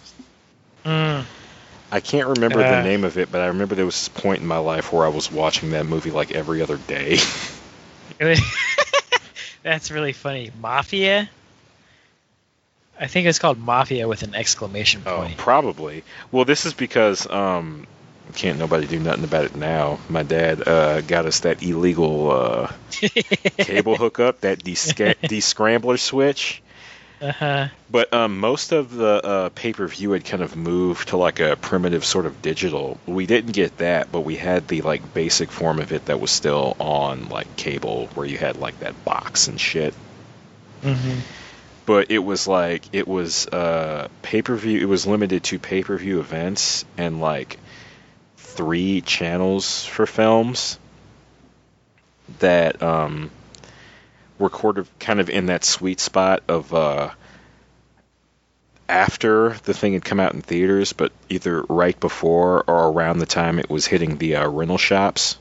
[0.85, 1.25] Mm.
[1.95, 2.69] I can't remember Uh.
[2.71, 5.05] the name of it, but I remember there was this point in my life where
[5.05, 7.19] I was watching that movie like every other day.
[9.63, 10.51] That's really funny.
[10.59, 11.29] Mafia.
[12.99, 15.35] I think it's called Mafia with an exclamation point.
[15.37, 16.03] Oh, probably.
[16.33, 17.87] Well, this is because um,
[18.35, 19.99] can't nobody do nothing about it now.
[20.09, 22.71] My dad uh, got us that illegal uh,
[23.57, 26.61] cable hookup, that desca- descrambler switch.
[27.21, 27.67] Uh-huh.
[27.89, 31.39] But um, most of the uh, pay per view had kind of moved to like
[31.39, 32.97] a primitive sort of digital.
[33.05, 36.31] We didn't get that, but we had the like basic form of it that was
[36.31, 39.93] still on like cable, where you had like that box and shit.
[40.81, 41.19] hmm
[41.85, 44.79] But it was like it was uh, pay per view.
[44.79, 47.57] It was limited to pay per view events and like
[48.37, 50.79] three channels for films
[52.39, 53.29] that um,
[54.37, 57.11] were kind of kind of in that sweet spot of uh,
[58.87, 63.25] after the thing had come out in theaters, but either right before or around the
[63.25, 65.37] time it was hitting the uh, rental shops.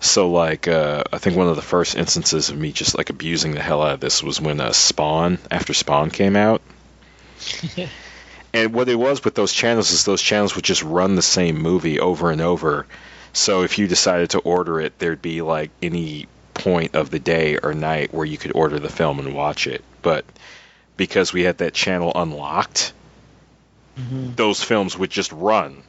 [0.00, 3.52] So like uh, I think one of the first instances of me just like abusing
[3.52, 6.62] the hell out of this was when uh, Spawn after Spawn came out.
[8.56, 11.60] And what it was with those channels is those channels would just run the same
[11.60, 12.86] movie over and over.
[13.34, 16.26] So if you decided to order it, there'd be like any
[16.58, 19.84] point of the day or night where you could order the film and watch it.
[20.02, 20.24] But
[20.96, 22.92] because we had that channel unlocked,
[23.96, 25.82] hmm those films would just run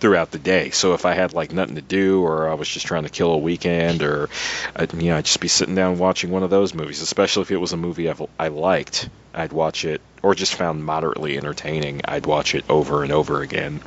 [0.00, 0.70] throughout the day.
[0.70, 3.32] So if I had like nothing to do, or I was just trying to kill
[3.32, 4.28] a weekend, or
[4.74, 7.02] I'd, you know, I'd just be sitting down watching one of those movies.
[7.02, 10.84] Especially if it was a movie I've, I liked, I'd watch it, or just found
[10.84, 12.00] moderately entertaining.
[12.06, 13.80] I'd watch it over and over again.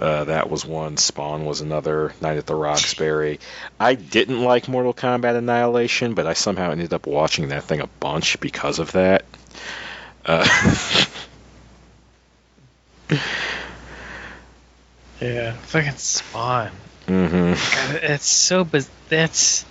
[0.00, 0.96] Uh, that was one.
[0.96, 2.14] Spawn was another.
[2.22, 3.38] Night at the Roxbury.
[3.78, 7.86] I didn't like Mortal Kombat Annihilation, but I somehow ended up watching that thing a
[7.86, 9.24] bunch because of that.
[10.24, 10.46] Uh,
[15.20, 16.70] Yeah, fucking Spawn.
[17.06, 17.92] Mm-hmm.
[17.92, 19.66] God, It's so, but that's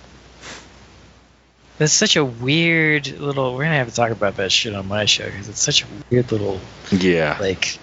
[1.78, 3.54] that's such a weird little.
[3.54, 5.86] We're gonna have to talk about that shit on my show because it's such a
[6.10, 6.60] weird little
[6.92, 7.36] Yeah.
[7.40, 7.78] like.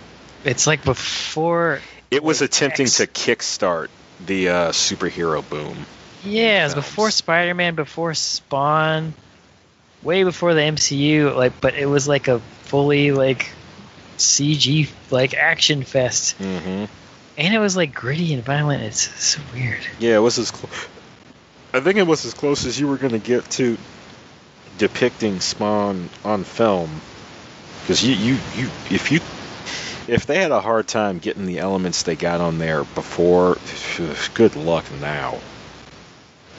[0.45, 1.81] It's like before.
[2.11, 2.97] It was attempting X.
[2.97, 3.89] to kickstart
[4.25, 5.85] the uh, superhero boom.
[6.23, 9.13] Yeah, it was before Spider-Man, before Spawn,
[10.01, 11.35] way before the MCU.
[11.35, 13.51] Like, but it was like a fully like
[14.17, 16.85] CG like action fest, Mm-hmm.
[17.37, 18.83] and it was like gritty and violent.
[18.83, 19.85] It's so weird.
[19.99, 20.87] Yeah, it was as close.
[21.73, 23.77] I think it was as close as you were going to get to
[24.77, 26.89] depicting Spawn on film.
[27.81, 29.19] Because you, you, you, if you,
[30.07, 33.57] if they had a hard time getting the elements they got on there before,
[34.33, 35.39] good luck now.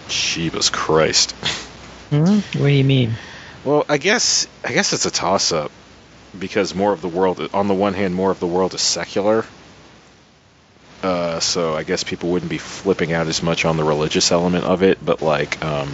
[0.09, 1.33] Jeebus Christ.
[2.11, 2.25] Hmm?
[2.25, 3.15] What do you mean?
[3.65, 5.71] Well, I guess I guess it's a toss up
[6.39, 9.45] because more of the world on the one hand more of the world is secular.
[11.03, 14.65] Uh, so I guess people wouldn't be flipping out as much on the religious element
[14.65, 15.93] of it, but like um,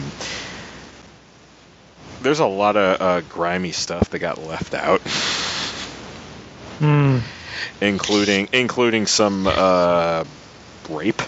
[2.22, 5.00] there's a lot of uh, grimy stuff that got left out,
[6.78, 7.18] Hmm.
[7.80, 10.24] Including including some uh,
[10.88, 11.20] rape.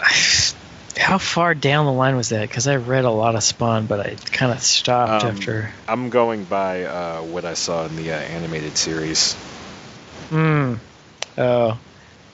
[0.96, 2.46] How far down the line was that?
[2.48, 5.72] Because I read a lot of Spawn, but I kind of stopped Um, after.
[5.88, 9.32] I'm going by uh, what I saw in the uh, animated series.
[10.28, 10.74] Hmm.
[11.38, 11.78] Oh.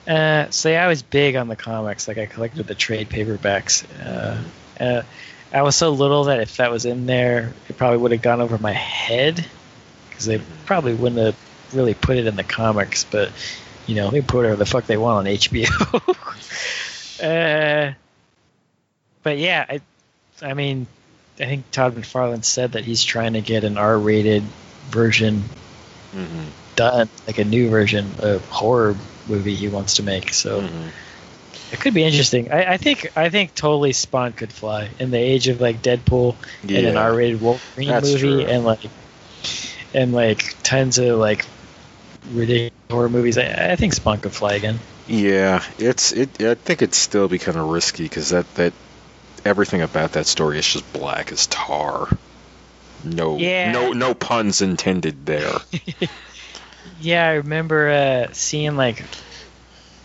[0.07, 2.07] Uh, see, I was big on the comics.
[2.09, 3.85] Like I collected the trade paperbacks.
[4.05, 4.43] Uh,
[4.83, 5.03] uh,
[5.53, 8.41] I was so little that if that was in there, it probably would have gone
[8.41, 9.45] over my head
[10.09, 11.37] because they probably wouldn't have
[11.77, 13.05] really put it in the comics.
[13.05, 13.31] But
[13.87, 15.69] you know, they put whatever the fuck they want on HBO.
[17.23, 17.95] uh,
[19.23, 19.81] but yeah, I,
[20.43, 20.87] I mean,
[21.39, 24.43] I think Todd McFarlane said that he's trying to get an R-rated
[24.89, 25.45] version
[26.15, 26.45] Mm-hmm.
[26.77, 28.97] done, like a new version, a horror
[29.29, 30.33] movie he wants to make.
[30.33, 30.91] So Mhm.
[31.73, 32.51] it could be interesting.
[32.51, 36.37] I, I think I think totally Spawn could fly in the age of like Deadpool
[36.63, 38.41] and an R-rated Wolverine movie, true.
[38.47, 38.89] and like
[39.93, 41.45] and like tons of like
[42.33, 43.39] ridiculous horror movies.
[43.39, 44.79] I, I think Spawn could fly again.
[45.09, 46.43] Yeah, it's it.
[46.43, 48.73] I think it'd still be kind of risky because that that
[49.45, 52.09] everything about that story is just black as tar.
[53.05, 53.73] No, Yeah.
[53.73, 55.53] no, no puns intended there.
[57.01, 59.03] Yeah, I remember uh, seeing like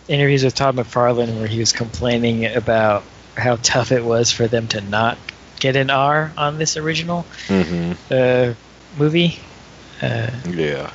[0.08, 3.04] interviews with Todd McFarlane where he was complaining about
[3.36, 5.18] how tough it was for them to not
[5.60, 8.54] get an R on this original hmm uh,
[8.98, 9.40] movie.
[10.02, 10.92] Uh, Yeah.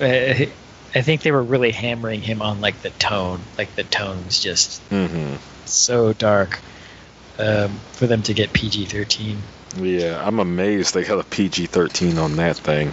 [0.00, 0.46] Uh,
[0.94, 4.80] I think they were really hammering him on like the tone, like the tone's just
[4.84, 6.58] hmm so dark
[7.38, 9.38] um, for them to get PG thirteen.
[9.76, 12.92] Yeah, I'm amazed they got a PG-13 on that thing.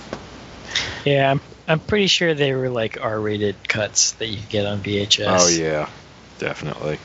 [1.06, 4.66] Yeah, I'm I'm pretty sure they were like R rated cuts that you could get
[4.66, 5.28] on VHS.
[5.28, 5.90] Oh yeah,
[6.38, 7.00] definitely.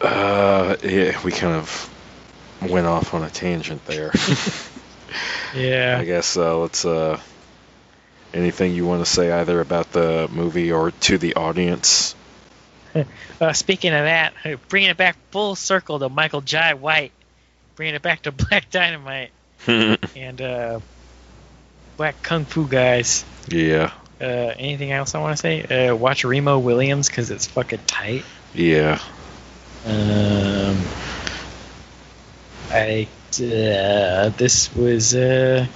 [0.00, 1.88] Uh, yeah, we kind of
[2.68, 4.12] went off on a tangent there.
[6.00, 6.84] I guess uh, let's.
[6.84, 7.20] Uh,
[8.34, 12.14] anything you want to say either about the movie or to the audience?
[13.40, 17.10] Uh, speaking of that, uh, bringing it back full circle to Michael Jai White,
[17.74, 19.30] bringing it back to Black Dynamite
[19.66, 20.78] and uh,
[21.96, 23.24] Black Kung Fu guys.
[23.48, 24.24] yeah, Uh,
[24.58, 25.88] anything else I want to say?
[25.88, 28.24] Uh, watch Remo Williams because it's fucking tight.
[28.54, 29.00] yeah.
[29.86, 30.76] Um,
[32.70, 33.08] I
[33.40, 35.66] uh, this was uh,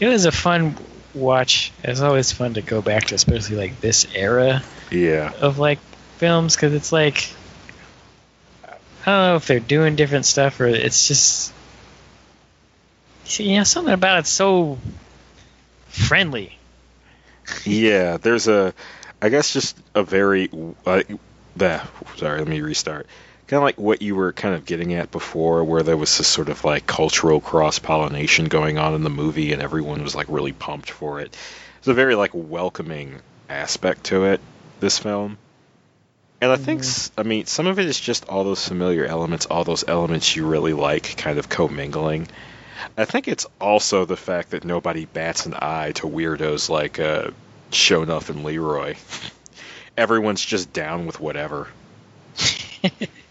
[0.00, 0.76] it was a fun
[1.14, 1.72] watch.
[1.82, 5.32] It's always fun to go back to, especially like this era Yeah.
[5.40, 5.78] of like
[6.18, 7.30] films, because it's like
[8.64, 11.52] I don't know if they're doing different stuff or it's just
[13.26, 14.78] you know something about it's so
[15.88, 16.56] friendly.
[17.64, 18.74] Yeah, there's a,
[19.22, 20.50] I guess just a very,
[20.86, 21.02] uh,
[21.56, 21.82] the,
[22.16, 23.06] sorry, let me restart.
[23.48, 26.28] Kind of like what you were kind of getting at before, where there was this
[26.28, 30.26] sort of like cultural cross pollination going on in the movie, and everyone was like
[30.28, 31.34] really pumped for it.
[31.78, 34.40] It's a very like welcoming aspect to it,
[34.80, 35.38] this film.
[36.40, 36.84] And I think,
[37.16, 40.46] I mean, some of it is just all those familiar elements, all those elements you
[40.46, 42.28] really like, kind of commingling.
[42.96, 47.30] I think it's also the fact that nobody bats an eye to weirdos like uh,
[47.72, 48.94] Shonuff and Leroy.
[49.96, 51.66] Everyone's just down with whatever.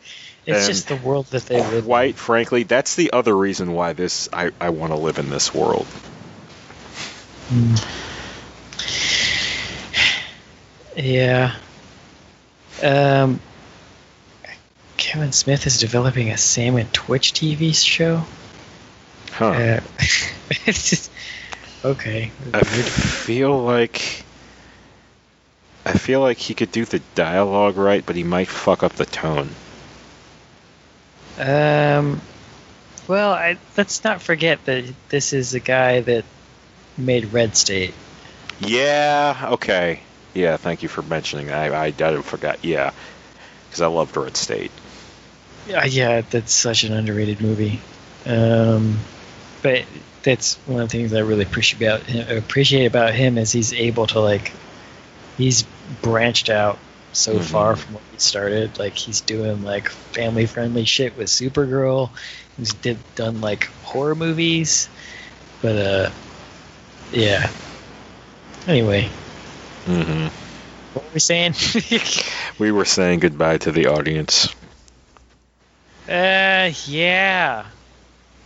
[0.48, 1.84] It's And just the world that they live in.
[1.84, 5.54] Quite frankly, that's the other reason why this I, I want to live in this
[5.54, 5.86] world.
[10.96, 11.54] Yeah.
[12.82, 13.42] Um,
[14.96, 18.24] Kevin Smith is developing a Sam and Twitch TV show.
[19.34, 19.50] Huh.
[19.50, 19.80] Uh,
[20.66, 21.12] it's just
[21.84, 22.32] okay.
[22.54, 24.24] I feel like
[25.86, 29.06] I feel like he could do the dialogue right, but he might fuck up the
[29.06, 29.50] tone.
[31.38, 32.22] Um,
[33.08, 36.26] well, I, let's not forget that this is a guy that
[36.98, 37.94] made Red State.
[38.60, 39.50] Yeah.
[39.52, 40.02] Okay.
[40.34, 40.58] Yeah.
[40.58, 41.48] Thank you for mentioning.
[41.48, 41.74] that.
[41.74, 42.64] I I, I forgot.
[42.64, 42.92] Yeah,
[43.70, 44.72] because I loved Red State.
[45.68, 47.82] Yeah, yeah, that's such an underrated movie.
[48.26, 49.00] Um,
[49.62, 49.86] but
[50.24, 53.74] that's one of the things I really appreciate about him, appreciate about him is he's
[53.74, 54.52] able to like
[55.38, 55.64] he's
[56.02, 56.80] branched out
[57.18, 57.42] so Mhm.
[57.44, 58.78] far from what he started.
[58.80, 62.12] Like he's doing like family friendly shit with Supergirl.
[62.58, 64.88] He's did done like horror movies,
[65.62, 66.10] but uh,
[67.12, 67.50] yeah.
[68.68, 69.10] Anyway,
[69.86, 70.28] hmm
[70.94, 71.54] what were we saying?
[72.60, 74.50] We were saying goodbye to the audience.
[76.10, 77.66] uh, yeah.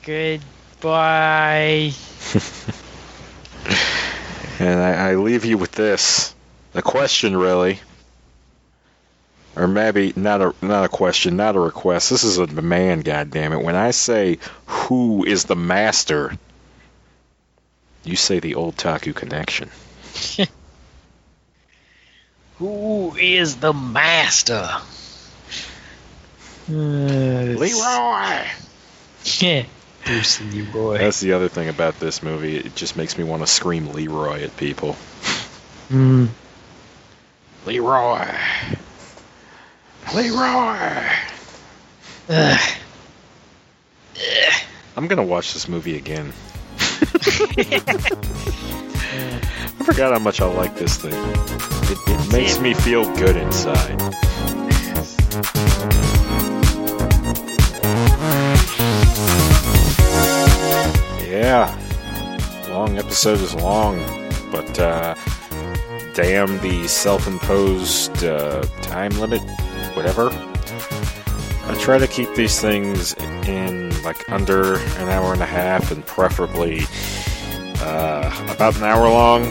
[0.05, 1.91] Goodbye.
[4.59, 6.35] And I, I leave you with this.
[6.75, 7.79] A question, really.
[9.55, 12.09] Or maybe not a not a question, not a request.
[12.09, 13.63] This is a demand, goddammit.
[13.63, 16.37] When I say who is the master,
[18.03, 19.69] you say the old Taku connection.
[22.61, 24.69] Who is the master?
[26.69, 26.73] Uh,
[27.57, 28.45] Leroy!
[29.39, 29.65] Yeah,
[30.05, 30.99] Bruce Leroy.
[30.99, 32.57] That's the other thing about this movie.
[32.57, 34.95] It just makes me want to scream Leroy at people.
[35.89, 36.27] Mm.
[37.65, 38.27] Leroy!
[40.13, 41.07] Leroy!
[42.29, 42.59] Ugh.
[44.97, 46.33] I'm gonna watch this movie again.
[49.79, 51.13] I forgot how much I like this thing.
[51.13, 53.99] It, it makes me feel good inside.
[61.27, 61.75] Yeah,
[62.69, 63.97] long episode is long,
[64.51, 65.15] but uh,
[66.13, 69.41] damn the self-imposed uh, time limit,
[69.95, 70.29] whatever.
[71.65, 73.13] I try to keep these things
[73.47, 76.81] in like under an hour and a half, and preferably
[77.81, 79.43] uh, about an hour long.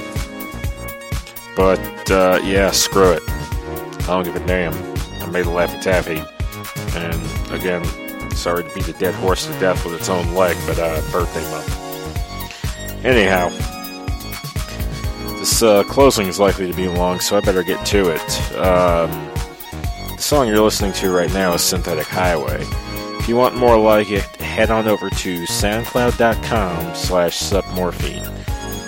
[1.57, 3.23] But uh, yeah, screw it.
[3.29, 4.75] I don't give a damn.
[5.23, 6.23] I made of Laffy Taffy.
[6.97, 7.85] And again,
[8.33, 11.49] sorry to beat a dead horse to death with its own leg, but uh, birthday
[11.51, 13.05] month.
[13.05, 13.49] Anyhow,
[15.39, 18.57] this uh, closing is likely to be long, so I better get to it.
[18.57, 19.30] Um,
[20.31, 22.65] song you're listening to right now is Synthetic Highway.
[23.19, 28.25] If you want more like it, head on over to soundcloud.com slash submorphine.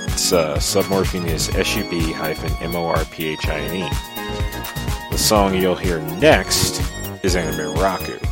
[0.05, 3.89] It's uh, submorphine is S-U-B hyphen M-O-R-P-H-I-N-E.
[5.10, 6.81] The song you'll hear next
[7.24, 8.23] is Anime Raku.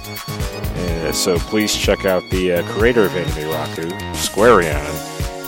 [0.76, 4.86] Uh, so please check out the uh, creator of Anime Raku, Squarion,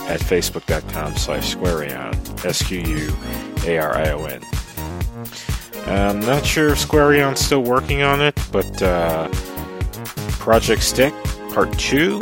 [0.09, 2.13] at facebook.com slash Squarion,
[2.43, 4.41] S-Q-U-A-R-I-O-N.
[5.85, 9.27] I'm not sure if Squarion's still working on it, but uh,
[10.39, 11.13] Project Stick
[11.53, 12.21] Part 2,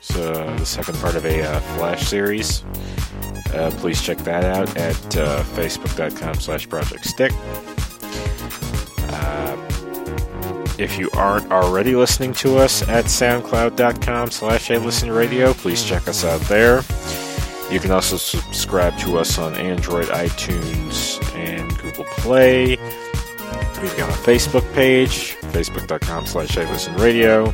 [0.00, 2.64] so the second part of a uh, Flash series.
[3.54, 7.32] Uh, please check that out at uh, facebook.com slash Project Stick.
[9.08, 9.56] Uh,
[10.78, 16.24] if you aren't already listening to us at soundcloud.com slash listen radio, please check us
[16.24, 16.82] out there.
[17.70, 21.20] You can also subscribe to us on Android, iTunes,
[22.04, 22.76] Play.
[23.80, 26.56] We've got a Facebook page, facebook.com slash
[26.98, 27.52] radio.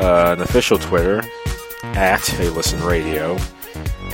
[0.00, 1.22] Uh, an official Twitter,
[1.82, 3.36] at listen radio.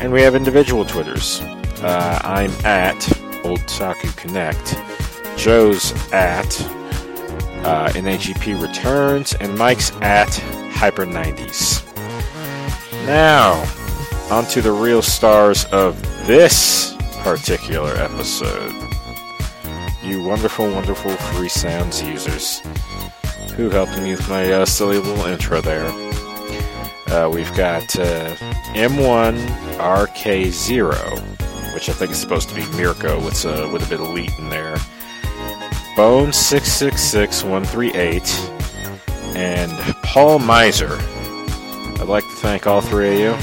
[0.00, 1.40] And we have individual Twitters.
[1.80, 2.96] Uh, I'm at
[3.44, 4.76] Old Saku Connect.
[5.36, 6.46] Joe's at
[7.64, 10.28] uh, NAGP Returns, and Mike's at
[10.72, 11.84] Hyper90s.
[13.06, 13.62] Now,
[14.30, 16.95] on to the real stars of this
[17.26, 18.72] particular episode.
[20.00, 22.60] You wonderful, wonderful free sounds users
[23.56, 25.88] who helped me with my uh, silly little intro there.
[27.08, 28.32] Uh, we've got uh,
[28.76, 34.08] M1RK0, which I think is supposed to be Mirko with, uh, with a bit of
[34.10, 34.76] leet in there.
[35.96, 38.32] Bone six six six one three eight,
[39.34, 39.72] and
[40.04, 40.96] Paul Miser.
[41.98, 43.34] I'd like to thank all three of you,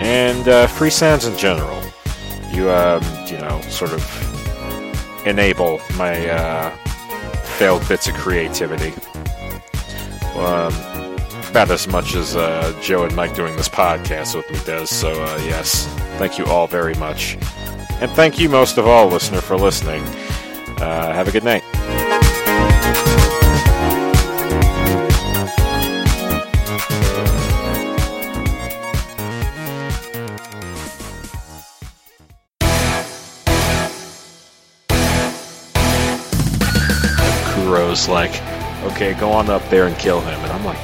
[0.00, 1.82] and uh, Free Sounds in general.
[2.54, 6.70] You, um, you know, sort of enable my uh,
[7.58, 8.92] failed bits of creativity.
[10.36, 10.72] Um,
[11.50, 14.90] about as much as uh, Joe and Mike doing this podcast with me does.
[14.90, 15.86] So, uh, yes,
[16.18, 17.38] thank you all very much,
[18.00, 20.02] and thank you most of all, listener, for listening.
[20.78, 21.62] Uh, have a good night.
[38.04, 38.42] Kuro's like,
[38.92, 40.38] okay, go on up there and kill him.
[40.40, 40.78] And I'm like,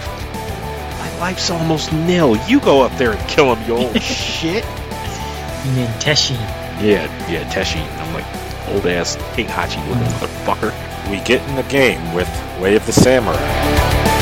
[0.98, 2.36] my life's almost nil.
[2.48, 4.64] You go up there and kill him, you old shit.
[4.64, 6.34] You mean Teshi?
[6.80, 7.80] Yeah, yeah, Teshi.
[7.98, 8.26] I'm like,
[8.68, 10.24] old ass Heihachi looking hmm.
[10.24, 11.10] motherfucker.
[11.10, 12.28] We get in the game with
[12.60, 14.19] Way of the Samurai.